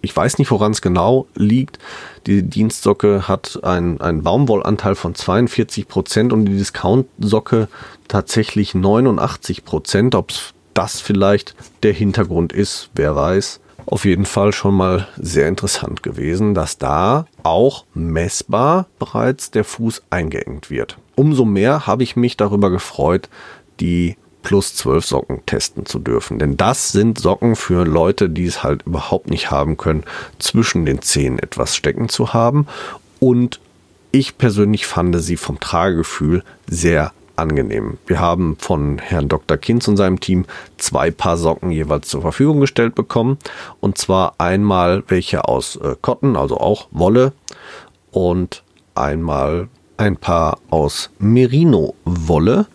ich 0.00 0.16
weiß 0.16 0.38
nicht, 0.38 0.50
woran 0.50 0.72
es 0.72 0.82
genau 0.82 1.26
liegt. 1.34 1.78
Die 2.26 2.42
Dienstsocke 2.42 3.28
hat 3.28 3.60
einen, 3.62 4.00
einen 4.00 4.22
Baumwollanteil 4.22 4.94
von 4.94 5.14
42 5.14 5.88
Prozent 5.88 6.32
und 6.32 6.46
die 6.46 6.56
Discount-Socke 6.56 7.68
tatsächlich 8.08 8.74
89 8.74 9.64
Prozent. 9.64 10.14
Ob 10.14 10.32
das 10.74 11.00
vielleicht 11.00 11.54
der 11.82 11.92
Hintergrund 11.92 12.52
ist, 12.52 12.90
wer 12.94 13.14
weiß 13.14 13.60
auf 13.90 14.04
jeden 14.04 14.26
Fall 14.26 14.52
schon 14.52 14.74
mal 14.74 15.08
sehr 15.16 15.48
interessant 15.48 16.02
gewesen, 16.02 16.54
dass 16.54 16.78
da 16.78 17.26
auch 17.42 17.84
messbar 17.94 18.86
bereits 18.98 19.50
der 19.50 19.64
Fuß 19.64 20.02
eingeengt 20.10 20.70
wird. 20.70 20.98
Umso 21.16 21.44
mehr 21.44 21.86
habe 21.86 22.02
ich 22.02 22.14
mich 22.14 22.36
darüber 22.36 22.70
gefreut, 22.70 23.28
die 23.80 24.16
plus 24.42 24.74
12 24.76 25.04
Socken 25.04 25.46
testen 25.46 25.86
zu 25.86 25.98
dürfen. 25.98 26.38
Denn 26.38 26.56
das 26.56 26.92
sind 26.92 27.18
Socken 27.18 27.56
für 27.56 27.84
Leute, 27.84 28.30
die 28.30 28.46
es 28.46 28.62
halt 28.62 28.82
überhaupt 28.82 29.30
nicht 29.30 29.50
haben 29.50 29.76
können, 29.76 30.04
zwischen 30.38 30.86
den 30.86 31.02
Zehen 31.02 31.38
etwas 31.38 31.74
stecken 31.74 32.08
zu 32.08 32.32
haben. 32.32 32.66
Und 33.20 33.60
ich 34.10 34.38
persönlich 34.38 34.86
fand 34.86 35.20
sie 35.20 35.36
vom 35.36 35.60
Tragegefühl 35.60 36.42
sehr 36.68 37.12
angenehm. 37.38 37.98
Wir 38.06 38.20
haben 38.20 38.56
von 38.58 38.98
Herrn 38.98 39.28
Dr. 39.28 39.56
Kinz 39.56 39.88
und 39.88 39.96
seinem 39.96 40.20
Team 40.20 40.44
zwei 40.76 41.10
Paar 41.10 41.36
Socken 41.36 41.70
jeweils 41.70 42.08
zur 42.08 42.22
Verfügung 42.22 42.60
gestellt 42.60 42.94
bekommen. 42.94 43.38
Und 43.80 43.98
zwar 43.98 44.34
einmal 44.38 45.02
welche 45.08 45.46
aus 45.46 45.76
äh, 45.76 45.96
Cotton, 46.00 46.36
also 46.36 46.58
auch 46.58 46.88
Wolle, 46.90 47.32
und 48.10 48.62
einmal 48.94 49.68
ein 49.98 50.16
paar 50.16 50.58
aus 50.70 51.10
Merino-Wolle. 51.18 52.66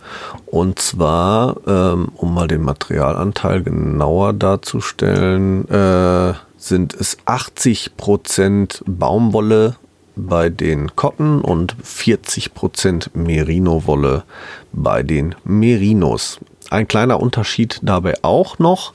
Und 0.46 0.80
zwar, 0.80 1.56
ähm, 1.66 2.10
um 2.16 2.34
mal 2.34 2.48
den 2.48 2.62
Materialanteil 2.64 3.64
genauer 3.64 4.34
darzustellen, 4.34 5.68
äh, 5.70 6.34
sind 6.58 6.94
es 6.94 7.18
80% 7.26 8.84
Baumwolle, 8.86 9.78
bei 10.16 10.50
den 10.50 10.96
Cotton 10.96 11.42
und 11.42 11.76
40% 11.84 13.10
Merino-Wolle 13.14 14.24
bei 14.72 15.04
den 15.04 15.36
Merinos. 15.44 16.40
Ein 16.70 16.88
kleiner 16.88 17.20
Unterschied 17.20 17.80
dabei 17.82 18.16
auch 18.22 18.60
noch. 18.60 18.94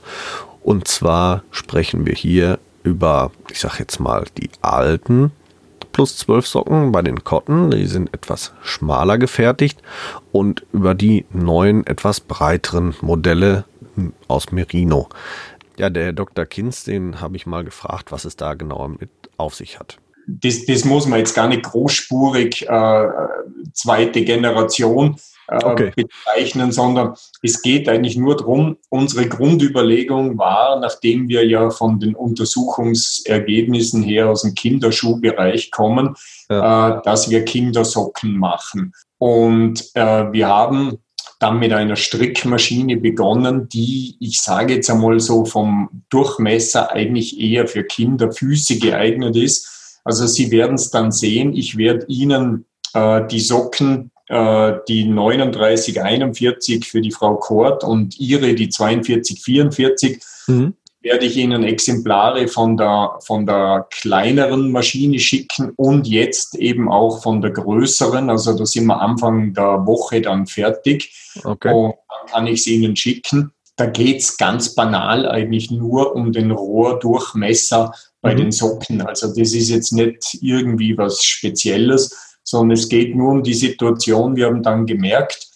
Und 0.61 0.87
zwar 0.87 1.43
sprechen 1.51 2.05
wir 2.05 2.13
hier 2.13 2.59
über, 2.83 3.31
ich 3.49 3.59
sag 3.59 3.79
jetzt 3.79 3.99
mal, 3.99 4.25
die 4.37 4.49
alten 4.61 5.31
plus 5.91 6.17
12 6.17 6.47
Socken 6.47 6.91
bei 6.91 7.01
den 7.01 7.23
Cotton. 7.23 7.71
Die 7.71 7.87
sind 7.87 8.13
etwas 8.13 8.53
schmaler 8.61 9.17
gefertigt. 9.17 9.81
Und 10.31 10.65
über 10.71 10.95
die 10.95 11.25
neuen, 11.31 11.85
etwas 11.87 12.19
breiteren 12.19 12.95
Modelle 13.01 13.65
aus 14.27 14.51
Merino. 14.51 15.09
Ja, 15.77 15.89
der 15.89 16.11
Dr. 16.11 16.45
Kinz, 16.45 16.83
den 16.83 17.21
habe 17.21 17.37
ich 17.37 17.45
mal 17.45 17.63
gefragt, 17.63 18.11
was 18.11 18.25
es 18.25 18.35
da 18.35 18.53
genau 18.53 18.87
mit 18.89 19.09
auf 19.37 19.55
sich 19.55 19.79
hat 19.79 19.97
das, 20.41 20.65
das 20.65 20.85
muss 20.85 21.07
man 21.07 21.19
jetzt 21.19 21.33
gar 21.33 21.47
nicht 21.47 21.63
großspurig 21.63 22.67
äh, 22.67 23.07
zweite 23.73 24.23
Generation 24.23 25.17
äh, 25.47 25.63
okay. 25.63 25.91
bezeichnen, 25.95 26.71
sondern 26.71 27.15
es 27.41 27.61
geht 27.61 27.89
eigentlich 27.89 28.17
nur 28.17 28.37
darum, 28.37 28.77
unsere 28.89 29.27
Grundüberlegung 29.27 30.37
war, 30.37 30.79
nachdem 30.79 31.27
wir 31.27 31.45
ja 31.45 31.71
von 31.71 31.99
den 31.99 32.15
Untersuchungsergebnissen 32.15 34.03
her 34.03 34.29
aus 34.29 34.43
dem 34.43 34.53
Kinderschuhbereich 34.53 35.71
kommen, 35.71 36.15
ja. 36.49 36.99
äh, 36.99 37.01
dass 37.03 37.29
wir 37.29 37.45
Kindersocken 37.45 38.37
machen. 38.37 38.93
Und 39.17 39.89
äh, 39.95 40.31
wir 40.31 40.47
haben 40.47 40.99
dann 41.39 41.57
mit 41.57 41.71
einer 41.71 41.95
Strickmaschine 41.95 42.97
begonnen, 42.97 43.69
die, 43.69 44.17
ich 44.19 44.41
sage 44.41 44.75
jetzt 44.75 44.89
einmal 44.89 45.19
so 45.21 45.45
vom 45.45 46.03
Durchmesser 46.09 46.91
eigentlich 46.91 47.39
eher 47.39 47.65
für 47.65 47.83
Kinderfüße 47.83 48.77
geeignet 48.77 49.37
ist 49.37 49.79
also 50.03 50.27
Sie 50.27 50.51
werden 50.51 50.75
es 50.75 50.89
dann 50.89 51.11
sehen. 51.11 51.53
Ich 51.53 51.77
werde 51.77 52.05
Ihnen 52.07 52.65
äh, 52.93 53.25
die 53.27 53.39
Socken, 53.39 54.11
äh, 54.27 54.73
die 54.87 55.03
3941 55.03 56.85
für 56.85 57.01
die 57.01 57.11
Frau 57.11 57.35
Kort 57.35 57.83
und 57.83 58.19
Ihre, 58.19 58.53
die 58.53 58.71
4244, 58.71 60.21
mhm. 60.47 60.73
werde 61.01 61.25
ich 61.25 61.37
Ihnen 61.37 61.63
Exemplare 61.63 62.47
von 62.47 62.77
der, 62.77 63.17
von 63.25 63.45
der 63.45 63.87
kleineren 63.89 64.71
Maschine 64.71 65.19
schicken 65.19 65.71
und 65.75 66.07
jetzt 66.07 66.55
eben 66.55 66.91
auch 66.91 67.21
von 67.21 67.41
der 67.41 67.51
größeren. 67.51 68.29
Also 68.29 68.57
da 68.57 68.65
sind 68.65 68.85
wir 68.85 69.01
Anfang 69.01 69.53
der 69.53 69.85
Woche 69.85 70.21
dann 70.21 70.45
fertig. 70.45 71.11
Okay. 71.43 71.73
Und 71.73 71.95
dann 72.07 72.31
kann 72.31 72.47
ich 72.47 72.63
sie 72.63 72.75
Ihnen 72.75 72.95
schicken. 72.95 73.51
Da 73.75 73.85
geht 73.85 74.19
es 74.19 74.37
ganz 74.37 74.75
banal 74.75 75.25
eigentlich 75.25 75.71
nur 75.71 76.13
um 76.13 76.33
den 76.33 76.51
Rohrdurchmesser 76.51 77.93
bei 78.21 78.33
mhm. 78.33 78.37
den 78.37 78.51
Socken. 78.51 79.01
Also 79.01 79.27
das 79.27 79.53
ist 79.53 79.69
jetzt 79.69 79.91
nicht 79.93 80.37
irgendwie 80.41 80.97
was 80.97 81.23
Spezielles, 81.23 82.37
sondern 82.43 82.77
es 82.77 82.89
geht 82.89 83.15
nur 83.15 83.31
um 83.31 83.43
die 83.43 83.53
Situation. 83.53 84.35
Wir 84.35 84.47
haben 84.47 84.63
dann 84.63 84.85
gemerkt, 84.85 85.47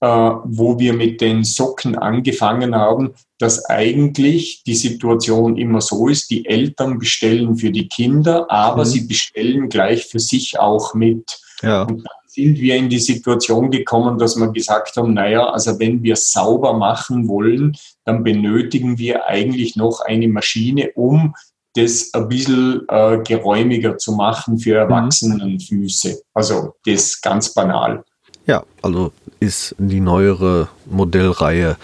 äh, 0.00 0.06
wo 0.06 0.78
wir 0.78 0.94
mit 0.94 1.20
den 1.20 1.44
Socken 1.44 1.96
angefangen 1.96 2.74
haben, 2.74 3.14
dass 3.38 3.64
eigentlich 3.66 4.62
die 4.64 4.74
Situation 4.74 5.56
immer 5.58 5.80
so 5.80 6.08
ist, 6.08 6.30
die 6.30 6.46
Eltern 6.46 6.98
bestellen 6.98 7.56
für 7.56 7.70
die 7.70 7.88
Kinder, 7.88 8.50
aber 8.50 8.84
mhm. 8.84 8.88
sie 8.88 9.00
bestellen 9.02 9.68
gleich 9.68 10.06
für 10.06 10.20
sich 10.20 10.58
auch 10.58 10.94
mit. 10.94 11.40
Ja. 11.62 11.82
Und 11.82 11.98
dann 11.98 12.20
sind 12.26 12.60
wir 12.60 12.76
in 12.76 12.88
die 12.88 13.00
Situation 13.00 13.70
gekommen, 13.70 14.18
dass 14.18 14.36
wir 14.36 14.52
gesagt 14.52 14.96
haben, 14.96 15.14
naja, 15.14 15.50
also 15.50 15.78
wenn 15.78 16.02
wir 16.02 16.16
sauber 16.16 16.72
machen 16.74 17.28
wollen, 17.28 17.76
dann 18.04 18.22
benötigen 18.22 18.98
wir 18.98 19.26
eigentlich 19.26 19.76
noch 19.76 20.00
eine 20.00 20.28
Maschine, 20.28 20.92
um 20.94 21.34
das 21.74 22.12
ein 22.14 22.28
bisschen 22.28 22.82
äh, 22.88 23.18
geräumiger 23.22 23.96
zu 23.98 24.12
machen 24.12 24.58
für 24.58 24.70
mhm. 24.70 24.90
Erwachsenenfüße. 24.90 26.22
Also 26.34 26.74
das 26.84 27.20
ganz 27.20 27.52
banal. 27.54 28.04
Ja, 28.46 28.64
also 28.82 29.12
ist 29.38 29.74
die 29.78 30.00
neuere 30.00 30.68
Modellreihe 30.86 31.76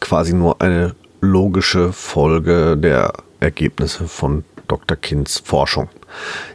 quasi 0.00 0.34
nur 0.34 0.60
eine 0.60 0.94
logische 1.20 1.92
Folge 1.92 2.76
der 2.76 3.12
Ergebnisse 3.40 4.06
von 4.06 4.44
Dr. 4.68 4.96
Kinds 4.96 5.42
Forschung. 5.44 5.88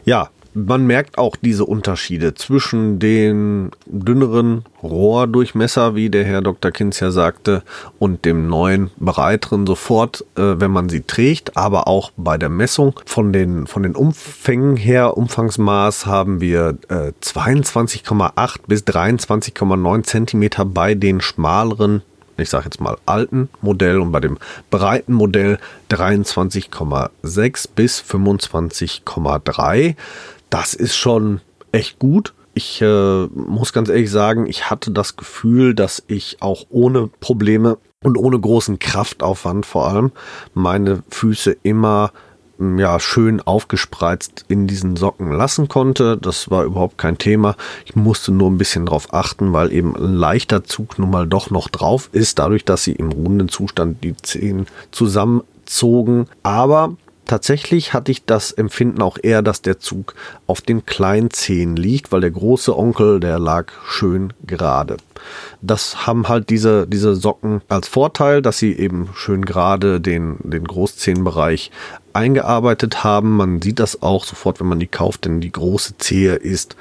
Ja, 0.04 0.30
man 0.66 0.86
merkt 0.86 1.18
auch 1.18 1.36
diese 1.36 1.64
Unterschiede 1.64 2.34
zwischen 2.34 2.98
den 2.98 3.70
dünneren 3.86 4.64
Rohrdurchmesser, 4.82 5.94
wie 5.94 6.10
der 6.10 6.24
Herr 6.24 6.42
Dr. 6.42 6.70
Kinz 6.70 7.00
ja 7.00 7.10
sagte, 7.10 7.62
und 7.98 8.24
dem 8.24 8.48
neuen, 8.48 8.90
breiteren 8.98 9.66
sofort, 9.66 10.24
äh, 10.36 10.60
wenn 10.60 10.70
man 10.70 10.88
sie 10.88 11.02
trägt, 11.02 11.56
aber 11.56 11.88
auch 11.88 12.12
bei 12.16 12.38
der 12.38 12.48
Messung. 12.48 12.98
Von 13.06 13.32
den, 13.32 13.66
von 13.66 13.82
den 13.82 13.94
Umfängen 13.94 14.76
her, 14.76 15.16
Umfangsmaß 15.16 16.06
haben 16.06 16.40
wir 16.40 16.78
äh, 16.88 17.12
22,8 17.22 18.56
bis 18.66 18.82
23,9 18.82 20.02
Zentimeter 20.02 20.64
bei 20.64 20.94
den 20.94 21.20
schmaleren 21.20 22.02
ich 22.40 22.50
sage 22.50 22.66
jetzt 22.66 22.80
mal 22.80 22.96
alten 23.06 23.48
Modell 23.60 23.98
und 23.98 24.12
bei 24.12 24.20
dem 24.20 24.38
breiten 24.70 25.12
Modell 25.12 25.58
23,6 25.90 27.68
bis 27.74 28.00
25,3 28.00 29.96
das 30.50 30.74
ist 30.74 30.96
schon 30.96 31.40
echt 31.72 31.98
gut. 31.98 32.34
Ich 32.54 32.82
äh, 32.82 33.26
muss 33.26 33.72
ganz 33.72 33.88
ehrlich 33.88 34.10
sagen, 34.10 34.46
ich 34.46 34.68
hatte 34.68 34.90
das 34.90 35.16
Gefühl, 35.16 35.74
dass 35.74 36.02
ich 36.08 36.38
auch 36.40 36.64
ohne 36.70 37.06
Probleme 37.06 37.78
und 38.02 38.16
ohne 38.16 38.38
großen 38.38 38.78
Kraftaufwand 38.78 39.66
vor 39.66 39.88
allem 39.88 40.12
meine 40.54 41.02
Füße 41.08 41.56
immer 41.62 42.12
mm, 42.58 42.78
ja, 42.78 42.98
schön 42.98 43.40
aufgespreizt 43.40 44.44
in 44.48 44.66
diesen 44.66 44.96
Socken 44.96 45.30
lassen 45.30 45.68
konnte. 45.68 46.16
Das 46.16 46.50
war 46.50 46.64
überhaupt 46.64 46.98
kein 46.98 47.18
Thema. 47.18 47.54
Ich 47.84 47.94
musste 47.94 48.32
nur 48.32 48.50
ein 48.50 48.58
bisschen 48.58 48.86
drauf 48.86 49.14
achten, 49.14 49.52
weil 49.52 49.72
eben 49.72 49.94
ein 49.94 50.14
leichter 50.14 50.64
Zug 50.64 50.98
nun 50.98 51.10
mal 51.10 51.28
doch 51.28 51.50
noch 51.50 51.68
drauf 51.68 52.08
ist, 52.12 52.40
dadurch, 52.40 52.64
dass 52.64 52.82
sie 52.82 52.92
im 52.92 53.12
ruhenden 53.12 53.48
Zustand 53.48 54.02
die 54.02 54.16
Zehen 54.16 54.66
zusammenzogen. 54.90 56.26
Aber 56.42 56.96
Tatsächlich 57.28 57.92
hatte 57.92 58.10
ich 58.10 58.24
das 58.24 58.52
Empfinden 58.52 59.02
auch 59.02 59.18
eher, 59.22 59.42
dass 59.42 59.60
der 59.60 59.78
Zug 59.78 60.14
auf 60.46 60.62
den 60.62 60.86
kleinen 60.86 61.30
Zehen 61.30 61.76
liegt, 61.76 62.10
weil 62.10 62.22
der 62.22 62.30
große 62.30 62.74
Onkel, 62.74 63.20
der 63.20 63.38
lag 63.38 63.70
schön 63.86 64.32
gerade. 64.46 64.96
Das 65.60 66.06
haben 66.06 66.26
halt 66.28 66.48
diese, 66.48 66.86
diese 66.86 67.16
Socken 67.16 67.60
als 67.68 67.86
Vorteil, 67.86 68.40
dass 68.40 68.56
sie 68.56 68.72
eben 68.72 69.10
schön 69.14 69.44
gerade 69.44 70.00
den, 70.00 70.38
den 70.42 70.64
Großzehenbereich 70.64 71.70
eingearbeitet 72.14 73.04
haben. 73.04 73.36
Man 73.36 73.60
sieht 73.60 73.78
das 73.78 74.00
auch 74.00 74.24
sofort, 74.24 74.58
wenn 74.58 74.68
man 74.68 74.80
die 74.80 74.86
kauft, 74.86 75.26
denn 75.26 75.42
die 75.42 75.52
große 75.52 75.98
Zehe 75.98 76.34
ist 76.34 76.76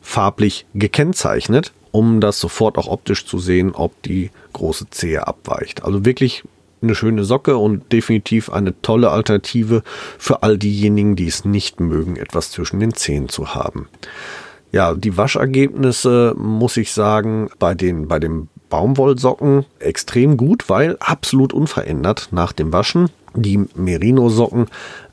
farblich 0.00 0.64
gekennzeichnet, 0.74 1.72
um 1.90 2.20
das 2.20 2.38
sofort 2.38 2.78
auch 2.78 2.86
optisch 2.86 3.26
zu 3.26 3.40
sehen, 3.40 3.72
ob 3.74 4.00
die 4.04 4.30
große 4.52 4.90
Zehe 4.90 5.26
abweicht. 5.26 5.82
Also 5.82 6.04
wirklich 6.04 6.44
eine 6.82 6.94
schöne 6.94 7.24
Socke 7.24 7.56
und 7.56 7.92
definitiv 7.92 8.50
eine 8.50 8.80
tolle 8.82 9.10
Alternative 9.10 9.82
für 10.18 10.42
all 10.42 10.58
diejenigen, 10.58 11.16
die 11.16 11.26
es 11.26 11.44
nicht 11.44 11.80
mögen, 11.80 12.16
etwas 12.16 12.50
zwischen 12.50 12.80
den 12.80 12.94
Zehen 12.94 13.28
zu 13.28 13.54
haben. 13.54 13.88
Ja, 14.70 14.94
die 14.94 15.16
Waschergebnisse 15.16 16.34
muss 16.36 16.76
ich 16.76 16.92
sagen, 16.92 17.48
bei 17.58 17.74
den, 17.74 18.06
bei 18.06 18.18
den 18.18 18.48
Baumwollsocken 18.68 19.64
extrem 19.78 20.36
gut, 20.36 20.68
weil 20.68 20.96
absolut 21.00 21.52
unverändert 21.52 22.28
nach 22.32 22.52
dem 22.52 22.72
Waschen. 22.72 23.08
Die 23.34 23.64
Merino-Socken 23.74 24.66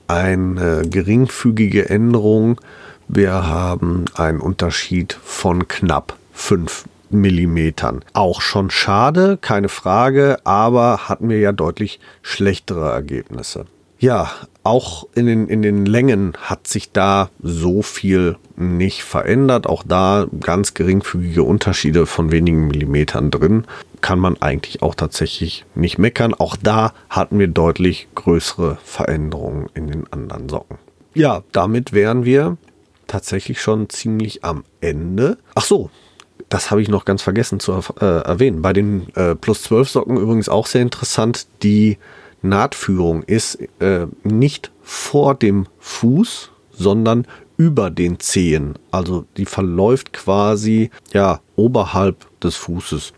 eine 0.08 0.84
geringfügige 0.88 1.90
Änderung. 1.90 2.60
Wir 3.08 3.48
haben 3.48 4.06
einen 4.16 4.42
Unterschied 4.42 5.18
von 5.24 5.68
knapp 5.68 6.18
5 6.34 6.86
Millimetern. 7.16 8.04
Auch 8.14 8.42
schon 8.42 8.70
schade, 8.70 9.38
keine 9.40 9.70
Frage, 9.70 10.38
aber 10.44 11.10
hatten 11.10 11.30
wir 11.30 11.40
ja 11.40 11.52
deutlich 11.52 12.00
schlechtere 12.22 12.92
Ergebnisse. 12.92 13.66
Ja, 14.00 14.30
auch 14.64 15.08
in 15.16 15.26
den, 15.26 15.48
in 15.48 15.62
den 15.62 15.86
Längen 15.86 16.34
hat 16.42 16.68
sich 16.68 16.92
da 16.92 17.30
so 17.42 17.82
viel 17.82 18.38
nicht 18.58 19.04
verändert. 19.04 19.68
Auch 19.68 19.84
da 19.84 20.28
ganz 20.42 20.74
geringfügige 20.74 21.44
Unterschiede 21.44 22.06
von 22.06 22.32
wenigen 22.32 22.68
Millimetern 22.68 23.32
drin. 23.32 23.66
Kann 24.02 24.20
man 24.20 24.42
eigentlich 24.42 24.82
auch 24.82 24.96
tatsächlich 24.96 25.66
nicht 25.76 25.98
meckern. 25.98 26.34
Auch 26.34 26.56
da 26.56 26.94
hatten 27.10 27.40
wir 27.40 27.48
deutlich 27.48 28.08
größere 28.16 28.78
Veränderungen 28.84 29.70
in 29.74 29.88
den 29.88 30.12
anderen 30.12 30.50
Socken. 30.50 30.78
Ja, 31.14 31.44
damit 31.52 31.94
wären 31.94 32.26
wir 32.26 32.58
tatsächlich 33.08 33.62
schon 33.62 33.90
ziemlich 33.90 34.44
am 34.44 34.66
Ende. 34.82 35.38
Ach 35.54 35.64
so, 35.64 35.90
das 36.56 36.72
habe 36.72 36.82
ich 36.82 36.88
noch 36.88 37.04
ganz 37.04 37.22
vergessen 37.22 37.60
zu 37.60 37.74
äh, 38.00 38.06
erwähnen. 38.06 38.62
Bei 38.62 38.72
den 38.72 39.14
äh, 39.16 39.36
Plus 39.36 39.64
12 39.64 39.90
Socken 39.90 40.16
übrigens 40.16 40.48
auch 40.48 40.68
sehr 40.68 40.84
interessant. 40.84 41.48
Die 41.64 41.98
Nahtführung 42.42 43.24
ist 43.24 43.60
äh, 43.82 44.08
nicht 44.24 44.72
vor 44.82 45.36
dem 45.36 45.68
Fuß, 45.80 46.52
sondern 46.72 47.28
über 47.58 47.90
den 47.90 48.22
Zehen. 48.22 48.76
Also 48.90 49.26
die 49.36 49.46
verläuft 49.46 50.14
quasi 50.14 50.92
ja 51.12 51.42
oberhalb 51.58 52.26
des 52.40 52.56
Fußes 52.56 53.12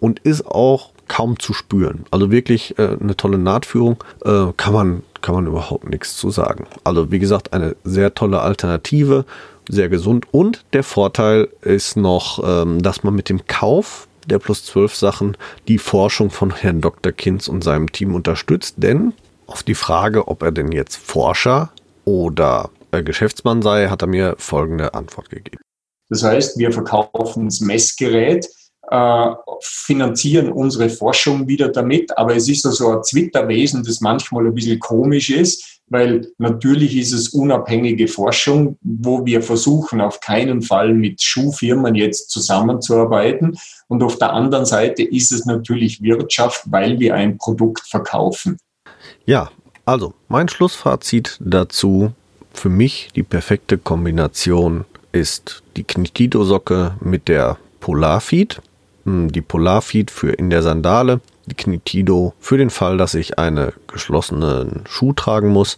und 0.00 0.20
ist 0.20 0.46
auch 0.46 0.92
kaum 1.08 1.38
zu 1.38 1.52
spüren. 1.52 2.06
Also 2.10 2.30
wirklich 2.30 2.78
äh, 2.78 2.96
eine 2.98 3.18
tolle 3.18 3.36
Nahtführung. 3.36 4.02
Äh, 4.24 4.46
kann 4.56 4.72
man 4.72 5.02
kann 5.20 5.34
man 5.34 5.46
überhaupt 5.46 5.88
nichts 5.88 6.16
zu 6.16 6.30
sagen. 6.30 6.66
Also 6.84 7.12
wie 7.12 7.18
gesagt 7.18 7.52
eine 7.52 7.76
sehr 7.84 8.14
tolle 8.14 8.40
Alternative 8.40 9.26
sehr 9.68 9.88
gesund. 9.88 10.26
Und 10.30 10.64
der 10.72 10.82
Vorteil 10.82 11.48
ist 11.62 11.96
noch, 11.96 12.42
ähm, 12.44 12.82
dass 12.82 13.02
man 13.04 13.14
mit 13.14 13.28
dem 13.28 13.46
Kauf 13.46 14.08
der 14.26 14.38
Plus 14.38 14.64
12 14.64 14.94
Sachen 14.94 15.36
die 15.68 15.78
Forschung 15.78 16.30
von 16.30 16.54
Herrn 16.54 16.80
Dr. 16.80 17.12
Kinz 17.12 17.48
und 17.48 17.64
seinem 17.64 17.90
Team 17.90 18.14
unterstützt. 18.14 18.76
Denn 18.78 19.12
auf 19.46 19.62
die 19.62 19.74
Frage, 19.74 20.28
ob 20.28 20.42
er 20.42 20.52
denn 20.52 20.72
jetzt 20.72 20.96
Forscher 20.96 21.72
oder 22.04 22.70
äh, 22.90 23.02
Geschäftsmann 23.02 23.62
sei, 23.62 23.88
hat 23.88 24.02
er 24.02 24.08
mir 24.08 24.34
folgende 24.38 24.94
Antwort 24.94 25.30
gegeben. 25.30 25.62
Das 26.08 26.22
heißt, 26.22 26.58
wir 26.58 26.72
verkaufen 26.72 27.46
das 27.46 27.60
Messgerät, 27.60 28.46
äh, 28.92 29.34
finanzieren 29.62 30.52
unsere 30.52 30.90
Forschung 30.90 31.48
wieder 31.48 31.68
damit, 31.68 32.16
aber 32.18 32.36
es 32.36 32.48
ist 32.48 32.62
so 32.62 32.68
also 32.68 32.90
ein 32.90 33.02
Zwitterwesen, 33.02 33.82
das 33.84 34.00
manchmal 34.00 34.46
ein 34.46 34.54
bisschen 34.54 34.78
komisch 34.78 35.30
ist 35.30 35.72
weil 35.92 36.26
natürlich 36.38 36.96
ist 36.96 37.12
es 37.12 37.28
unabhängige 37.28 38.08
Forschung, 38.08 38.78
wo 38.80 39.26
wir 39.26 39.42
versuchen, 39.42 40.00
auf 40.00 40.20
keinen 40.20 40.62
Fall 40.62 40.94
mit 40.94 41.22
Schuhfirmen 41.22 41.94
jetzt 41.94 42.30
zusammenzuarbeiten. 42.30 43.58
Und 43.88 44.02
auf 44.02 44.16
der 44.16 44.32
anderen 44.32 44.64
Seite 44.64 45.02
ist 45.02 45.32
es 45.32 45.44
natürlich 45.44 46.00
Wirtschaft, 46.00 46.62
weil 46.70 46.98
wir 46.98 47.14
ein 47.14 47.36
Produkt 47.36 47.86
verkaufen. 47.86 48.56
Ja, 49.26 49.50
also 49.84 50.14
mein 50.28 50.48
Schlussfazit 50.48 51.38
dazu, 51.40 52.12
für 52.54 52.70
mich 52.70 53.10
die 53.14 53.22
perfekte 53.22 53.76
Kombination 53.76 54.86
ist 55.12 55.62
die 55.76 55.84
Knitido-Socke 55.84 56.94
mit 57.00 57.28
der 57.28 57.58
Polarfeed. 57.80 58.62
Hm, 59.04 59.32
die 59.32 59.42
Polarfeed 59.42 60.10
für 60.10 60.32
in 60.32 60.50
der 60.50 60.62
Sandale 60.62 61.20
die 61.46 61.54
Knitido 61.54 62.34
für 62.38 62.56
den 62.56 62.70
Fall, 62.70 62.96
dass 62.96 63.14
ich 63.14 63.38
einen 63.38 63.72
geschlossenen 63.88 64.84
Schuh 64.88 65.12
tragen 65.12 65.48
muss 65.48 65.76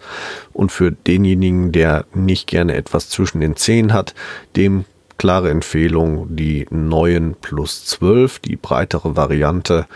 und 0.53 0.71
für 0.71 0.93
denjenigen, 0.93 1.73
der 1.73 2.05
nicht 2.15 2.47
gerne 2.47 2.75
etwas 2.75 3.09
zwischen 3.09 3.41
den 3.41 3.57
Zehen 3.57 3.93
hat, 3.93 4.15
dem 4.57 4.85
klare 5.17 5.51
Empfehlung 5.51 6.37
die 6.37 6.67
neuen 6.71 7.35
plus 7.35 7.85
12, 7.87 8.41
die 8.41 8.57
breitere 8.57 9.17
Variante. 9.17 9.87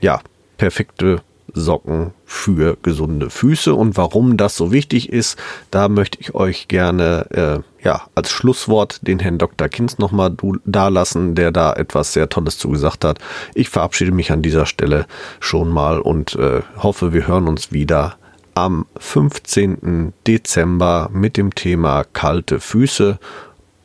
Ja, 0.00 0.20
perfekte 0.56 1.20
Socken 1.52 2.12
für 2.24 2.78
gesunde 2.82 3.28
Füße. 3.28 3.74
Und 3.74 3.96
warum 3.96 4.36
das 4.36 4.56
so 4.56 4.72
wichtig 4.72 5.12
ist, 5.12 5.38
da 5.70 5.88
möchte 5.88 6.18
ich 6.20 6.34
euch 6.34 6.68
gerne 6.68 7.26
äh, 7.30 7.71
ja, 7.82 8.02
als 8.14 8.30
Schlusswort 8.30 9.06
den 9.06 9.18
Herrn 9.18 9.38
Dr. 9.38 9.68
Kinz 9.68 9.98
nochmal 9.98 10.34
da 10.64 10.88
lassen, 10.88 11.34
der 11.34 11.50
da 11.50 11.72
etwas 11.72 12.12
sehr 12.12 12.28
Tolles 12.28 12.58
zugesagt 12.58 13.04
hat. 13.04 13.18
Ich 13.54 13.68
verabschiede 13.68 14.12
mich 14.12 14.30
an 14.30 14.42
dieser 14.42 14.66
Stelle 14.66 15.06
schon 15.40 15.68
mal 15.68 16.00
und 16.00 16.34
äh, 16.36 16.62
hoffe, 16.76 17.12
wir 17.12 17.26
hören 17.26 17.48
uns 17.48 17.72
wieder 17.72 18.16
am 18.54 18.86
15. 18.98 20.12
Dezember 20.26 21.08
mit 21.12 21.36
dem 21.36 21.54
Thema 21.54 22.04
kalte 22.04 22.60
Füße 22.60 23.18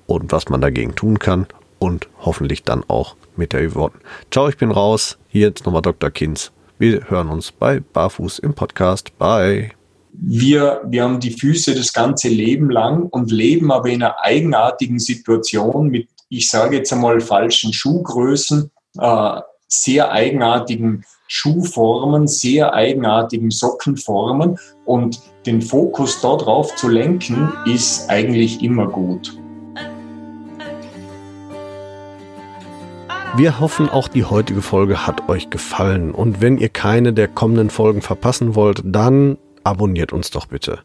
und 0.06 0.32
was 0.32 0.50
man 0.50 0.62
dagegen 0.62 0.95
tun 0.95 1.20
kann 1.20 1.48
und 1.80 2.08
hoffentlich 2.20 2.64
dann 2.64 2.84
auch 2.88 3.16
mit 3.36 3.54
der 3.54 3.70
Yvonne. 3.70 3.93
Ciao, 4.32 4.48
ich 4.48 4.58
bin 4.58 4.72
raus. 4.72 5.18
Hier 5.30 5.48
jetzt 5.48 5.66
nochmal 5.66 5.82
Dr. 5.82 6.10
Kinz. 6.10 6.52
Wir 6.78 7.10
hören 7.10 7.30
uns 7.30 7.52
bei 7.52 7.80
Barfuß 7.80 8.39
im 8.39 8.54
Podcast. 8.54 9.18
Bye. 9.18 9.76
Wir, 10.12 10.82
wir 10.86 11.03
haben 11.03 11.20
die 11.20 11.32
Füße 11.32 11.76
das 11.76 11.93
ganze 11.93 12.30
Leben 12.30 12.70
lang 12.70 13.03
und 13.03 13.32
leben 13.32 13.72
aber 13.72 13.89
in 13.89 14.03
einer 14.03 14.16
eigenartigen 14.22 14.99
Situation 14.99 15.89
mit, 15.89 16.10
ich 16.30 16.49
sage 16.49 16.78
jetzt 16.78 16.91
einmal, 16.91 17.20
falschen 17.20 17.72
Schuhgrößen, 17.72 18.72
äh, 18.99 19.41
sehr 19.68 20.12
eigenartigen 20.12 21.03
Schuhformen, 21.28 22.28
sehr 22.28 22.74
eigenartigen 22.74 23.51
Sockenformen 23.51 24.58
und 24.86 25.20
den 25.45 25.62
Fokus 25.62 26.22
darauf 26.22 26.76
zu 26.76 26.88
lenken, 26.88 27.51
ist 27.66 28.10
eigentlich 28.10 28.62
immer 28.64 28.88
gut. 28.88 29.38
Wir 33.36 33.60
hoffen, 33.60 33.88
auch 33.88 34.08
die 34.08 34.24
heutige 34.24 34.64
Folge 34.64 35.05
hat 35.05 35.30
euch 35.30 35.51
gefallen. 35.51 36.12
Und 36.12 36.41
wenn 36.41 36.58
ihr 36.58 36.70
keine 36.70 37.14
der 37.14 37.28
kommenden 37.28 37.70
Folgen 37.70 38.01
verpassen 38.01 38.55
wollt, 38.55 38.82
dann 38.84 39.38
abonniert 39.68 40.13
uns 40.13 40.32
doch 40.32 40.47
bitte. 40.47 40.80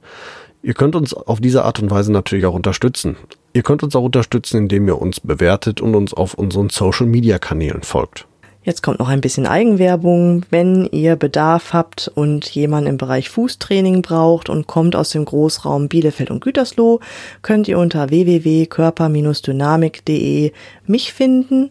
Ihr 0.63 0.75
könnt 0.75 0.95
uns 0.95 1.15
auf 1.15 1.41
diese 1.41 1.65
Art 1.65 1.81
und 1.81 1.91
Weise 1.91 2.13
natürlich 2.13 2.47
auch 2.47 2.55
unterstützen. 2.55 3.17
Ihr 3.53 3.63
könnt 3.63 3.83
uns 3.83 3.97
auch 3.97 4.05
unterstützen, 4.05 4.59
indem 4.59 4.87
ihr 4.87 5.01
uns 5.01 5.19
bewertet 5.19 5.81
und 5.81 5.95
uns 5.95 6.15
auf 6.15 6.35
unseren 6.35 6.71
Social-Media-Kanälen 6.71 7.83
folgt. 7.83 8.27
Jetzt 8.65 8.83
kommt 8.83 9.01
noch 9.01 9.09
ein 9.09 9.21
bisschen 9.21 9.49
Eigenwerbung. 9.49 10.47
Wenn 10.51 10.89
ihr 10.93 11.17
Bedarf 11.17 11.73
habt 11.73 12.13
und 12.15 12.49
jemand 12.51 12.87
im 12.87 12.97
Bereich 12.97 13.29
Fußtraining 13.29 14.03
braucht 14.03 14.49
und 14.49 14.69
kommt 14.69 14.95
aus 14.95 15.11
dem 15.11 15.25
Großraum 15.25 15.89
Bielefeld 15.89 16.31
und 16.31 16.41
Gütersloh, 16.41 17.01
könnt 17.43 17.67
ihr 17.67 17.81
unter 17.81 18.11
www.körper-dynamik.de 18.11 20.53
mich 20.87 21.13
finden. 21.13 21.71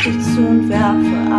Auf 0.00 0.06
dich 0.06 0.34
zu 0.34 0.40
und 0.46 0.68
werfe 0.68 1.29